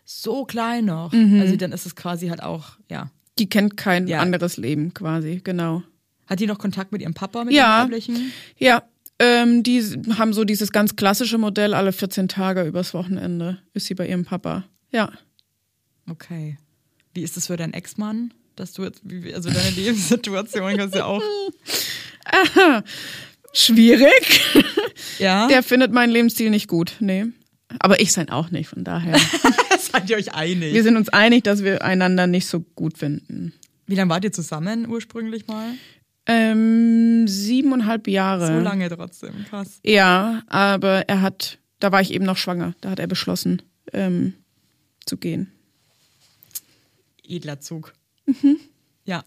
So 0.05 0.45
klein 0.45 0.85
noch. 0.85 1.11
Mhm. 1.13 1.39
Also 1.39 1.55
dann 1.55 1.71
ist 1.71 1.85
es 1.85 1.95
quasi 1.95 2.27
halt 2.27 2.41
auch, 2.43 2.77
ja. 2.89 3.11
Die 3.37 3.47
kennt 3.49 3.77
kein 3.77 4.07
Ja. 4.07 4.19
anderes 4.19 4.57
Leben 4.57 4.93
quasi, 4.93 5.41
genau. 5.43 5.83
Hat 6.27 6.39
die 6.39 6.47
noch 6.47 6.59
Kontakt 6.59 6.91
mit 6.91 7.01
ihrem 7.01 7.13
Papa, 7.13 7.43
mit 7.45 7.53
Ja. 7.53 7.79
dem 7.83 7.91
weiblichen? 7.91 8.31
Ja, 8.57 8.83
ähm, 9.19 9.63
die 9.63 9.81
haben 10.17 10.33
so 10.33 10.43
dieses 10.45 10.71
ganz 10.71 10.95
klassische 10.95 11.37
Modell, 11.37 11.73
alle 11.73 11.91
14 11.91 12.27
Tage 12.27 12.63
übers 12.63 12.93
Wochenende 12.93 13.59
ist 13.73 13.85
sie 13.85 13.95
bei 13.95 14.07
ihrem 14.07 14.25
Papa. 14.25 14.65
Ja. 14.91 15.11
Okay. 16.09 16.57
Wie 17.13 17.21
ist 17.21 17.37
das 17.37 17.47
für 17.47 17.57
deinen 17.57 17.73
Ex-Mann? 17.73 18.33
Dass 18.55 18.73
du 18.73 18.83
jetzt, 18.83 19.01
also 19.33 19.49
deine 19.49 19.69
Lebenssituation 19.75 20.77
kannst 20.77 20.95
ja 20.95 21.05
auch. 21.05 21.21
Schwierig. 23.53 24.41
Ja. 25.17 25.47
Der 25.47 25.63
findet 25.63 25.91
meinen 25.91 26.11
Lebensstil 26.11 26.49
nicht 26.49 26.67
gut, 26.67 26.95
nee. 26.99 27.25
Aber 27.79 27.99
ich 27.99 28.11
sein 28.11 28.29
auch 28.29 28.51
nicht, 28.51 28.69
von 28.69 28.83
daher. 28.83 29.17
seid 29.79 30.09
ihr 30.09 30.17
euch 30.17 30.33
einig. 30.33 30.73
Wir 30.73 30.83
sind 30.83 30.97
uns 30.97 31.09
einig, 31.09 31.43
dass 31.43 31.63
wir 31.63 31.83
einander 31.83 32.27
nicht 32.27 32.47
so 32.47 32.61
gut 32.75 32.97
finden. 32.97 33.53
Wie 33.85 33.95
lange 33.95 34.09
wart 34.09 34.23
ihr 34.23 34.31
zusammen 34.31 34.87
ursprünglich 34.87 35.47
mal? 35.47 35.73
Ähm, 36.25 37.25
siebeneinhalb 37.69 38.07
Jahre. 38.07 38.47
So 38.47 38.59
lange 38.59 38.89
trotzdem, 38.89 39.45
krass. 39.49 39.79
Ja, 39.83 40.41
aber 40.47 41.07
er 41.07 41.21
hat, 41.21 41.57
da 41.79 41.91
war 41.91 42.01
ich 42.01 42.11
eben 42.11 42.25
noch 42.25 42.37
schwanger, 42.37 42.73
da 42.81 42.89
hat 42.91 42.99
er 42.99 43.07
beschlossen, 43.07 43.61
ähm, 43.93 44.33
zu 45.05 45.17
gehen. 45.17 45.51
Edler 47.27 47.59
Zug. 47.59 47.93
Ja, 49.05 49.23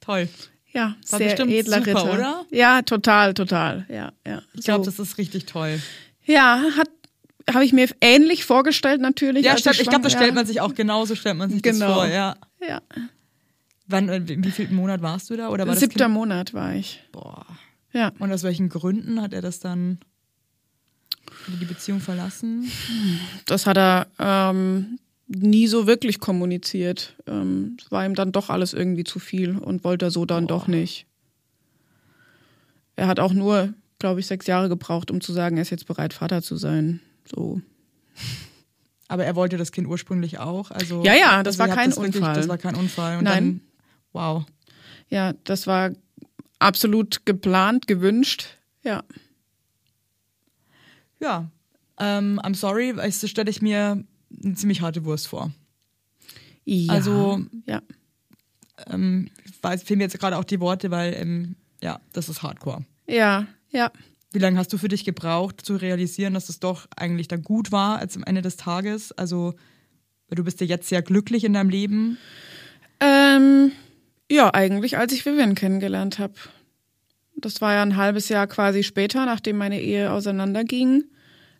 toll. 0.00 0.28
Ja, 0.72 0.94
War 1.10 1.18
sehr 1.18 1.28
bestimmt 1.30 1.52
edler 1.52 1.78
super, 1.78 1.90
Ritter. 2.04 2.14
oder? 2.14 2.44
Ja, 2.50 2.82
total, 2.82 3.34
total. 3.34 3.86
Ja, 3.88 4.12
ja. 4.26 4.42
Ich 4.54 4.64
glaube, 4.64 4.84
So. 4.84 4.90
das 4.90 5.00
ist 5.00 5.18
richtig 5.18 5.46
toll. 5.46 5.80
Ja, 6.26 6.62
hat 6.76 6.88
habe 7.52 7.64
ich 7.64 7.72
mir 7.72 7.88
ähnlich 8.00 8.44
vorgestellt 8.44 9.00
natürlich. 9.00 9.44
Ja, 9.44 9.56
stimmt, 9.58 9.80
ich 9.80 9.88
glaube, 9.88 10.04
das 10.04 10.12
schwanger- 10.12 10.18
stellt 10.22 10.34
man 10.36 10.46
sich 10.46 10.60
auch 10.60 10.74
genauso, 10.74 11.16
stellt 11.16 11.36
man 11.36 11.50
sich 11.50 11.62
Genau. 11.62 11.86
das 11.86 11.94
vor, 11.94 12.06
ja. 12.06 12.36
Ja, 12.66 12.80
Wann, 13.88 14.08
äh, 14.08 14.20
wie 14.24 14.50
viel 14.52 14.68
Monat 14.70 15.02
warst 15.02 15.30
du 15.30 15.36
da? 15.36 15.48
Oder 15.48 15.66
war 15.66 15.74
siebter? 15.74 16.08
Monat 16.08 16.54
war 16.54 16.74
ich. 16.76 17.02
Boah. 17.10 17.44
Ja, 17.92 18.12
Und 18.18 18.32
aus 18.32 18.42
welchen 18.42 18.68
Gründen 18.68 19.20
hat 19.20 19.32
er 19.32 19.42
das 19.42 19.58
dann, 19.60 19.98
die 21.60 21.64
Beziehung 21.64 22.00
verlassen? 22.00 22.70
das 23.46 23.66
hat 23.66 23.76
er 23.76 24.06
ähm, 24.18 24.98
nie 25.26 25.66
so 25.66 25.86
wirklich 25.86 26.20
kommuniziert. 26.20 27.16
Ähm, 27.26 27.76
Es 27.80 27.90
war 27.90 28.04
ihm 28.04 28.14
dann 28.14 28.32
doch 28.32 28.50
alles 28.50 28.72
irgendwie 28.74 29.04
zu 29.04 29.18
viel 29.18 29.56
und 29.56 29.84
wollte 29.84 30.06
er 30.06 30.10
so 30.10 30.24
dann 30.24 30.46
doch 30.46 30.66
nicht. 30.68 31.06
Er 32.96 33.06
hat 33.06 33.18
auch 33.20 33.32
nur, 33.32 33.72
glaube 33.98 34.20
ich, 34.20 34.26
sechs 34.26 34.46
Jahre 34.46 34.68
gebraucht, 34.68 35.10
um 35.10 35.20
zu 35.20 35.32
sagen, 35.32 35.56
er 35.56 35.62
ist 35.62 35.70
jetzt 35.70 35.86
bereit, 35.86 36.12
Vater 36.12 36.42
zu 36.42 36.56
sein. 36.56 37.00
So. 37.24 37.60
Aber 39.08 39.24
er 39.24 39.34
wollte 39.34 39.56
das 39.56 39.72
Kind 39.72 39.88
ursprünglich 39.88 40.38
auch. 40.38 40.70
Also, 40.70 41.02
Ja, 41.04 41.14
ja, 41.14 41.42
das 41.42 41.58
also 41.58 41.70
war 41.70 41.76
kein 41.76 41.90
das 41.90 41.98
wirklich, 41.98 42.16
Unfall. 42.16 42.34
Das 42.34 42.48
war 42.48 42.58
kein 42.58 42.74
Unfall. 42.76 43.18
Und 43.18 43.24
Nein. 43.24 43.44
Dann, 43.44 43.60
wow. 44.12 44.44
Ja, 45.08 45.32
das 45.44 45.66
war 45.66 45.90
absolut 46.60 47.26
geplant, 47.26 47.86
gewünscht. 47.88 48.46
Ja. 48.84 49.02
Ja. 51.18 51.50
Ähm, 51.98 52.40
I'm 52.42 52.54
sorry, 52.54 52.96
weil 52.96 53.10
das 53.10 53.28
stelle 53.28 53.50
ich 53.50 53.60
mir 53.60 54.02
eine 54.42 54.54
ziemlich 54.54 54.80
harte 54.80 55.04
Wurst 55.04 55.28
vor. 55.28 55.52
ja. 56.64 56.92
Also- 56.92 57.40
ja. 57.66 57.82
ähm, 58.86 59.28
ich 59.44 59.62
weiß, 59.62 59.82
fehlen 59.82 59.98
mir 59.98 60.04
jetzt 60.04 60.18
gerade 60.18 60.38
auch 60.38 60.44
die 60.44 60.60
Worte, 60.60 60.90
weil 60.90 61.14
ähm, 61.14 61.56
ja, 61.82 62.00
das 62.12 62.28
ist 62.28 62.42
Hardcore. 62.42 62.84
Ja, 63.06 63.46
ja. 63.70 63.90
Wie 64.32 64.38
lange 64.38 64.58
hast 64.58 64.72
du 64.72 64.78
für 64.78 64.88
dich 64.88 65.04
gebraucht, 65.04 65.60
zu 65.60 65.74
realisieren, 65.76 66.34
dass 66.34 66.48
es 66.48 66.60
doch 66.60 66.86
eigentlich 66.96 67.26
dann 67.26 67.42
gut 67.42 67.72
war, 67.72 67.98
als 67.98 68.16
am 68.16 68.22
Ende 68.22 68.42
des 68.42 68.56
Tages? 68.56 69.10
Also, 69.12 69.54
du 70.30 70.44
bist 70.44 70.60
ja 70.60 70.66
jetzt 70.66 70.88
sehr 70.88 71.02
glücklich 71.02 71.42
in 71.42 71.52
deinem 71.52 71.68
Leben. 71.70 72.16
Ähm, 73.00 73.72
ja, 74.30 74.54
eigentlich, 74.54 74.96
als 74.96 75.12
ich 75.12 75.26
Vivian 75.26 75.54
kennengelernt 75.54 76.18
habe. 76.18 76.34
Das 77.36 77.60
war 77.60 77.74
ja 77.74 77.82
ein 77.82 77.96
halbes 77.96 78.28
Jahr 78.28 78.46
quasi 78.46 78.82
später, 78.82 79.24
nachdem 79.26 79.56
meine 79.58 79.80
Ehe 79.80 80.12
auseinanderging. 80.12 81.04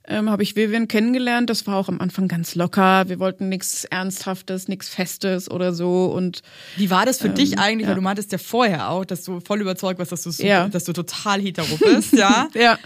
Ähm, 0.06 0.30
habe 0.30 0.42
ich 0.42 0.56
Vivian 0.56 0.88
kennengelernt. 0.88 1.50
Das 1.50 1.66
war 1.66 1.76
auch 1.76 1.88
am 1.88 2.00
Anfang 2.00 2.26
ganz 2.26 2.54
locker. 2.54 3.08
Wir 3.08 3.18
wollten 3.18 3.48
nichts 3.48 3.84
Ernsthaftes, 3.84 4.66
nichts 4.66 4.88
Festes 4.88 5.50
oder 5.50 5.72
so. 5.74 6.06
Und 6.06 6.40
Wie 6.76 6.90
war 6.90 7.04
das 7.06 7.18
für 7.18 7.28
Ähm, 7.28 7.34
dich 7.34 7.58
eigentlich? 7.58 7.82
ja. 7.84 7.88
Weil 7.88 7.96
du 7.96 8.00
meintest 8.02 8.32
ja 8.32 8.38
vorher 8.38 8.88
auch, 8.90 9.04
dass 9.04 9.24
du 9.24 9.40
voll 9.40 9.60
überzeugt 9.60 9.98
warst, 9.98 10.10
dass 10.12 10.22
du, 10.22 10.30
super, 10.30 10.48
Ja. 10.48 10.68
dass 10.68 10.84
du 10.84 10.92
total 10.92 11.40
hetero 11.40 11.76
bist, 11.76 12.12
ja? 12.14 12.48
ja, 12.54 12.78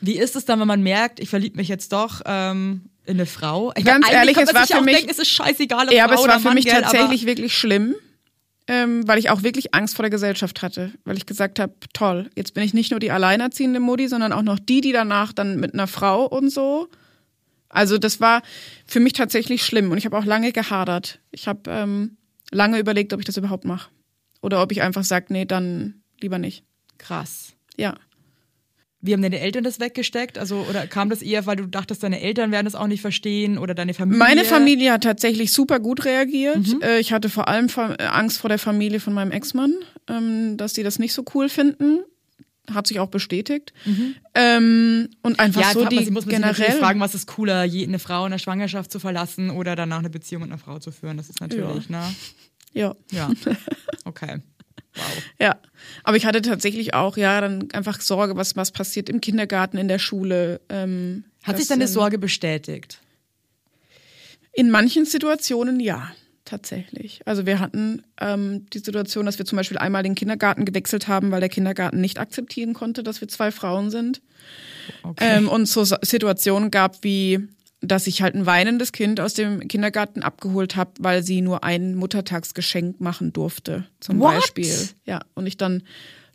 Wie 0.00 0.18
ist 0.18 0.36
es 0.36 0.44
dann, 0.44 0.60
wenn 0.60 0.68
man 0.68 0.82
merkt, 0.82 1.20
ich 1.20 1.28
verliebe 1.30 1.56
mich 1.56 1.68
jetzt 1.68 1.92
doch 1.92 2.22
ähm, 2.26 2.82
in 3.06 3.14
eine 3.14 3.26
Frau? 3.26 3.72
Ich 3.76 3.84
Ganz 3.84 4.06
eigentlich 4.06 4.36
ehrlich, 4.36 4.36
es 4.38 4.54
war 4.54 4.66
für 4.66 4.80
mich- 4.82 4.94
denken, 4.96 5.10
es 5.10 5.18
ist 5.18 5.28
scheißegal, 5.30 5.88
ob 5.88 5.94
ja, 5.94 6.04
aber 6.04 6.14
Frau 6.14 6.22
es 6.22 6.28
war 6.28 6.38
für 6.38 6.44
Mann, 6.44 6.54
mich 6.54 6.66
tatsächlich 6.66 7.26
wirklich 7.26 7.56
schlimm. 7.56 7.94
Ähm, 8.68 9.06
weil 9.08 9.18
ich 9.18 9.28
auch 9.28 9.42
wirklich 9.42 9.74
Angst 9.74 9.96
vor 9.96 10.04
der 10.04 10.10
Gesellschaft 10.10 10.62
hatte, 10.62 10.92
weil 11.04 11.16
ich 11.16 11.26
gesagt 11.26 11.58
habe, 11.58 11.74
toll, 11.92 12.30
jetzt 12.36 12.54
bin 12.54 12.62
ich 12.62 12.74
nicht 12.74 12.92
nur 12.92 13.00
die 13.00 13.10
alleinerziehende 13.10 13.80
Mutti, 13.80 14.06
sondern 14.06 14.32
auch 14.32 14.42
noch 14.42 14.60
die, 14.60 14.80
die 14.80 14.92
danach 14.92 15.32
dann 15.32 15.58
mit 15.58 15.74
einer 15.74 15.88
Frau 15.88 16.26
und 16.26 16.50
so. 16.50 16.88
Also 17.68 17.98
das 17.98 18.20
war 18.20 18.42
für 18.86 19.00
mich 19.00 19.14
tatsächlich 19.14 19.64
schlimm 19.64 19.90
und 19.90 19.98
ich 19.98 20.04
habe 20.04 20.16
auch 20.16 20.24
lange 20.24 20.52
gehadert. 20.52 21.18
Ich 21.32 21.48
habe 21.48 21.62
ähm, 21.70 22.16
lange 22.52 22.78
überlegt, 22.78 23.12
ob 23.12 23.18
ich 23.18 23.26
das 23.26 23.36
überhaupt 23.36 23.64
mache 23.64 23.90
oder 24.42 24.62
ob 24.62 24.70
ich 24.70 24.82
einfach 24.82 25.02
sage, 25.02 25.26
nee, 25.30 25.44
dann 25.44 26.02
lieber 26.20 26.38
nicht. 26.38 26.64
Krass. 26.98 27.54
Ja. 27.76 27.96
Wie 29.04 29.12
haben 29.12 29.22
deine 29.22 29.40
Eltern 29.40 29.64
das 29.64 29.80
weggesteckt? 29.80 30.38
Also, 30.38 30.64
oder 30.70 30.86
kam 30.86 31.10
das 31.10 31.22
eher, 31.22 31.44
weil 31.46 31.56
du 31.56 31.66
dachtest, 31.66 32.02
deine 32.04 32.20
Eltern 32.20 32.52
werden 32.52 32.66
das 32.66 32.76
auch 32.76 32.86
nicht 32.86 33.00
verstehen 33.00 33.58
oder 33.58 33.74
deine 33.74 33.94
Familie? 33.94 34.18
Meine 34.18 34.44
Familie 34.44 34.92
hat 34.92 35.02
tatsächlich 35.02 35.52
super 35.52 35.80
gut 35.80 36.04
reagiert. 36.04 36.56
Mhm. 36.58 36.80
Äh, 36.82 37.00
Ich 37.00 37.12
hatte 37.12 37.28
vor 37.28 37.48
allem 37.48 37.66
äh, 37.98 38.04
Angst 38.04 38.38
vor 38.38 38.48
der 38.48 38.58
Familie 38.60 39.00
von 39.00 39.12
meinem 39.12 39.32
Ex-Mann, 39.32 39.74
ähm, 40.08 40.56
dass 40.56 40.72
die 40.72 40.84
das 40.84 40.98
nicht 41.00 41.12
so 41.14 41.24
cool 41.34 41.48
finden. 41.48 41.98
Hat 42.72 42.86
sich 42.86 43.00
auch 43.00 43.08
bestätigt. 43.08 43.72
Ähm, 44.34 45.08
und 45.22 45.40
einfach 45.40 45.60
Mhm. 45.62 45.66
Ja, 45.66 45.72
so 45.72 45.80
man 45.80 45.88
die 45.90 45.98
sich, 45.98 46.10
muss 46.10 46.26
man 46.26 46.34
sich 46.34 46.40
generell. 46.42 46.78
fragen, 46.78 47.00
was 47.00 47.14
ist 47.14 47.26
cooler, 47.26 47.64
je- 47.64 47.84
eine 47.86 47.98
Frau 47.98 48.24
in 48.24 48.30
der 48.30 48.38
Schwangerschaft 48.38 48.90
zu 48.92 49.00
verlassen 49.00 49.50
oder 49.50 49.74
danach 49.76 49.98
eine 49.98 50.10
Beziehung 50.10 50.42
mit 50.42 50.50
einer 50.52 50.58
Frau 50.58 50.78
zu 50.78 50.92
führen. 50.92 51.16
Das 51.16 51.28
ist 51.28 51.40
natürlich, 51.40 51.88
ne? 51.90 52.02
ja. 52.72 52.94
Ja. 53.10 53.30
Okay. 54.04 54.38
Wow. 54.94 55.22
Ja, 55.40 55.56
aber 56.04 56.16
ich 56.16 56.26
hatte 56.26 56.42
tatsächlich 56.42 56.94
auch, 56.94 57.16
ja, 57.16 57.40
dann 57.40 57.70
einfach 57.72 58.00
Sorge, 58.00 58.36
was, 58.36 58.56
was 58.56 58.72
passiert 58.72 59.08
im 59.08 59.20
Kindergarten, 59.20 59.78
in 59.78 59.88
der 59.88 59.98
Schule. 59.98 60.60
Ähm, 60.68 61.24
Hat 61.42 61.58
sich 61.58 61.68
deine 61.68 61.84
ähm, 61.84 61.90
Sorge 61.90 62.18
bestätigt? 62.18 63.00
In 64.52 64.70
manchen 64.70 65.06
Situationen 65.06 65.80
ja, 65.80 66.12
tatsächlich. 66.44 67.22
Also 67.24 67.46
wir 67.46 67.58
hatten 67.58 68.02
ähm, 68.20 68.66
die 68.70 68.80
Situation, 68.80 69.24
dass 69.24 69.38
wir 69.38 69.46
zum 69.46 69.56
Beispiel 69.56 69.78
einmal 69.78 70.02
den 70.02 70.14
Kindergarten 70.14 70.64
gewechselt 70.64 71.08
haben, 71.08 71.30
weil 71.30 71.40
der 71.40 71.48
Kindergarten 71.48 72.00
nicht 72.00 72.18
akzeptieren 72.18 72.74
konnte, 72.74 73.02
dass 73.02 73.20
wir 73.20 73.28
zwei 73.28 73.50
Frauen 73.50 73.90
sind. 73.90 74.20
Okay. 75.02 75.38
Ähm, 75.38 75.48
und 75.48 75.66
so 75.66 75.84
Situationen 75.84 76.70
gab 76.70 77.02
wie, 77.02 77.48
dass 77.82 78.06
ich 78.06 78.22
halt 78.22 78.34
ein 78.34 78.46
weinendes 78.46 78.92
Kind 78.92 79.20
aus 79.20 79.34
dem 79.34 79.66
Kindergarten 79.68 80.22
abgeholt 80.22 80.76
habe, 80.76 80.92
weil 81.00 81.22
sie 81.22 81.42
nur 81.42 81.64
ein 81.64 81.96
Muttertagsgeschenk 81.96 83.00
machen 83.00 83.32
durfte, 83.32 83.84
zum 84.00 84.20
What? 84.20 84.36
Beispiel. 84.36 84.88
Ja, 85.04 85.20
und 85.34 85.46
ich 85.46 85.56
dann 85.56 85.82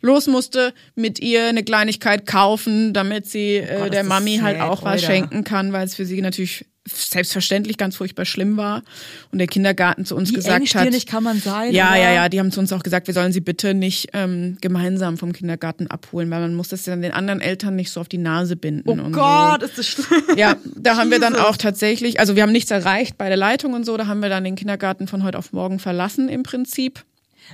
los 0.00 0.26
musste 0.26 0.72
mit 0.94 1.20
ihr 1.20 1.46
eine 1.46 1.64
Kleinigkeit 1.64 2.26
kaufen, 2.26 2.92
damit 2.92 3.26
sie 3.26 3.56
äh, 3.56 3.76
Oh 3.76 3.82
Gott, 3.84 3.94
der 3.94 4.04
Mami 4.04 4.38
halt 4.38 4.60
auch 4.60 4.82
was 4.82 5.02
schenken 5.02 5.44
kann, 5.44 5.72
weil 5.72 5.86
es 5.86 5.94
für 5.94 6.04
sie 6.04 6.20
natürlich 6.20 6.66
selbstverständlich 6.90 7.76
ganz 7.76 7.96
furchtbar 7.96 8.24
schlimm 8.24 8.56
war 8.56 8.82
und 9.30 9.38
der 9.38 9.46
Kindergarten 9.46 10.04
zu 10.04 10.16
uns 10.16 10.30
Wie 10.30 10.34
gesagt 10.34 10.74
hat, 10.74 11.06
kann 11.06 11.22
man 11.22 11.38
sein? 11.38 11.72
ja, 11.72 11.96
ja, 11.96 12.12
ja, 12.12 12.28
die 12.28 12.38
haben 12.38 12.50
zu 12.50 12.60
uns 12.60 12.72
auch 12.72 12.82
gesagt, 12.82 13.06
wir 13.06 13.14
sollen 13.14 13.32
sie 13.32 13.40
bitte 13.40 13.74
nicht 13.74 14.08
ähm, 14.12 14.56
gemeinsam 14.60 15.18
vom 15.18 15.32
Kindergarten 15.32 15.86
abholen, 15.88 16.30
weil 16.30 16.40
man 16.40 16.54
muss 16.54 16.68
das 16.68 16.86
ja 16.86 16.96
den 16.96 17.12
anderen 17.12 17.40
Eltern 17.40 17.76
nicht 17.76 17.90
so 17.90 18.00
auf 18.00 18.08
die 18.08 18.18
Nase 18.18 18.56
binden. 18.56 18.88
Oh 18.88 19.10
Gott, 19.10 19.62
ist 19.62 19.78
das 19.78 19.86
schlimm. 19.86 20.22
So. 20.28 20.36
Ja, 20.36 20.56
da 20.76 20.96
haben 20.96 21.10
wir 21.10 21.20
dann 21.20 21.36
auch 21.36 21.56
tatsächlich, 21.56 22.20
also 22.20 22.36
wir 22.36 22.42
haben 22.42 22.52
nichts 22.52 22.70
erreicht 22.70 23.18
bei 23.18 23.28
der 23.28 23.36
Leitung 23.36 23.74
und 23.74 23.84
so, 23.84 23.96
da 23.96 24.06
haben 24.06 24.20
wir 24.20 24.28
dann 24.28 24.44
den 24.44 24.56
Kindergarten 24.56 25.08
von 25.08 25.22
heute 25.24 25.38
auf 25.38 25.52
morgen 25.52 25.78
verlassen 25.78 26.28
im 26.28 26.42
Prinzip. 26.42 27.04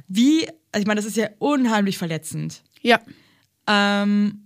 Wie, 0.08 0.46
also 0.74 0.82
ich 0.82 0.86
meine, 0.86 0.98
das 0.98 1.06
ist 1.06 1.16
ja 1.16 1.28
unheimlich 1.38 1.98
verletzend. 1.98 2.62
Ja, 2.82 3.00
Ähm, 3.66 4.40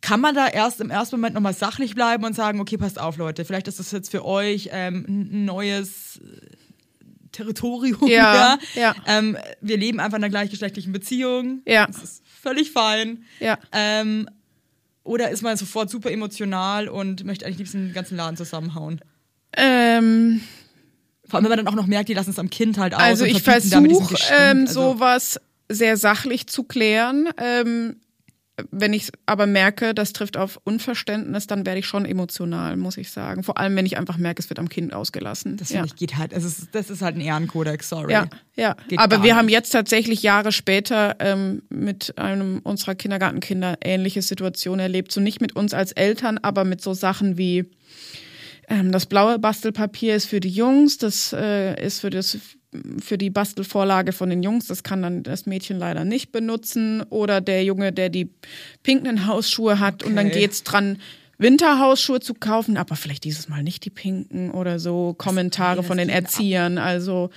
kann 0.00 0.20
man 0.20 0.34
da 0.34 0.46
erst 0.46 0.80
im 0.80 0.90
ersten 0.90 1.16
Moment 1.16 1.34
nochmal 1.34 1.54
sachlich 1.54 1.94
bleiben 1.94 2.24
und 2.24 2.34
sagen, 2.34 2.60
okay, 2.60 2.76
passt 2.78 3.00
auf, 3.00 3.16
Leute, 3.16 3.44
vielleicht 3.44 3.66
ist 3.68 3.80
das 3.80 3.90
jetzt 3.90 4.10
für 4.10 4.24
euch 4.24 4.70
ähm, 4.72 5.04
ein 5.08 5.44
neues 5.44 6.18
äh, 6.18 6.56
Territorium. 7.32 8.08
Ja, 8.08 8.58
ja. 8.74 8.94
Ähm, 9.06 9.36
wir 9.60 9.76
leben 9.76 9.98
einfach 9.98 10.18
in 10.18 10.24
einer 10.24 10.30
gleichgeschlechtlichen 10.30 10.92
Beziehung. 10.92 11.62
Ja. 11.66 11.86
Das 11.86 12.02
ist 12.02 12.22
völlig 12.40 12.70
fein. 12.70 13.24
ja. 13.40 13.58
Ähm, 13.72 14.28
oder 15.02 15.30
ist 15.30 15.42
man 15.42 15.56
sofort 15.56 15.90
super 15.90 16.10
emotional 16.12 16.86
und 16.86 17.24
möchte 17.24 17.44
eigentlich 17.46 17.58
liebsten 17.58 17.86
den 17.86 17.94
ganzen 17.94 18.16
Laden 18.16 18.36
zusammenhauen? 18.36 19.00
Ähm, 19.56 20.42
Vor 21.28 21.36
allem, 21.36 21.44
wenn 21.44 21.50
man 21.50 21.64
dann 21.64 21.68
auch 21.68 21.76
noch 21.76 21.86
merkt, 21.86 22.08
die 22.08 22.14
lassen 22.14 22.30
es 22.30 22.38
am 22.38 22.50
Kind 22.50 22.78
halt 22.78 22.94
aus. 22.94 23.00
also 23.00 23.24
ich 23.24 23.42
versuche 23.42 24.16
ähm, 24.32 24.60
Also- 24.66 24.94
sowas 24.94 25.40
sehr 25.68 25.96
sachlich 25.96 26.46
zu 26.46 26.64
klären. 26.64 27.28
Ähm, 27.36 27.96
wenn 28.70 28.92
ich 28.92 29.10
aber 29.26 29.46
merke, 29.46 29.94
das 29.94 30.12
trifft 30.12 30.36
auf 30.36 30.58
Unverständnis, 30.64 31.46
dann 31.46 31.64
werde 31.64 31.78
ich 31.78 31.86
schon 31.86 32.04
emotional, 32.04 32.76
muss 32.76 32.96
ich 32.96 33.10
sagen. 33.10 33.44
Vor 33.44 33.58
allem, 33.58 33.76
wenn 33.76 33.86
ich 33.86 33.96
einfach 33.96 34.18
merke, 34.18 34.42
es 34.42 34.50
wird 34.50 34.58
am 34.58 34.68
Kind 34.68 34.92
ausgelassen. 34.92 35.56
Das 35.56 35.68
ja. 35.68 35.76
finde 35.76 35.88
ich 35.88 35.96
geht 35.96 36.16
halt, 36.16 36.32
es 36.32 36.44
ist, 36.44 36.68
das 36.72 36.90
ist 36.90 37.02
halt 37.02 37.16
ein 37.16 37.20
Ehrenkodex, 37.20 37.88
sorry. 37.88 38.12
Ja, 38.12 38.26
ja. 38.56 38.74
Geht 38.88 38.98
Aber 38.98 39.22
wir 39.22 39.36
haben 39.36 39.46
nicht. 39.46 39.54
jetzt 39.54 39.70
tatsächlich 39.70 40.22
Jahre 40.22 40.50
später 40.50 41.16
ähm, 41.20 41.62
mit 41.68 42.18
einem 42.18 42.58
unserer 42.64 42.96
Kindergartenkinder 42.96 43.78
ähnliche 43.82 44.22
Situationen 44.22 44.80
erlebt. 44.80 45.12
So 45.12 45.20
nicht 45.20 45.40
mit 45.40 45.54
uns 45.54 45.72
als 45.72 45.92
Eltern, 45.92 46.38
aber 46.38 46.64
mit 46.64 46.80
so 46.80 46.94
Sachen 46.94 47.38
wie 47.38 47.70
ähm, 48.68 48.92
das 48.92 49.06
blaue 49.06 49.38
Bastelpapier 49.38 50.14
ist 50.14 50.26
für 50.26 50.40
die 50.40 50.50
Jungs, 50.50 50.98
das 50.98 51.32
äh, 51.32 51.84
ist 51.84 52.00
für 52.00 52.10
das 52.10 52.38
für 53.00 53.16
die 53.16 53.30
Bastelvorlage 53.30 54.12
von 54.12 54.28
den 54.28 54.42
Jungs, 54.42 54.66
das 54.66 54.82
kann 54.82 55.00
dann 55.00 55.22
das 55.22 55.46
Mädchen 55.46 55.78
leider 55.78 56.04
nicht 56.04 56.32
benutzen. 56.32 57.02
Oder 57.08 57.40
der 57.40 57.64
Junge, 57.64 57.92
der 57.94 58.10
die 58.10 58.28
pinken 58.82 59.26
Hausschuhe 59.26 59.78
hat 59.80 60.02
und 60.02 60.14
dann 60.16 60.26
Okay. 60.26 60.40
geht's 60.40 60.64
dran, 60.64 60.98
Winterhausschuhe 61.38 62.20
zu 62.20 62.34
kaufen, 62.34 62.76
aber 62.76 62.94
vielleicht 62.96 63.24
dieses 63.24 63.48
Mal 63.48 63.62
nicht 63.62 63.84
die 63.86 63.90
pinken 63.90 64.50
oder 64.50 64.78
so 64.80 65.14
Kommentare 65.16 65.82
von 65.82 65.96
den. 65.96 66.08
Erziehern. 66.10 66.76
Also 66.78 67.30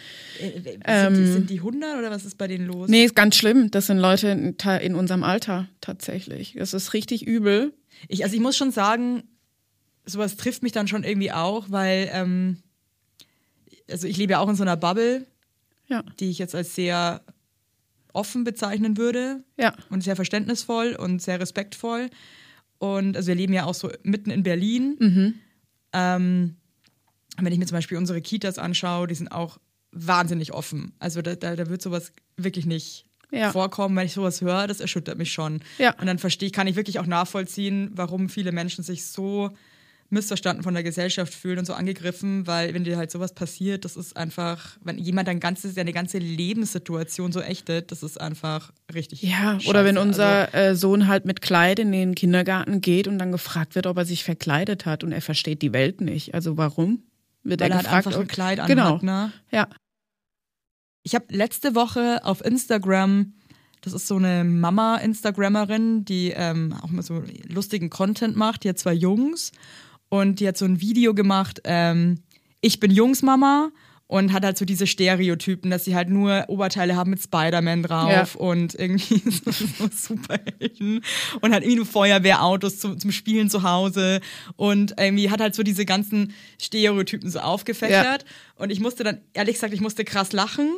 Äh, 0.83 1.05
sind, 1.05 1.17
die, 1.17 1.25
sind 1.31 1.49
die 1.51 1.57
100 1.59 1.97
oder 1.99 2.09
was 2.11 2.25
ist 2.25 2.37
bei 2.37 2.47
denen 2.47 2.65
los? 2.65 2.89
Nee, 2.89 3.05
ist 3.05 3.15
ganz 3.15 3.35
schlimm. 3.37 3.71
Das 3.71 3.87
sind 3.87 3.99
Leute 3.99 4.27
in, 4.29 4.55
in 4.81 4.95
unserem 4.95 5.23
Alter 5.23 5.69
tatsächlich. 5.81 6.55
Das 6.57 6.73
ist 6.73 6.93
richtig 6.93 7.25
übel. 7.25 7.73
Ich, 8.09 8.23
also 8.23 8.35
ich 8.35 8.41
muss 8.41 8.57
schon 8.57 8.71
sagen, 8.71 9.23
sowas 10.05 10.35
trifft 10.37 10.63
mich 10.63 10.71
dann 10.71 10.87
schon 10.87 11.03
irgendwie 11.03 11.31
auch, 11.31 11.69
weil 11.69 12.09
ähm, 12.11 12.57
also 13.89 14.07
ich 14.07 14.17
lebe 14.17 14.33
ja 14.33 14.39
auch 14.39 14.49
in 14.49 14.55
so 14.55 14.63
einer 14.63 14.77
Bubble, 14.77 15.25
Ja, 15.87 16.03
die 16.19 16.29
ich 16.29 16.37
jetzt 16.39 16.55
als 16.55 16.75
sehr 16.75 17.21
offen 18.13 18.43
bezeichnen 18.43 18.97
würde 18.97 19.43
ja, 19.57 19.73
und 19.89 20.01
sehr 20.03 20.15
verständnisvoll 20.15 20.95
und 20.95 21.21
sehr 21.21 21.39
respektvoll. 21.39 22.09
Und 22.77 23.15
also 23.15 23.27
wir 23.27 23.35
leben 23.35 23.53
ja 23.53 23.65
auch 23.65 23.73
so 23.75 23.89
mitten 24.03 24.31
in 24.31 24.43
Berlin. 24.43 24.95
Mhm. 24.99 25.33
Ähm, 25.93 26.55
wenn 27.37 27.53
ich 27.53 27.59
mir 27.59 27.65
zum 27.67 27.77
Beispiel 27.77 27.97
unsere 27.97 28.21
Kitas 28.21 28.57
anschaue, 28.57 29.07
die 29.07 29.15
sind 29.15 29.31
auch 29.31 29.59
wahnsinnig 29.91 30.51
offen. 30.53 30.93
Also 30.99 31.21
da, 31.21 31.35
da, 31.35 31.55
da 31.55 31.69
wird 31.69 31.81
sowas 31.81 32.11
wirklich 32.37 32.65
nicht 32.65 33.05
Ja. 33.31 33.51
vorkommen. 33.51 33.95
Wenn 33.95 34.05
ich 34.05 34.13
sowas 34.13 34.41
höre, 34.41 34.67
das 34.67 34.79
erschüttert 34.81 35.17
mich 35.17 35.31
schon. 35.31 35.61
Ja. 35.77 35.93
Und 35.99 36.07
dann 36.07 36.17
verstehe 36.19 36.47
ich, 36.47 36.53
kann 36.53 36.67
ich 36.67 36.75
wirklich 36.75 36.99
auch 36.99 37.05
nachvollziehen, 37.05 37.91
warum 37.93 38.27
viele 38.29 38.51
Menschen 38.51 38.83
sich 38.83 39.05
so 39.05 39.51
missverstanden 40.11 40.61
von 40.63 40.73
der 40.73 40.83
Gesellschaft 40.83 41.33
fühlen 41.33 41.57
und 41.59 41.65
so 41.65 41.73
angegriffen, 41.73 42.45
weil 42.45 42.73
wenn 42.73 42.83
dir 42.83 42.97
halt 42.97 43.09
sowas 43.11 43.33
passiert, 43.33 43.85
das 43.85 43.95
ist 43.95 44.15
einfach, 44.17 44.77
wenn 44.83 44.97
jemand 44.97 45.27
dein 45.27 45.39
ganzes, 45.39 45.75
seine 45.75 45.93
ganze 45.93 46.17
Lebenssituation 46.17 47.31
so 47.31 47.41
ächtet, 47.41 47.91
das 47.91 48.03
ist 48.03 48.19
einfach 48.19 48.73
richtig. 48.93 49.21
ja. 49.23 49.59
scheiße. 49.59 49.69
Oder 49.69 49.85
wenn 49.85 49.97
Also, 49.97 50.07
unser 50.09 50.53
äh, 50.53 50.75
Sohn 50.75 51.07
halt 51.07 51.25
mit 51.25 51.41
Kleid 51.41 51.79
in 51.79 51.91
den 51.91 52.13
Kindergarten 52.15 52.81
geht 52.81 53.07
und 53.07 53.17
dann 53.19 53.31
gefragt 53.31 53.75
wird, 53.75 53.87
ob 53.87 53.97
er 53.97 54.05
sich 54.05 54.23
verkleidet 54.23 54.85
hat 54.85 55.03
und 55.03 55.11
er 55.13 55.21
versteht 55.21 55.61
die 55.61 55.73
Welt 55.73 56.01
nicht. 56.01 56.33
Also 56.33 56.57
warum? 56.57 57.03
Wird 57.43 57.61
weil 57.61 57.71
er 57.71 57.71
er 57.71 57.75
halt 57.77 57.85
gefragt? 57.85 58.07
einfach 58.07 58.19
ein 58.19 58.27
Kleid 58.27 58.59
anhat, 58.59 58.69
Genau. 58.69 58.97
ne? 59.01 59.31
Ja. 59.51 59.67
Ich 61.03 61.15
habe 61.15 61.25
letzte 61.29 61.73
Woche 61.73 62.19
auf 62.23 62.43
Instagram, 62.45 63.33
das 63.81 63.93
ist 63.93 64.07
so 64.07 64.17
eine 64.17 64.43
Mama-Instagrammerin, 64.43 66.05
die 66.05 66.31
ähm, 66.35 66.75
auch 66.81 66.89
mal 66.89 67.01
so 67.01 67.23
lustigen 67.47 67.89
Content 67.89 68.35
macht. 68.35 68.63
Die 68.63 68.69
hat 68.69 68.77
zwei 68.77 68.93
Jungs 68.93 69.51
und 70.11 70.39
die 70.41 70.47
hat 70.47 70.57
so 70.57 70.65
ein 70.65 70.81
Video 70.81 71.13
gemacht. 71.15 71.61
Ähm, 71.63 72.19
ich 72.59 72.79
bin 72.79 72.91
Jungsmama 72.91 73.69
und 74.07 74.33
hat 74.33 74.43
halt 74.43 74.57
so 74.57 74.65
diese 74.65 74.87
Stereotypen, 74.87 75.71
dass 75.71 75.85
sie 75.85 75.95
halt 75.95 76.09
nur 76.09 76.43
Oberteile 76.49 76.97
haben 76.97 77.11
mit 77.11 77.21
Spider-Man 77.23 77.81
drauf 77.83 78.35
Ja. 78.35 78.41
und 78.41 78.75
irgendwie 78.75 79.21
so, 79.31 79.51
so 79.51 79.89
Superhelden 79.89 81.01
und 81.39 81.53
hat 81.53 81.63
irgendwie 81.63 81.85
Feuerwehrautos 81.85 82.77
zum, 82.79 82.99
zum 82.99 83.11
Spielen 83.13 83.49
zu 83.49 83.63
Hause 83.63 84.19
und 84.57 84.95
irgendwie 84.99 85.29
hat 85.31 85.39
halt 85.39 85.55
so 85.55 85.63
diese 85.63 85.85
ganzen 85.85 86.33
Stereotypen 86.61 87.29
so 87.29 87.39
aufgefächert 87.39 88.25
und 88.55 88.69
ich 88.69 88.81
musste 88.81 89.05
dann, 89.05 89.21
ehrlich 89.33 89.55
gesagt, 89.55 89.73
ich 89.73 89.81
musste 89.81 90.03
krass 90.03 90.33
lachen, 90.33 90.69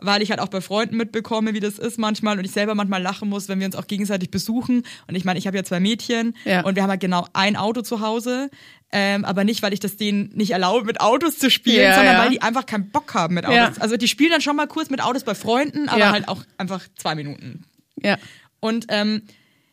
weil 0.00 0.22
ich 0.22 0.30
halt 0.30 0.40
auch 0.40 0.48
bei 0.48 0.60
Freunden 0.60 0.96
mitbekomme, 0.96 1.54
wie 1.54 1.60
das 1.60 1.78
ist 1.78 1.98
manchmal 1.98 2.38
und 2.38 2.44
ich 2.44 2.50
selber 2.52 2.74
manchmal 2.74 3.00
lachen 3.02 3.28
muss, 3.28 3.48
wenn 3.48 3.58
wir 3.60 3.66
uns 3.66 3.76
auch 3.76 3.86
gegenseitig 3.86 4.30
besuchen. 4.30 4.82
Und 5.06 5.14
ich 5.14 5.24
meine, 5.24 5.38
ich 5.38 5.46
habe 5.46 5.56
ja 5.56 5.64
zwei 5.64 5.80
Mädchen 5.80 6.34
Ja. 6.44 6.62
und 6.64 6.74
wir 6.76 6.82
haben 6.82 6.90
halt 6.90 7.00
genau 7.00 7.26
ein 7.32 7.56
Auto 7.56 7.82
zu 7.82 8.00
Hause, 8.00 8.50
ähm, 8.92 9.24
aber 9.24 9.44
nicht, 9.44 9.62
weil 9.62 9.72
ich 9.72 9.80
das 9.80 9.96
denen 9.96 10.30
nicht 10.34 10.50
erlaube, 10.52 10.84
mit 10.84 11.00
Autos 11.00 11.38
zu 11.38 11.50
spielen, 11.50 11.82
Ja, 11.82 11.94
sondern 11.94 12.14
ja. 12.16 12.22
weil 12.22 12.30
die 12.30 12.42
einfach 12.42 12.66
keinen 12.66 12.90
Bock 12.90 13.14
haben 13.14 13.34
mit 13.34 13.46
Autos. 13.46 13.78
Also 13.80 13.96
die 13.96 14.08
spielen 14.08 14.30
dann 14.30 14.40
schon 14.40 14.56
mal 14.56 14.66
kurz 14.66 14.90
mit 14.90 15.02
Autos 15.02 15.24
bei 15.24 15.34
Freunden, 15.34 15.88
aber 15.88 16.10
halt 16.10 16.28
auch 16.28 16.44
einfach 16.58 16.82
zwei 16.96 17.14
Minuten. 17.14 17.64
Ja. 18.02 18.18
Und 18.60 18.86
ähm, 18.88 19.22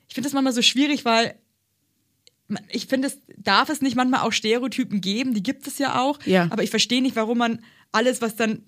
ich 0.07 0.15
finde 0.15 0.27
das 0.27 0.33
manchmal 0.33 0.53
so 0.53 0.61
schwierig, 0.61 1.05
weil 1.05 1.35
ich 2.69 2.87
finde, 2.87 3.07
es 3.07 3.19
darf 3.37 3.69
es 3.69 3.81
nicht 3.81 3.95
manchmal 3.95 4.21
auch 4.21 4.33
Stereotypen 4.33 4.99
geben, 5.01 5.33
die 5.33 5.41
gibt 5.43 5.67
es 5.67 5.77
ja 5.77 6.01
auch. 6.01 6.19
Ja. 6.25 6.47
Aber 6.49 6.63
ich 6.63 6.69
verstehe 6.69 7.01
nicht, 7.01 7.15
warum 7.15 7.37
man 7.37 7.59
alles, 7.91 8.21
was 8.21 8.35
dann. 8.35 8.63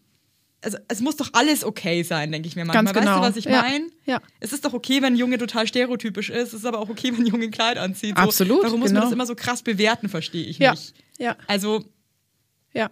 Also 0.64 0.78
es 0.88 1.01
muss 1.01 1.18
doch 1.18 1.30
alles 1.34 1.64
okay 1.66 2.03
sein, 2.03 2.32
denke 2.32 2.47
ich 2.47 2.55
mir 2.55 2.64
manchmal. 2.66 2.86
Ganz 2.86 2.97
genau. 2.97 3.22
Weißt 3.22 3.24
du, 3.24 3.30
was 3.32 3.38
ich 3.38 3.45
Ja. 3.45 3.61
meine? 3.61 3.86
Ja. 4.05 4.22
Es 4.39 4.53
ist 4.53 4.64
doch 4.66 4.74
okay, 4.74 5.01
wenn 5.01 5.14
ein 5.14 5.18
Junge 5.18 5.38
total 5.38 5.68
stereotypisch 5.68 6.30
ist. 6.30 6.47
Es 6.49 6.53
ist 6.53 6.66
aber 6.66 6.80
auch 6.80 6.89
okay, 6.89 7.11
wenn 7.14 7.22
ein 7.24 7.28
Junge 7.28 7.45
ein 7.45 7.51
Kleid 7.51 7.78
anzieht. 7.78 8.18
So, 8.18 8.24
Absolut, 8.24 8.64
Warum 8.64 8.80
muss 8.80 8.89
genau. 8.89 9.01
man 9.01 9.09
das 9.09 9.14
immer 9.14 9.26
so 9.26 9.36
krass 9.36 9.61
bewerten, 9.61 10.07
verstehe 10.09 10.45
ich 10.45 10.59
Ja. 10.59 10.72
nicht. 10.72 10.93
Ja. 11.20 11.36
Also, 11.47 11.84
Ja. 12.74 12.89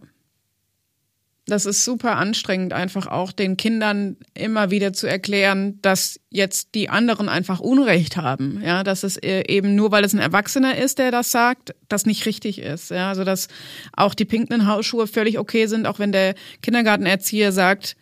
Das 1.51 1.65
ist 1.65 1.83
super 1.83 2.15
anstrengend, 2.15 2.71
einfach 2.71 3.07
auch 3.07 3.33
den 3.33 3.57
Kindern 3.57 4.15
immer 4.33 4.71
wieder 4.71 4.93
zu 4.93 5.05
erklären, 5.05 5.79
dass 5.81 6.17
jetzt 6.29 6.75
die 6.75 6.87
anderen 6.87 7.27
einfach 7.27 7.59
Unrecht 7.59 8.15
haben. 8.15 8.61
Ja, 8.63 8.85
dass 8.85 9.03
es 9.03 9.17
äh, 9.17 9.43
eben 9.49 9.75
nur, 9.75 9.91
weil 9.91 10.05
es 10.05 10.13
ein 10.13 10.19
Erwachsener 10.19 10.77
ist, 10.77 10.97
der 10.97 11.11
das 11.11 11.29
sagt, 11.29 11.75
das 11.89 12.05
nicht 12.05 12.25
richtig 12.25 12.59
ist. 12.59 12.89
Ja, 12.89 13.09
also 13.09 13.25
dass 13.25 13.49
auch 13.91 14.13
die 14.13 14.23
pinken 14.23 14.65
Hausschuhe 14.65 15.07
völlig 15.07 15.37
okay 15.39 15.65
sind, 15.65 15.87
auch 15.87 15.99
wenn 15.99 16.13
der 16.13 16.35
Kindergartenerzieher 16.61 17.51
sagt, 17.51 17.97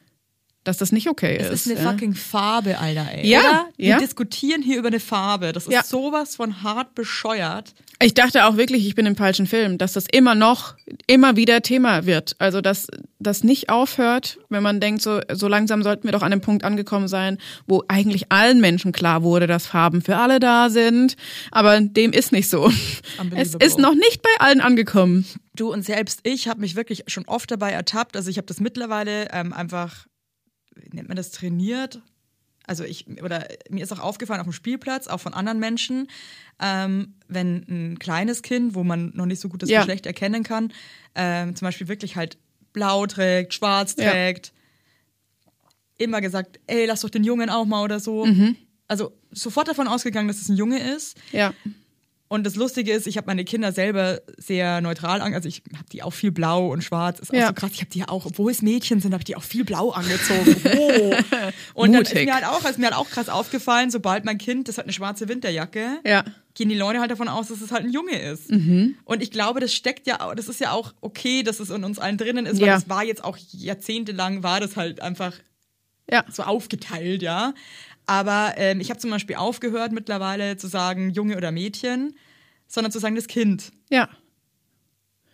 dass 0.64 0.78
das 0.78 0.92
nicht 0.92 1.08
okay 1.10 1.38
es 1.40 1.50
ist. 1.50 1.66
ist 1.68 1.72
eine 1.72 1.84
ja. 1.86 1.92
fucking 1.92 2.14
Farbe, 2.14 2.78
Alter, 2.78 3.08
ey. 3.14 3.28
Ja, 3.28 3.40
Oder? 3.40 3.66
Wir 3.78 3.88
ja. 3.90 3.98
diskutieren 4.00 4.62
hier 4.62 4.78
über 4.78 4.90
eine 4.90 5.00
Farbe. 5.00 5.54
Das 5.54 5.64
ist 5.68 5.74
Ja. 5.74 5.84
sowas 5.84 6.36
von 6.36 6.62
hart 6.64 6.96
bescheuert. 6.96 7.74
Ich 8.02 8.14
dachte 8.14 8.46
auch 8.46 8.56
wirklich, 8.56 8.88
ich 8.88 8.96
bin 8.96 9.06
im 9.06 9.16
falschen 9.18 9.46
Film, 9.46 9.78
dass 9.78 9.94
das 9.94 10.06
immer 10.10 10.34
noch, 10.36 10.76
immer 11.08 11.36
wieder 11.36 11.62
Thema 11.62 12.06
wird. 12.06 12.36
Also, 12.40 12.62
dass 12.62 12.88
das 13.20 13.44
nicht 13.44 13.70
aufhört, 13.70 14.38
wenn 14.48 14.64
man 14.64 14.80
denkt, 14.80 15.02
so, 15.02 15.20
so 15.34 15.50
langsam 15.50 15.84
sollten 15.84 16.06
wir 16.06 16.14
doch 16.14 16.22
an 16.22 16.32
dem 16.32 16.40
Punkt 16.40 16.64
angekommen 16.64 17.10
sein, 17.10 17.38
wo 17.68 17.84
eigentlich 17.90 18.32
allen 18.32 18.62
Menschen 18.62 18.94
klar 18.94 19.22
wurde, 19.24 19.48
dass 19.48 19.66
Farben 19.68 20.02
für 20.02 20.16
alle 20.16 20.40
da 20.40 20.70
sind. 20.70 21.18
Aber 21.52 21.80
dem 21.82 22.14
ist 22.14 22.32
nicht 22.32 22.50
so. 22.50 22.72
Es 23.36 23.56
ist 23.56 23.80
noch 23.80 23.96
nicht 23.96 24.22
bei 24.22 24.30
allen 24.40 24.62
angekommen. 24.62 25.26
Du 25.56 25.74
und 25.74 25.84
selbst 25.84 26.22
ich 26.24 26.48
habe 26.48 26.62
mich 26.62 26.76
wirklich 26.78 27.04
schon 27.08 27.26
oft 27.28 27.52
dabei 27.52 27.72
ertappt. 27.72 28.16
Also 28.16 28.30
ich 28.30 28.38
habe 28.38 28.48
das 28.48 28.62
mittlerweile 28.62 29.28
ähm, 29.34 29.52
einfach, 29.52 30.06
nennt 30.92 31.08
man 31.08 31.18
das, 31.18 31.32
trainiert. 31.32 32.02
Also 32.66 32.84
ich, 32.84 33.08
oder 33.24 33.48
mir 33.70 33.84
ist 33.84 33.92
auch 33.92 34.00
aufgefallen 34.00 34.40
auf 34.42 34.46
dem 34.48 34.54
Spielplatz, 34.54 35.08
auch 35.08 35.20
von 35.20 35.34
anderen 35.34 35.60
Menschen, 35.60 36.08
ähm, 36.62 37.16
wenn 37.28 37.66
ein 37.68 38.00
kleines 38.00 38.44
Kind, 38.44 38.76
wo 38.76 38.84
man 38.84 39.12
noch 39.16 39.26
nicht 39.26 39.40
so 39.40 39.50
gut 39.50 39.64
das 39.64 39.70
Ja. 39.70 39.80
Geschlecht 39.80 40.06
erkennen 40.06 40.44
kann, 40.44 40.72
ähm, 41.16 41.56
zum 41.56 41.66
Beispiel 41.66 41.88
wirklich 41.88 42.16
halt 42.16 42.38
blau 42.74 43.08
trägt, 43.08 43.56
schwarz 43.56 43.96
Ja. 43.98 44.12
trägt, 44.12 44.54
immer 45.98 46.22
gesagt, 46.22 46.60
ey, 46.68 46.86
lass 46.86 47.02
doch 47.02 47.10
den 47.10 47.24
Jungen 47.24 47.50
auch 47.50 47.66
mal 47.66 47.84
oder 47.84 48.00
so. 48.00 48.26
Mhm. 48.26 48.56
Also 48.88 49.12
sofort 49.32 49.68
davon 49.68 49.88
ausgegangen, 49.88 50.28
dass 50.28 50.42
es 50.42 50.50
ein 50.50 50.56
Junge 50.56 50.80
ist. 50.96 51.18
Ja. 51.32 51.54
Und 52.30 52.46
das 52.46 52.56
Lustige 52.56 52.92
ist, 52.94 53.08
ich 53.08 53.18
habe 53.18 53.26
meine 53.28 53.44
Kinder 53.44 53.72
selber 53.72 54.22
sehr 54.38 54.82
neutral 54.82 55.20
an, 55.22 55.34
also 55.34 55.50
ich 55.50 55.64
habe 55.74 55.90
die 55.92 56.04
auch 56.04 56.14
viel 56.14 56.32
blau 56.32 56.68
und 56.72 56.84
schwarz. 56.84 57.20
Ist 57.20 57.32
auch 57.32 57.36
Ja. 57.36 57.48
so 57.48 57.54
krass. 57.54 57.72
Ich 57.74 57.80
habe 57.82 57.90
die 57.90 58.00
ja 58.00 58.08
auch, 58.08 58.26
obwohl 58.28 58.52
es 58.52 58.62
Mädchen 58.62 59.02
sind, 59.02 59.14
habe 59.14 59.22
ich 59.22 59.26
die 59.26 59.36
auch 59.36 59.42
viel 59.44 59.66
blau 59.66 59.90
angezogen. 59.90 60.56
Oh. 60.80 61.82
Und 61.82 61.92
dann 61.94 62.04
ist 62.04 62.10
Mutig. 62.14 62.28
mir 62.28 62.36
halt 62.36 62.46
auch, 62.46 62.64
ist 62.70 62.78
mir 62.78 62.86
halt 62.86 62.96
auch 62.96 63.10
krass 63.10 63.30
aufgefallen, 63.30 63.90
sobald 63.92 64.26
mein 64.26 64.38
Kind, 64.38 64.68
das 64.68 64.78
hat 64.78 64.86
eine 64.86 64.94
schwarze 64.94 65.28
Winterjacke, 65.28 66.00
Ja. 66.06 66.24
gehen 66.54 66.70
die 66.70 66.76
Leute 66.76 67.00
halt 67.00 67.10
davon 67.12 67.28
aus, 67.28 67.48
dass 67.48 67.62
es 67.62 67.72
halt 67.72 67.84
ein 67.86 67.92
Junge 67.92 68.18
ist. 68.20 68.52
Mhm. 68.52 68.96
Und 69.06 69.24
ich 69.24 69.32
glaube, 69.32 69.60
das 69.60 69.74
steckt 69.74 70.06
ja, 70.08 70.22
auch- 70.22 70.36
das 70.36 70.48
ist 70.48 70.60
ja 70.60 70.72
auch 70.72 70.94
okay, 71.02 71.42
dass 71.42 71.60
es 71.60 71.70
in 71.72 71.84
uns 71.84 71.98
allen 72.00 72.18
drinnen 72.18 72.46
ist, 72.46 72.60
weil 72.62 72.68
Ja. 72.68 72.76
das 72.76 72.88
war 72.90 73.04
jetzt 73.04 73.24
auch 73.24 73.38
jahrzehntelang, 73.52 74.44
war 74.44 74.60
das 74.60 74.76
halt 74.78 75.02
einfach 75.02 75.34
Ja. 76.12 76.26
so 76.32 76.44
aufgeteilt, 76.44 77.22
ja. 77.22 77.54
Aber 78.10 78.56
ähm, 78.58 78.80
ich 78.80 78.90
habe 78.90 79.00
zum 79.00 79.12
Beispiel 79.12 79.36
aufgehört 79.36 79.92
mittlerweile 79.92 80.58
zu 80.58 80.66
sagen 80.66 81.12
Junge 81.12 81.38
oder 81.38 81.52
Mädchen, 81.52 82.16
sondern 82.66 82.92
zu 82.92 82.98
sagen 82.98 83.16
das 83.16 83.28
Kind. 83.28 83.72
Ja. 83.92 84.10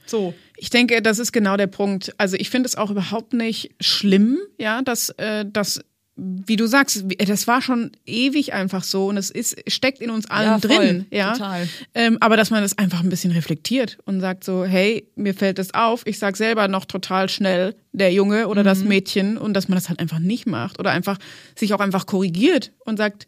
So. 0.06 0.34
Ich 0.58 0.72
denke, 0.72 1.02
das 1.02 1.18
ist 1.18 1.32
genau 1.32 1.56
der 1.56 1.68
Punkt. 1.68 2.14
Also 2.18 2.36
ich 2.36 2.50
finde 2.50 2.68
es 2.68 2.76
auch 2.76 2.92
überhaupt 2.92 3.32
nicht 3.32 3.74
schlimm, 3.80 4.40
ja, 4.58 4.82
dass 4.82 5.08
äh, 5.12 5.46
das, 5.48 5.86
wie 6.18 6.56
du 6.56 6.66
sagst, 6.66 7.04
das 7.28 7.46
war 7.46 7.62
schon 7.62 7.92
ewig 8.06 8.54
einfach 8.54 8.84
so 8.86 9.08
und 9.08 9.18
es 9.18 9.30
ist 9.30 9.58
steckt 9.70 10.00
in 10.00 10.10
uns 10.10 10.30
allen 10.30 10.48
Ja, 10.48 10.60
voll. 10.60 10.70
drin, 10.78 11.06
ja. 11.12 11.34
Total. 11.34 11.68
Ähm, 11.94 12.18
aber 12.22 12.38
dass 12.38 12.52
man 12.52 12.62
das 12.62 12.78
einfach 12.78 13.02
ein 13.02 13.10
bisschen 13.10 13.32
reflektiert 13.32 13.98
und 14.06 14.22
sagt 14.22 14.46
so, 14.46 14.64
hey, 14.64 15.10
mir 15.16 15.34
fällt 15.34 15.60
das 15.60 15.74
auf. 15.74 16.04
Ich 16.06 16.18
sag 16.18 16.38
selber 16.38 16.70
noch 16.70 16.86
total 16.86 17.28
schnell 17.28 17.76
der 17.92 18.14
Junge 18.14 18.48
oder 18.48 18.64
das 18.64 18.80
Mhm. 18.80 18.88
Mädchen 18.88 19.38
und 19.38 19.54
dass 19.54 19.68
man 19.68 19.76
das 19.76 19.90
halt 19.90 20.00
einfach 20.00 20.20
nicht 20.20 20.48
macht 20.48 20.80
oder 20.80 20.92
einfach 20.92 21.18
sich 21.56 21.74
auch 21.74 21.82
einfach 21.82 22.06
korrigiert 22.06 22.72
und 22.86 22.96
sagt, 22.96 23.28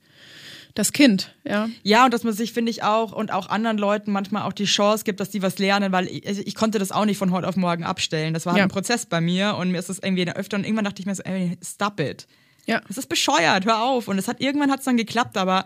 das 0.74 0.94
Kind, 0.94 1.34
ja. 1.44 1.68
Ja, 1.84 2.06
und 2.06 2.14
dass 2.14 2.24
man 2.24 2.34
sich, 2.34 2.54
finde 2.54 2.70
ich, 2.70 2.84
auch 2.84 3.12
und 3.12 3.34
auch 3.34 3.50
anderen 3.50 3.80
Leuten 3.80 4.12
manchmal 4.12 4.44
auch 4.44 4.54
die 4.54 4.66
Chance 4.66 5.04
gibt, 5.04 5.20
dass 5.20 5.30
die 5.32 5.42
was 5.42 5.58
lernen, 5.58 5.92
weil 5.92 6.06
ich, 6.08 6.24
ich 6.26 6.56
konnte 6.56 6.78
das 6.80 6.92
auch 6.92 7.04
nicht 7.06 7.18
von 7.18 7.32
heute 7.32 7.48
auf 7.48 7.56
morgen 7.58 7.84
abstellen. 7.84 8.34
Das 8.36 8.46
war 8.46 8.54
halt 8.54 8.60
Ja. 8.60 8.66
ein 8.66 8.70
Prozess 8.70 9.08
bei 9.08 9.20
mir 9.20 9.56
und 9.60 9.72
mir 9.72 9.80
ist 9.80 9.90
das 9.90 9.98
irgendwie 10.00 10.30
öfter 10.30 10.56
und 10.56 10.64
irgendwann 10.64 10.86
dachte 10.86 11.02
ich 11.02 11.06
mir 11.08 11.16
so, 11.16 11.24
ey, 11.24 11.58
stop 11.66 12.00
it. 12.00 12.28
Ja. 12.68 12.82
Das 12.88 12.98
ist 12.98 13.08
bescheuert, 13.10 13.66
hör 13.66 13.82
auf. 13.82 14.08
Und 14.08 14.18
es 14.20 14.28
hat 14.28 14.40
irgendwann 14.42 14.70
hat 14.72 14.80
es 14.80 14.86
dann 14.86 14.98
geklappt, 14.98 15.38
aber 15.38 15.66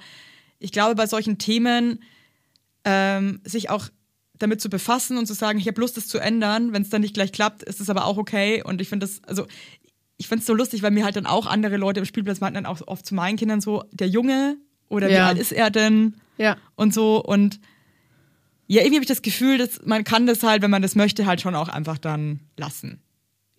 ich 0.60 0.72
glaube, 0.72 0.96
bei 0.96 1.08
solchen 1.08 1.38
Themen 1.38 2.04
ähm, 2.86 3.42
sich 3.44 3.70
auch 3.70 3.90
damit 4.38 4.62
zu 4.62 4.70
befassen 4.70 5.18
und 5.18 5.26
zu 5.28 5.34
sagen, 5.34 5.60
ich 5.60 5.68
habe 5.68 5.80
Lust, 5.82 5.98
das 5.98 6.08
zu 6.08 6.18
ändern. 6.20 6.74
Wenn 6.74 6.82
es 6.84 6.90
dann 6.90 7.02
nicht 7.02 7.14
gleich 7.14 7.32
klappt, 7.32 7.64
ist 7.64 7.80
es 7.82 7.90
aber 7.90 8.06
auch 8.06 8.18
okay. 8.18 8.64
Und 8.64 8.82
ich 8.82 8.90
finde 8.90 9.06
das, 9.06 9.22
also 9.26 9.46
ich 10.18 10.28
finde 10.28 10.42
es 10.42 10.48
so 10.48 10.54
lustig, 10.54 10.82
weil 10.84 10.92
mir 10.92 11.04
halt 11.04 11.16
dann 11.16 11.26
auch 11.26 11.46
andere 11.48 11.78
Leute 11.78 12.00
im 12.00 12.06
Spielplatz 12.06 12.40
meinten 12.40 12.56
dann 12.56 12.66
auch 12.66 12.82
oft 12.88 13.06
zu 13.06 13.14
meinen 13.16 13.38
Kindern 13.38 13.62
so, 13.62 13.84
der 13.92 14.08
Junge 14.08 14.58
oder 14.90 15.10
wie 15.10 15.14
Ja. 15.14 15.28
alt 15.28 15.38
ist 15.40 15.52
er 15.52 15.70
denn? 15.70 16.16
Ja. 16.38 16.58
Und 16.76 16.94
so. 16.94 17.24
Und 17.24 17.60
ja, 18.68 18.82
irgendwie 18.82 18.96
habe 18.98 19.04
ich 19.04 19.08
das 19.10 19.22
Gefühl, 19.22 19.58
dass 19.58 19.82
man 19.86 20.04
kann 20.04 20.26
das 20.28 20.44
halt, 20.44 20.62
wenn 20.62 20.72
man 20.72 20.82
das 20.82 20.96
möchte, 20.96 21.26
halt 21.26 21.42
schon 21.42 21.56
auch 21.56 21.70
einfach 21.70 21.98
dann 21.98 22.40
lassen. 22.58 23.02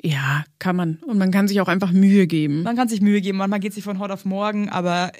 Ja, 0.05 0.45
kann 0.59 0.75
man. 0.77 0.97
Und 1.07 1.19
man 1.19 1.31
kann 1.31 1.47
sich 1.49 1.61
auch 1.61 1.69
einfach 1.69 1.93
Mühe 1.93 2.27
geben. 2.27 2.63
Man 2.65 2.77
kann 2.77 2.89
sich 2.89 3.01
Mühe 3.01 3.21
geben, 3.21 3.39
manchmal 3.39 3.61
geht 3.61 3.73
sich 3.73 3.85
von 3.85 3.99
heute 4.01 4.15
auf 4.15 4.25
morgen, 4.25 4.69
aber 4.69 5.13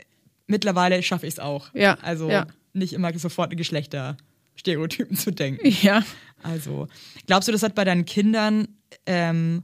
mittlerweile 0.47 1.03
schaffe 1.03 1.27
ich 1.27 1.35
es 1.35 1.39
auch. 1.39 1.73
Ja, 1.75 1.95
Also 2.03 2.29
ja. 2.31 2.47
nicht 2.73 2.93
immer 2.93 3.17
sofort 3.19 3.53
in 3.53 3.59
Geschlechterstereotypen 3.59 5.17
zu 5.17 5.31
denken. 5.31 5.67
Ja. 5.83 6.03
Also, 6.43 6.89
glaubst 7.29 7.47
du, 7.47 7.53
das 7.53 7.63
hat 7.63 7.77
bei 7.77 7.85
deinen 7.85 8.05
Kindern 8.05 8.67
ähm, 9.07 9.59
ein 9.59 9.63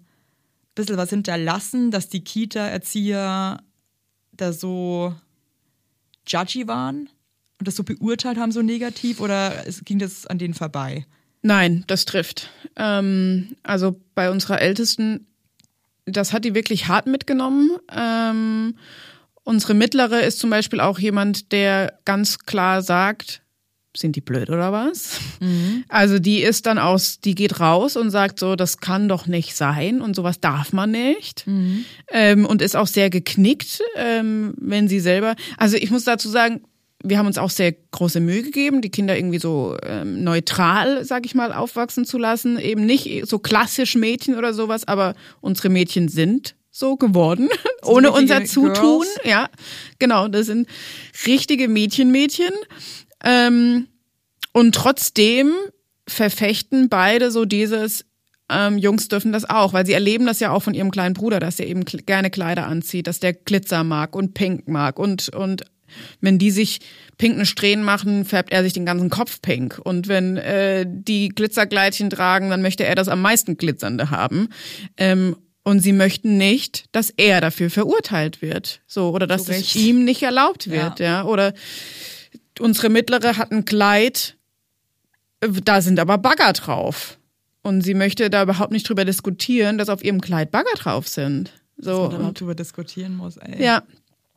bisschen 0.77 0.97
was 0.97 1.11
hinterlassen, 1.11 1.91
dass 1.91 2.09
die 2.09 2.23
Kita-Erzieher 2.23 3.59
da 4.33 4.53
so 4.53 5.13
judgy 6.29 6.69
waren 6.69 7.09
und 7.59 7.67
das 7.67 7.75
so 7.75 7.83
beurteilt 7.83 8.39
haben, 8.39 8.53
so 8.53 8.63
negativ, 8.63 9.21
oder 9.21 9.67
es- 9.67 9.85
ging 9.85 9.99
das 9.99 10.27
an 10.29 10.39
denen 10.39 10.55
vorbei? 10.55 11.05
Nein, 11.43 11.85
das 11.87 12.05
trifft. 12.05 12.51
Ähm, 12.77 13.57
also 13.63 14.01
bei 14.15 14.31
unserer 14.31 14.61
Ältesten, 14.61 15.27
das 16.05 16.33
hat 16.33 16.45
die 16.45 16.55
wirklich 16.55 16.89
hart 16.89 17.07
mitgenommen. 17.07 17.71
Ähm, 17.95 18.77
unsere 19.45 19.75
Mittlere 19.75 20.21
ist 20.21 20.39
zum 20.39 20.51
Beispiel 20.51 20.81
auch 20.81 20.99
jemand, 20.99 21.53
der 21.53 21.99
ganz 22.05 22.41
klar 22.41 22.83
sagt, 22.83 23.43
sind 23.97 24.15
die 24.17 24.21
blöd 24.21 24.49
oder 24.51 24.71
was? 24.71 25.19
Also 25.89 26.19
die 26.19 26.43
ist 26.43 26.67
dann 26.67 26.79
aus, 26.79 27.21
die 27.21 27.35
geht 27.35 27.59
raus 27.59 27.97
und 27.97 28.11
sagt 28.11 28.39
so, 28.39 28.55
das 28.55 28.79
kann 28.79 29.09
doch 29.09 29.27
nicht 29.27 29.57
sein 29.57 30.01
und 30.01 30.15
sowas 30.15 30.41
darf 30.41 30.73
man 30.73 30.91
nicht. 30.91 31.45
Ähm, 32.13 32.47
und 32.47 32.63
ist 32.63 32.77
auch 32.77 32.87
sehr 32.87 33.11
geknickt, 33.11 33.83
ähm, 33.97 34.55
wenn 34.57 34.87
sie 34.89 35.01
selber. 35.01 35.35
Also 35.57 35.77
ich 35.77 35.91
muss 35.91 36.05
dazu 36.05 36.29
sagen, 36.29 36.63
wir 37.09 37.19
haben 37.19 37.27
uns 37.27 37.39
auch 37.39 37.51
sehr 37.51 37.73
große 37.73 38.21
Mühe 38.21 38.43
gegeben, 38.43 38.83
die 38.83 38.91
Kinder 38.91 39.17
irgendwie 39.17 39.39
so 39.39 39.77
ähm, 39.83 40.23
neutral, 40.25 41.05
sag 41.05 41.27
ich 41.27 41.35
mal, 41.35 41.53
aufwachsen 41.53 42.05
zu 42.05 42.19
lassen. 42.19 42.59
Eben 42.59 42.87
nicht 42.87 43.27
so 43.27 43.39
klassisch 43.39 43.95
Mädchen 43.95 44.37
oder 44.37 44.55
sowas, 44.55 44.87
aber 44.87 45.15
unsere 45.41 45.69
Mädchen 45.69 46.09
sind 46.09 46.55
so 46.71 46.97
geworden, 46.97 47.49
ohne 47.83 48.13
unser 48.13 48.45
Zutun. 48.45 49.01
Girls. 49.01 49.21
Ja, 49.25 49.49
genau, 49.99 50.29
das 50.29 50.47
sind 50.47 50.69
richtige 51.27 51.69
Mädchen-Mädchen. 51.69 52.53
Ähm, 53.25 53.89
und 54.53 54.75
trotzdem 54.75 55.53
verfechten 56.07 56.89
beide 56.89 57.31
so 57.31 57.45
dieses, 57.45 58.05
ähm, 58.51 58.79
Jungs 58.79 59.09
dürfen 59.09 59.33
das 59.33 59.49
auch, 59.49 59.73
weil 59.73 59.85
sie 59.85 59.93
erleben 59.93 60.27
das 60.27 60.41
ja 60.41 60.53
auch 60.53 60.63
von 60.63 60.75
ihrem 60.75 60.91
kleinen 60.91 61.15
Bruder, 61.15 61.39
dass 61.39 61.61
er 61.61 61.67
eben 61.67 61.85
gerne 61.85 62.31
Kleider 62.31 62.67
anzieht, 62.67 63.07
dass 63.07 63.21
der 63.21 63.35
Glitzer 63.35 63.85
mag 63.85 64.17
und 64.17 64.35
Pink 64.35 64.69
mag 64.69 64.99
und 64.99 65.29
und 65.31 65.65
wenn 66.21 66.39
die 66.39 66.51
sich 66.51 66.81
pinken 67.17 67.47
Strähnen 67.47 67.85
machen, 67.85 68.25
färbt 68.25 68.53
er 68.53 68.63
sich 68.63 68.73
den 68.73 68.87
ganzen 68.87 69.11
Kopf 69.11 69.43
pink. 69.43 69.81
Und 69.83 70.09
wenn 70.09 70.37
äh, 70.37 70.87
die 70.89 71.29
Glitzerkleidchen 71.31 72.11
tragen, 72.11 72.51
dann 72.51 72.63
möchte 72.63 72.85
er 72.85 72.95
das 72.95 73.09
am 73.09 73.21
meisten 73.21 73.57
glitzernde 73.57 74.11
haben. 74.11 74.49
Ähm, 74.97 75.37
und 75.65 75.81
sie 75.81 75.93
möchten 75.93 76.39
nicht, 76.39 76.87
dass 76.93 77.11
er 77.11 77.43
dafür 77.43 77.69
verurteilt 77.69 78.41
wird. 78.41 78.81
So, 78.87 79.11
oder 79.11 79.27
dass 79.27 79.49
es 79.49 79.77
ihm 79.77 80.05
nicht 80.05 80.23
erlaubt 80.23 80.71
wird, 80.71 80.99
ja. 80.99 81.07
ja. 81.07 81.25
Oder 81.25 81.53
unsere 82.59 82.89
mittlere 82.89 83.37
hat 83.37 83.53
ein 83.53 83.67
Kleid, 83.67 84.37
da 85.41 85.83
sind 85.83 86.01
aber 86.01 86.17
Bagger 86.17 86.55
drauf. 86.55 87.19
Und 87.63 87.83
sie 87.83 87.95
möchte 87.95 88.31
da 88.31 88.45
überhaupt 88.45 88.73
nicht 88.73 88.89
drüber 88.89 89.05
diskutieren, 89.05 89.77
dass 89.77 89.91
auf 89.91 90.03
ihrem 90.03 90.23
Kleid 90.23 90.51
Bagger 90.51 90.75
drauf 90.75 91.07
sind. 91.07 91.53
So. 91.77 92.05
Dass 92.05 92.13
man 92.13 92.23
da 92.23 92.33
drüber 92.33 92.55
diskutieren 92.55 93.17
muss, 93.17 93.37
ey. 93.37 93.63
Ja. 93.63 93.83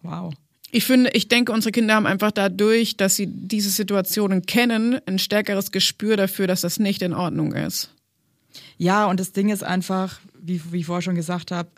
Wow. 0.02 0.34
Ich 0.72 0.86
finde, 0.86 1.10
ich 1.12 1.28
denke, 1.28 1.52
unsere 1.52 1.72
Kinder 1.72 1.96
haben 1.96 2.06
einfach 2.06 2.32
dadurch, 2.32 2.96
dass 2.96 3.16
sie 3.18 3.28
diese 3.28 3.70
Situationen 3.70 4.46
kennen, 4.46 5.00
ein 5.06 5.20
stärkeres 5.20 5.72
Gespür 5.72 6.16
dafür, 6.16 6.48
dass 6.48 6.62
das 6.62 6.80
nicht 6.80 7.02
in 7.02 7.14
Ordnung 7.14 7.54
ist. 7.54 7.94
Ja, 8.78 9.06
und 9.06 9.20
das 9.20 9.34
Ding 9.34 9.50
ist 9.50 9.64
einfach, 9.64 10.20
wie, 10.40 10.62
wie 10.72 10.80
ich 10.80 10.86
vorher 10.86 11.02
schon 11.02 11.16
gesagt 11.16 11.52
habe, 11.52 11.70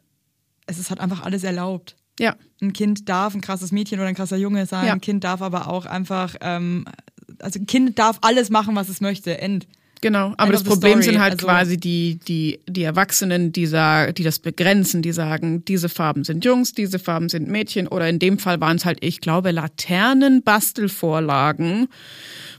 es 0.68 0.78
ist 0.78 0.90
halt 0.90 1.00
einfach 1.00 1.24
alles 1.24 1.44
erlaubt. 1.44 1.96
Ja. 2.20 2.36
Ein 2.62 2.74
Kind 2.74 3.10
darf 3.10 3.34
ein 3.34 3.42
krasses 3.42 3.72
Mädchen 3.72 4.00
oder 4.00 4.08
ein 4.08 4.16
krasser 4.16 4.38
Junge 4.38 4.66
sein. 4.66 4.86
Ja. 4.88 4.94
Ein 4.94 5.02
Kind 5.02 5.24
darf 5.24 5.42
aber 5.42 5.68
auch 5.68 5.86
einfach, 5.86 6.36
ähm, 6.42 6.86
also 7.40 7.60
ein 7.60 7.66
Kind 7.66 7.98
darf 8.00 8.20
alles 8.22 8.50
machen, 8.50 8.76
was 8.76 8.90
es 8.90 9.02
möchte. 9.02 9.40
End. 9.40 9.68
Genau, 10.04 10.34
aber 10.36 10.52
das 10.52 10.66
Problem 10.66 11.02
sind 11.02 11.22
halt 11.22 11.36
also, 11.36 11.48
quasi 11.48 11.78
die, 11.78 12.20
die, 12.28 12.60
die 12.68 12.84
Erwachsenen, 12.84 13.54
die, 13.54 13.66
sagen, 13.66 14.14
die 14.14 14.24
das 14.24 14.40
begrenzen, 14.40 15.02
die 15.02 15.14
sagen, 15.14 15.64
diese 15.64 15.88
Farben 15.88 16.26
sind 16.26 16.44
Jungs, 16.44 16.74
diese 16.74 17.00
Farben 17.00 17.30
sind 17.30 17.48
Mädchen 17.48 17.88
oder 17.88 18.10
in 18.10 18.20
dem 18.20 18.38
Fall 18.38 18.60
waren 18.60 18.76
es 18.76 18.84
halt, 18.84 18.98
ich 19.00 19.22
glaube, 19.22 19.52
Laternenbastelvorlagen, 19.52 21.88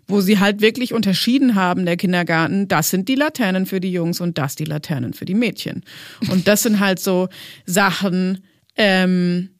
wo 0.08 0.22
sie 0.22 0.38
halt 0.38 0.62
wirklich 0.62 0.94
unterschieden 0.94 1.54
haben, 1.54 1.84
der 1.84 1.98
Kindergarten, 1.98 2.66
das 2.66 2.88
sind 2.88 3.10
die 3.10 3.14
Laternen 3.14 3.66
für 3.66 3.78
die 3.78 3.92
Jungs 3.92 4.22
und 4.22 4.38
das 4.38 4.56
die 4.56 4.64
Laternen 4.64 5.12
für 5.12 5.26
die 5.26 5.34
Mädchen. 5.34 5.84
Und 6.30 6.48
das 6.48 6.62
sind 6.62 6.80
halt 6.80 6.98
so 6.98 7.28
Sachen, 7.66 8.42
ähm, 8.76 9.50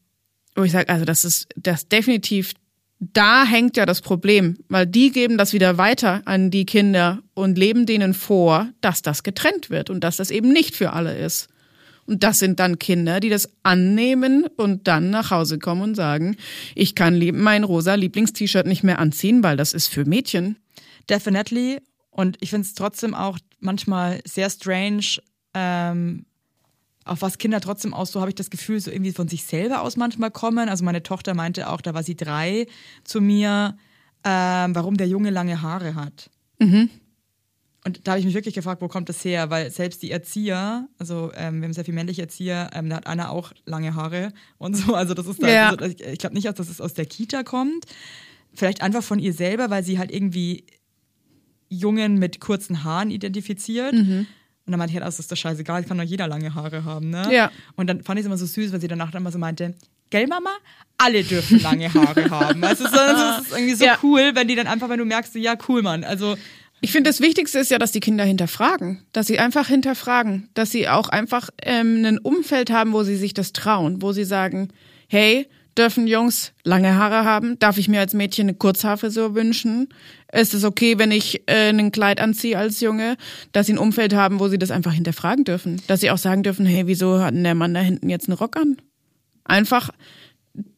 wo 0.56 0.62
ich 0.62 0.72
sage, 0.72 0.88
also 0.88 1.04
das 1.04 1.26
ist 1.26 1.48
das 1.54 1.86
definitiv 1.86 2.54
da 3.12 3.44
hängt 3.44 3.76
ja 3.76 3.86
das 3.86 4.00
Problem, 4.00 4.56
weil 4.68 4.86
die 4.86 5.10
geben 5.10 5.38
das 5.38 5.52
wieder 5.52 5.78
weiter 5.78 6.22
an 6.24 6.50
die 6.50 6.66
Kinder 6.66 7.22
und 7.34 7.58
leben 7.58 7.86
denen 7.86 8.14
vor, 8.14 8.68
dass 8.80 9.02
das 9.02 9.22
getrennt 9.22 9.70
wird 9.70 9.90
und 9.90 10.02
dass 10.02 10.16
das 10.16 10.30
eben 10.30 10.52
nicht 10.52 10.76
für 10.76 10.92
alle 10.92 11.16
ist. 11.16 11.48
Und 12.06 12.22
das 12.22 12.38
sind 12.38 12.60
dann 12.60 12.78
Kinder, 12.78 13.18
die 13.20 13.30
das 13.30 13.48
annehmen 13.62 14.46
und 14.56 14.86
dann 14.86 15.10
nach 15.10 15.30
Hause 15.30 15.58
kommen 15.58 15.82
und 15.82 15.94
sagen, 15.94 16.36
ich 16.74 16.94
kann 16.94 17.18
mein 17.34 17.64
rosa 17.64 17.94
Lieblingst-T-Shirt 17.94 18.66
nicht 18.66 18.84
mehr 18.84 18.98
anziehen, 18.98 19.42
weil 19.42 19.56
das 19.56 19.72
ist 19.72 19.88
für 19.88 20.04
Mädchen. 20.04 20.56
Definitely. 21.08 21.78
Und 22.10 22.36
ich 22.40 22.50
finde 22.50 22.66
es 22.66 22.74
trotzdem 22.74 23.14
auch 23.14 23.38
manchmal 23.58 24.20
sehr 24.26 24.50
strange, 24.50 25.18
ähm, 25.54 26.26
auf 27.04 27.22
was 27.22 27.38
Kinder 27.38 27.60
trotzdem 27.60 27.92
aus, 27.92 28.12
so 28.12 28.20
habe 28.20 28.30
ich 28.30 28.34
das 28.34 28.50
Gefühl, 28.50 28.80
so 28.80 28.90
irgendwie 28.90 29.12
von 29.12 29.28
sich 29.28 29.44
selber 29.44 29.82
aus 29.82 29.96
manchmal 29.96 30.30
kommen. 30.30 30.68
Also 30.68 30.84
meine 30.84 31.02
Tochter 31.02 31.34
meinte 31.34 31.68
auch, 31.68 31.80
da 31.80 31.94
war 31.94 32.02
sie 32.02 32.16
drei, 32.16 32.66
zu 33.04 33.20
mir, 33.20 33.76
ähm, 34.24 34.74
warum 34.74 34.96
der 34.96 35.08
Junge 35.08 35.30
lange 35.30 35.60
Haare 35.60 35.94
hat. 35.94 36.30
Mhm. 36.58 36.88
Und 37.86 38.06
da 38.06 38.12
habe 38.12 38.20
ich 38.20 38.24
mich 38.24 38.34
wirklich 38.34 38.54
gefragt, 38.54 38.80
wo 38.80 38.88
kommt 38.88 39.10
das 39.10 39.22
her? 39.22 39.50
Weil 39.50 39.70
selbst 39.70 40.02
die 40.02 40.10
Erzieher, 40.10 40.88
also 40.98 41.30
ähm, 41.34 41.60
wir 41.60 41.66
haben 41.66 41.74
sehr 41.74 41.84
viele 41.84 41.96
männliche 41.96 42.22
Erzieher, 42.22 42.70
ähm, 42.72 42.88
da 42.88 42.96
hat 42.96 43.06
einer 43.06 43.30
auch 43.30 43.52
lange 43.66 43.94
Haare 43.94 44.32
und 44.56 44.74
so. 44.74 44.94
Also 44.94 45.12
das 45.12 45.26
ist 45.26 45.42
da, 45.42 45.48
ja. 45.48 45.68
also, 45.68 45.84
ich 45.84 46.18
glaube 46.18 46.34
nicht, 46.34 46.46
dass 46.46 46.68
es 46.70 46.80
aus 46.80 46.94
der 46.94 47.04
Kita 47.04 47.42
kommt. 47.42 47.84
Vielleicht 48.54 48.80
einfach 48.80 49.02
von 49.02 49.18
ihr 49.18 49.34
selber, 49.34 49.68
weil 49.68 49.84
sie 49.84 49.98
halt 49.98 50.10
irgendwie 50.10 50.64
Jungen 51.68 52.18
mit 52.18 52.40
kurzen 52.40 52.84
Haaren 52.84 53.10
identifiziert. 53.10 53.92
Mhm. 53.92 54.26
Und 54.66 54.70
dann 54.70 54.78
meinte 54.78 54.92
ich 54.92 54.96
halt, 54.96 55.06
das 55.06 55.18
ist 55.18 55.30
doch 55.30 55.36
scheißegal, 55.36 55.84
kann 55.84 55.98
doch 55.98 56.04
jeder 56.04 56.26
lange 56.26 56.54
Haare 56.54 56.84
haben, 56.84 57.10
ne? 57.10 57.28
Ja. 57.30 57.50
Und 57.76 57.86
dann 57.88 58.02
fand 58.02 58.18
ich 58.18 58.22
es 58.22 58.26
immer 58.26 58.38
so 58.38 58.46
süß, 58.46 58.72
weil 58.72 58.80
sie 58.80 58.88
danach 58.88 59.10
dann 59.10 59.22
immer 59.22 59.32
so 59.32 59.38
meinte, 59.38 59.74
gell 60.10 60.26
Mama, 60.26 60.50
alle 60.96 61.22
dürfen 61.22 61.60
lange 61.60 61.92
Haare 61.92 62.30
haben. 62.30 62.64
Also 62.64 62.84
es 62.84 62.92
ist, 62.92 62.98
es 62.98 63.46
ist 63.46 63.52
irgendwie 63.52 63.74
so 63.74 63.84
ja. 63.84 63.98
cool, 64.02 64.30
wenn 64.34 64.48
die 64.48 64.54
dann 64.54 64.66
einfach, 64.66 64.88
wenn 64.88 64.98
du 64.98 65.04
merkst, 65.04 65.34
ja 65.34 65.54
cool, 65.68 65.82
Mann, 65.82 66.04
also 66.04 66.36
ich 66.80 66.92
finde, 66.92 67.08
das 67.08 67.22
Wichtigste 67.22 67.58
ist 67.58 67.70
ja, 67.70 67.78
dass 67.78 67.92
die 67.92 68.00
Kinder 68.00 68.24
hinterfragen, 68.24 69.02
dass 69.12 69.26
sie 69.26 69.38
einfach 69.38 69.68
hinterfragen, 69.68 70.50
dass 70.52 70.70
sie 70.70 70.86
auch 70.86 71.08
einfach 71.08 71.48
ähm, 71.62 72.04
ein 72.04 72.18
Umfeld 72.18 72.70
haben, 72.70 72.92
wo 72.92 73.02
sie 73.04 73.16
sich 73.16 73.32
das 73.32 73.54
trauen, 73.54 74.02
wo 74.02 74.12
sie 74.12 74.24
sagen, 74.24 74.68
hey, 75.08 75.48
Dürfen 75.76 76.06
Jungs 76.06 76.52
lange 76.62 76.94
Haare 76.94 77.24
haben? 77.24 77.58
Darf 77.58 77.78
ich 77.78 77.88
mir 77.88 78.00
als 78.00 78.14
Mädchen 78.14 78.48
eine 78.48 78.54
Kurzhaarfrisur 78.54 79.34
wünschen? 79.34 79.88
Ist 80.32 80.54
es 80.54 80.64
okay, 80.64 80.98
wenn 80.98 81.10
ich 81.10 81.42
äh, 81.46 81.70
ein 81.70 81.90
Kleid 81.90 82.20
anziehe 82.20 82.56
als 82.56 82.80
Junge? 82.80 83.16
Dass 83.52 83.66
sie 83.66 83.74
ein 83.74 83.78
Umfeld 83.78 84.14
haben, 84.14 84.40
wo 84.40 84.48
sie 84.48 84.58
das 84.58 84.70
einfach 84.70 84.92
hinterfragen 84.92 85.44
dürfen. 85.44 85.82
Dass 85.88 86.00
sie 86.00 86.10
auch 86.10 86.18
sagen 86.18 86.42
dürfen, 86.42 86.66
hey, 86.66 86.86
wieso 86.86 87.20
hat 87.20 87.34
denn 87.34 87.44
der 87.44 87.54
Mann 87.54 87.74
da 87.74 87.80
hinten 87.80 88.08
jetzt 88.08 88.28
einen 88.28 88.38
Rock 88.38 88.56
an? 88.56 88.76
Einfach, 89.44 89.90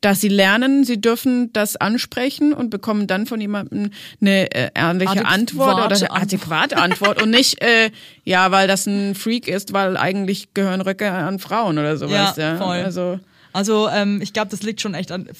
dass 0.00 0.22
sie 0.22 0.28
lernen, 0.28 0.84
sie 0.84 1.00
dürfen 1.00 1.52
das 1.52 1.76
ansprechen 1.76 2.54
und 2.54 2.70
bekommen 2.70 3.06
dann 3.06 3.26
von 3.26 3.40
jemandem 3.40 3.90
eine 4.20 4.50
äh, 4.54 4.70
ehrliche 4.74 5.10
adäquate 5.10 5.26
Antwort 5.26 5.84
oder 5.84 5.96
eine 5.96 6.10
adäquate 6.10 6.76
Antwort 6.78 7.22
und 7.22 7.30
nicht, 7.30 7.62
äh, 7.62 7.90
ja, 8.24 8.50
weil 8.50 8.68
das 8.68 8.86
ein 8.86 9.14
Freak 9.14 9.46
ist, 9.48 9.74
weil 9.74 9.98
eigentlich 9.98 10.54
gehören 10.54 10.80
Röcke 10.80 11.10
an 11.10 11.38
Frauen 11.38 11.78
oder 11.78 11.98
sowas. 11.98 12.36
Ja, 12.36 12.52
ja. 12.52 12.56
voll. 12.56 12.78
Also 12.78 13.20
also 13.56 13.88
ähm, 13.88 14.20
ich 14.20 14.34
glaube, 14.34 14.50
das 14.50 14.62
liegt 14.62 14.82
schon 14.82 14.92
echt 14.92 15.10
an, 15.10 15.30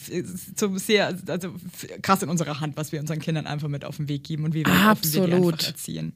so 0.57 0.79
sehr, 0.79 1.15
also 1.27 1.55
krass 2.01 2.23
in 2.23 2.31
unserer 2.31 2.61
Hand, 2.61 2.79
was 2.79 2.91
wir 2.91 2.99
unseren 2.99 3.19
Kindern 3.19 3.47
einfach 3.47 3.69
mit 3.69 3.85
auf 3.85 3.99
den 3.99 4.09
Weg 4.09 4.25
geben 4.25 4.45
und 4.45 4.55
wie 4.55 4.65
wir, 4.65 4.73
Absolut. 4.73 5.29
wir 5.29 5.37
die 5.37 5.45
einfach 5.45 5.67
erziehen. 5.67 6.15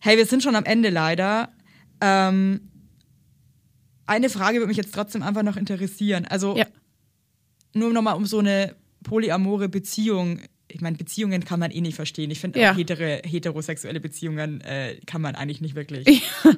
Hey, 0.00 0.16
wir 0.16 0.26
sind 0.26 0.42
schon 0.42 0.56
am 0.56 0.64
Ende 0.64 0.90
leider. 0.90 1.50
Ähm, 2.00 2.62
eine 4.06 4.28
Frage 4.28 4.58
würde 4.58 4.66
mich 4.66 4.76
jetzt 4.76 4.92
trotzdem 4.92 5.22
einfach 5.22 5.44
noch 5.44 5.56
interessieren. 5.56 6.24
Also 6.24 6.56
ja. 6.56 6.66
nur 7.74 7.92
nochmal 7.92 8.16
um 8.16 8.26
so 8.26 8.40
eine 8.40 8.74
polyamore 9.04 9.68
Beziehung 9.68 10.40
ich 10.66 10.80
meine, 10.80 10.96
Beziehungen 10.96 11.44
kann 11.44 11.60
man 11.60 11.70
eh 11.70 11.80
nicht 11.80 11.94
verstehen. 11.94 12.32
Ich 12.32 12.40
finde, 12.40 12.58
ja. 12.58 12.74
hetero, 12.74 13.20
heterosexuelle 13.22 14.00
Beziehungen 14.00 14.62
äh, 14.62 14.96
kann 15.06 15.22
man 15.22 15.36
eigentlich 15.36 15.60
nicht 15.60 15.76
wirklich. 15.76 16.08
Ja. 16.44 16.56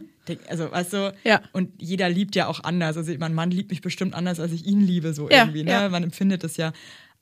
Also, 0.48 0.70
weißt 0.70 0.92
du, 0.92 1.14
ja. 1.24 1.42
und 1.52 1.70
jeder 1.80 2.08
liebt 2.08 2.34
ja 2.34 2.46
auch 2.46 2.60
anders. 2.64 2.96
Also, 2.96 3.12
mein 3.18 3.34
Mann 3.34 3.50
liebt 3.50 3.70
mich 3.70 3.80
bestimmt 3.80 4.14
anders, 4.14 4.40
als 4.40 4.52
ich 4.52 4.66
ihn 4.66 4.80
liebe, 4.80 5.12
so 5.14 5.28
ja. 5.30 5.44
irgendwie. 5.44 5.64
Ne? 5.64 5.88
Man 5.90 6.02
empfindet 6.02 6.44
es 6.44 6.56
ja. 6.56 6.72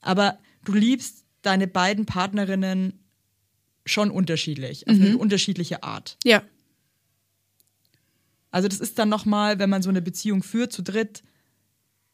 Aber 0.00 0.38
du 0.64 0.72
liebst 0.72 1.24
deine 1.42 1.66
beiden 1.66 2.06
Partnerinnen 2.06 3.00
schon 3.86 4.10
unterschiedlich, 4.10 4.88
auf 4.88 4.96
mhm. 4.96 5.04
eine 5.04 5.18
unterschiedliche 5.18 5.82
Art. 5.82 6.16
Ja. 6.24 6.42
Also, 8.50 8.68
das 8.68 8.80
ist 8.80 8.98
dann 8.98 9.08
nochmal, 9.08 9.58
wenn 9.58 9.70
man 9.70 9.82
so 9.82 9.90
eine 9.90 10.02
Beziehung 10.02 10.42
führt 10.42 10.72
zu 10.72 10.82
dritt, 10.82 11.22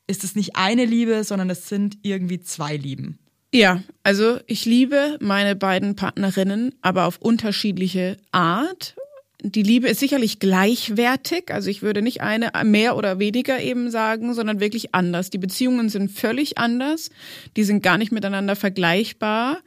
ist 0.07 0.24
es 0.24 0.34
nicht 0.34 0.57
eine 0.57 0.84
Liebe, 0.84 1.22
sondern 1.22 1.51
es 1.51 1.68
sind 1.68 1.99
irgendwie 2.03 2.41
zwei 2.41 2.76
Lieben. 2.76 3.18
Ja, 3.53 3.82
also 4.03 4.38
ich 4.47 4.64
liebe 4.64 5.18
meine 5.20 5.57
beiden 5.57 5.97
Partnerinnen, 5.97 6.74
aber 6.82 7.07
auf 7.07 7.18
unterschiedliche 7.18 8.16
Art. 8.30 8.95
Die 9.43 9.62
Liebe 9.62 9.88
ist 9.88 10.01
sicherlich 10.01 10.38
gleichwertig, 10.38 11.53
also 11.53 11.70
ich 11.70 11.80
würde 11.80 12.03
nicht 12.03 12.20
eine 12.20 12.51
mehr 12.64 12.97
oder 12.97 13.18
weniger 13.18 13.61
eben 13.61 13.91
sagen, 13.91 14.34
sondern 14.34 14.61
wirklich 14.61 14.95
anders. 14.95 15.30
Die 15.30 15.38
Beziehungen 15.38 15.88
sind 15.88 16.11
völlig 16.11 16.59
anders, 16.59 17.11
die 17.57 17.64
sind 17.64 17.82
gar 17.82 17.97
nicht 17.97 18.12
miteinander 18.12 18.55
vergleichbar. 18.55 19.59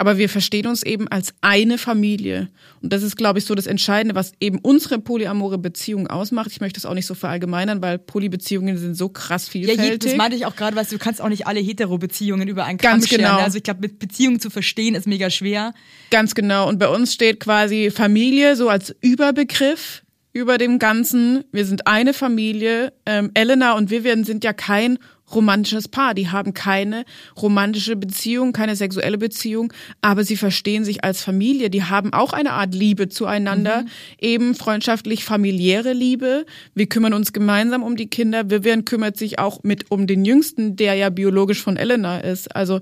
Aber 0.00 0.16
wir 0.16 0.30
verstehen 0.30 0.66
uns 0.66 0.82
eben 0.82 1.08
als 1.08 1.34
eine 1.42 1.76
Familie. 1.76 2.48
Und 2.80 2.90
das 2.90 3.02
ist, 3.02 3.18
glaube 3.18 3.38
ich, 3.38 3.44
so 3.44 3.54
das 3.54 3.66
Entscheidende, 3.66 4.14
was 4.14 4.32
eben 4.40 4.58
unsere 4.58 4.98
polyamore 4.98 5.58
Beziehung 5.58 6.06
ausmacht. 6.06 6.50
Ich 6.52 6.62
möchte 6.62 6.80
das 6.80 6.86
auch 6.86 6.94
nicht 6.94 7.04
so 7.04 7.14
verallgemeinern, 7.14 7.82
weil 7.82 7.98
Polybeziehungen 7.98 8.78
sind 8.78 8.94
so 8.94 9.10
krass 9.10 9.46
vielfältig. 9.46 9.86
Ja, 9.86 9.96
das 9.98 10.16
meinte 10.16 10.38
ich 10.38 10.46
auch 10.46 10.56
gerade, 10.56 10.74
weil 10.74 10.86
du 10.86 10.96
kannst 10.96 11.20
auch 11.20 11.28
nicht 11.28 11.46
alle 11.46 11.60
Hetero-Beziehungen 11.60 12.48
über 12.48 12.64
einen 12.64 12.78
Kamm 12.78 12.92
Ganz 12.92 13.10
genau. 13.10 13.28
Scheren. 13.28 13.44
Also 13.44 13.58
ich 13.58 13.62
glaube, 13.62 13.80
mit 13.80 13.98
Beziehungen 13.98 14.40
zu 14.40 14.48
verstehen 14.48 14.94
ist 14.94 15.06
mega 15.06 15.28
schwer. 15.28 15.74
Ganz 16.10 16.34
genau. 16.34 16.66
Und 16.66 16.78
bei 16.78 16.88
uns 16.88 17.12
steht 17.12 17.38
quasi 17.38 17.90
Familie 17.90 18.56
so 18.56 18.70
als 18.70 18.96
Überbegriff 19.02 20.02
über 20.32 20.56
dem 20.56 20.78
Ganzen. 20.78 21.44
Wir 21.52 21.66
sind 21.66 21.86
eine 21.86 22.14
Familie. 22.14 22.94
Ähm, 23.04 23.32
Elena 23.34 23.72
und 23.72 23.90
Vivian 23.90 24.24
sind 24.24 24.44
ja 24.44 24.54
kein 24.54 24.98
romantisches 25.34 25.88
Paar. 25.88 26.14
Die 26.14 26.28
haben 26.28 26.54
keine 26.54 27.04
romantische 27.40 27.96
Beziehung, 27.96 28.52
keine 28.52 28.76
sexuelle 28.76 29.18
Beziehung, 29.18 29.72
aber 30.00 30.24
sie 30.24 30.36
verstehen 30.36 30.84
sich 30.84 31.04
als 31.04 31.22
Familie. 31.22 31.70
Die 31.70 31.84
haben 31.84 32.12
auch 32.12 32.32
eine 32.32 32.52
Art 32.52 32.74
Liebe 32.74 33.08
zueinander, 33.08 33.82
mhm. 33.82 33.88
eben 34.18 34.54
freundschaftlich 34.54 35.24
familiäre 35.24 35.92
Liebe. 35.92 36.46
Wir 36.74 36.86
kümmern 36.86 37.14
uns 37.14 37.32
gemeinsam 37.32 37.82
um 37.82 37.96
die 37.96 38.08
Kinder. 38.08 38.50
Vivian 38.50 38.84
kümmert 38.84 39.16
sich 39.16 39.38
auch 39.38 39.62
mit 39.62 39.90
um 39.90 40.06
den 40.06 40.24
Jüngsten, 40.24 40.76
der 40.76 40.94
ja 40.94 41.10
biologisch 41.10 41.62
von 41.62 41.76
Elena 41.76 42.18
ist. 42.18 42.54
Also 42.54 42.80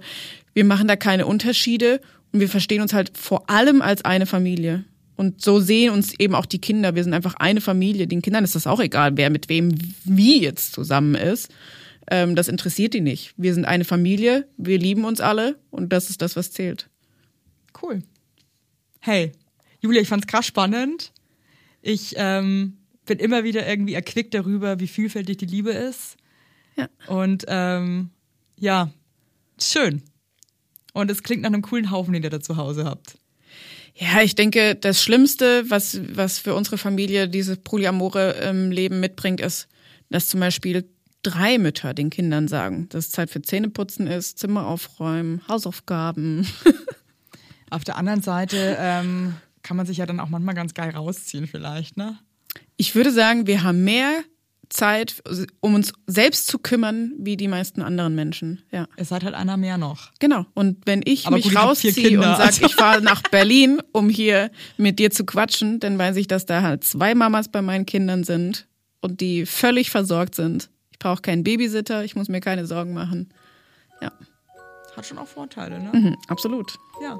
wir 0.54 0.64
machen 0.64 0.88
da 0.88 0.96
keine 0.96 1.26
Unterschiede 1.26 2.00
und 2.32 2.40
wir 2.40 2.48
verstehen 2.48 2.82
uns 2.82 2.92
halt 2.92 3.16
vor 3.16 3.48
allem 3.48 3.82
als 3.82 4.04
eine 4.04 4.26
Familie. 4.26 4.84
Und 5.18 5.42
so 5.42 5.58
sehen 5.58 5.92
uns 5.92 6.14
eben 6.18 6.36
auch 6.36 6.46
die 6.46 6.60
Kinder. 6.60 6.94
Wir 6.94 7.02
sind 7.02 7.12
einfach 7.12 7.34
eine 7.34 7.60
Familie. 7.60 8.06
Den 8.06 8.22
Kindern 8.22 8.44
ist 8.44 8.54
das 8.54 8.68
auch 8.68 8.78
egal, 8.78 9.16
wer 9.16 9.30
mit 9.30 9.48
wem 9.48 9.74
wie 10.04 10.40
jetzt 10.40 10.72
zusammen 10.72 11.16
ist. 11.16 11.50
Ähm, 12.10 12.34
das 12.34 12.48
interessiert 12.48 12.94
die 12.94 13.00
nicht. 13.00 13.34
Wir 13.36 13.54
sind 13.54 13.64
eine 13.64 13.84
Familie, 13.84 14.48
wir 14.56 14.78
lieben 14.78 15.04
uns 15.04 15.20
alle 15.20 15.58
und 15.70 15.92
das 15.92 16.10
ist 16.10 16.22
das, 16.22 16.36
was 16.36 16.52
zählt. 16.52 16.88
Cool. 17.80 18.02
Hey, 19.00 19.32
Julia, 19.80 20.00
ich 20.00 20.08
fand's 20.08 20.26
krass 20.26 20.46
spannend. 20.46 21.12
Ich 21.82 22.14
ähm, 22.16 22.78
bin 23.06 23.18
immer 23.18 23.44
wieder 23.44 23.66
irgendwie 23.66 23.94
erquickt 23.94 24.34
darüber, 24.34 24.80
wie 24.80 24.88
vielfältig 24.88 25.38
die 25.38 25.46
Liebe 25.46 25.70
ist. 25.70 26.16
Ja. 26.76 26.88
Und 27.06 27.44
ähm, 27.48 28.10
ja, 28.56 28.90
schön. 29.60 30.02
Und 30.94 31.10
es 31.10 31.22
klingt 31.22 31.42
nach 31.42 31.48
einem 31.48 31.62
coolen 31.62 31.90
Haufen, 31.90 32.12
den 32.12 32.22
ihr 32.22 32.30
da 32.30 32.40
zu 32.40 32.56
Hause 32.56 32.84
habt. 32.84 33.18
Ja, 33.94 34.22
ich 34.22 34.34
denke, 34.34 34.76
das 34.76 35.02
Schlimmste, 35.02 35.68
was, 35.68 36.00
was 36.14 36.38
für 36.38 36.54
unsere 36.54 36.78
Familie 36.78 37.28
dieses 37.28 37.58
polyamore 37.58 38.36
ähm, 38.40 38.70
Leben 38.70 39.00
mitbringt, 39.00 39.40
ist, 39.40 39.68
dass 40.08 40.28
zum 40.28 40.40
Beispiel 40.40 40.88
drei 41.22 41.58
Mütter 41.58 41.94
den 41.94 42.10
Kindern 42.10 42.48
sagen, 42.48 42.88
dass 42.90 43.06
es 43.06 43.10
Zeit 43.10 43.30
für 43.30 43.42
Zähneputzen 43.42 44.06
ist, 44.06 44.38
Zimmer 44.38 44.66
aufräumen, 44.66 45.42
Hausaufgaben. 45.48 46.46
Auf 47.70 47.84
der 47.84 47.96
anderen 47.96 48.22
Seite 48.22 48.76
ähm, 48.80 49.34
kann 49.62 49.76
man 49.76 49.86
sich 49.86 49.98
ja 49.98 50.06
dann 50.06 50.20
auch 50.20 50.28
manchmal 50.28 50.54
ganz 50.54 50.74
geil 50.74 50.90
rausziehen, 50.90 51.46
vielleicht, 51.46 51.96
ne? 51.96 52.18
Ich 52.76 52.94
würde 52.94 53.12
sagen, 53.12 53.46
wir 53.46 53.62
haben 53.62 53.84
mehr 53.84 54.22
Zeit, 54.68 55.22
um 55.60 55.74
uns 55.74 55.92
selbst 56.06 56.46
zu 56.46 56.58
kümmern, 56.58 57.12
wie 57.18 57.36
die 57.36 57.48
meisten 57.48 57.82
anderen 57.82 58.14
Menschen. 58.14 58.62
Ja. 58.70 58.86
Ihr 58.96 59.04
seid 59.04 59.24
halt 59.24 59.34
einer 59.34 59.56
mehr 59.56 59.78
noch. 59.78 60.10
Genau. 60.18 60.46
Und 60.54 60.86
wenn 60.86 61.02
ich 61.04 61.26
Aber 61.26 61.36
mich 61.36 61.46
gut, 61.46 61.56
rausziehe 61.56 61.92
Kinder, 61.92 62.30
und 62.30 62.36
sage, 62.36 62.42
also- 62.42 62.66
ich 62.66 62.74
fahre 62.74 63.02
nach 63.02 63.22
Berlin, 63.22 63.80
um 63.92 64.08
hier 64.08 64.50
mit 64.76 64.98
dir 64.98 65.10
zu 65.10 65.24
quatschen, 65.24 65.80
dann 65.80 65.98
weiß 65.98 66.16
ich, 66.16 66.26
dass 66.26 66.46
da 66.46 66.62
halt 66.62 66.84
zwei 66.84 67.14
Mamas 67.14 67.48
bei 67.48 67.62
meinen 67.62 67.86
Kindern 67.86 68.24
sind 68.24 68.66
und 69.00 69.20
die 69.20 69.46
völlig 69.46 69.90
versorgt 69.90 70.34
sind. 70.34 70.70
Ich 71.00 71.04
brauche 71.04 71.22
keinen 71.22 71.44
Babysitter, 71.44 72.02
ich 72.02 72.16
muss 72.16 72.28
mir 72.28 72.40
keine 72.40 72.66
Sorgen 72.66 72.92
machen. 72.92 73.32
Ja, 74.02 74.10
Hat 74.96 75.06
schon 75.06 75.16
auch 75.18 75.28
Vorteile, 75.28 75.78
ne? 75.78 75.90
mhm, 75.92 76.16
absolut. 76.26 76.76
Ja. 77.00 77.16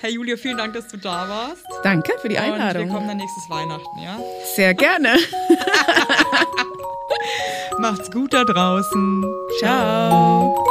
Hey 0.00 0.14
Julia, 0.14 0.38
vielen 0.38 0.56
Dank, 0.56 0.72
dass 0.72 0.88
du 0.88 0.96
da 0.96 1.28
warst. 1.28 1.62
Danke 1.84 2.12
für 2.22 2.30
die 2.30 2.36
Und 2.36 2.42
wir 2.44 2.54
Einladung. 2.54 2.88
kommen 2.88 3.06
dann 3.06 3.18
nächstes 3.18 3.50
Weihnachten, 3.50 3.98
ja? 4.02 4.18
Sehr 4.56 4.72
gerne. 4.72 5.18
Macht's 7.78 8.10
gut 8.10 8.32
da 8.32 8.44
draußen. 8.44 9.24
Ciao. 9.58 10.64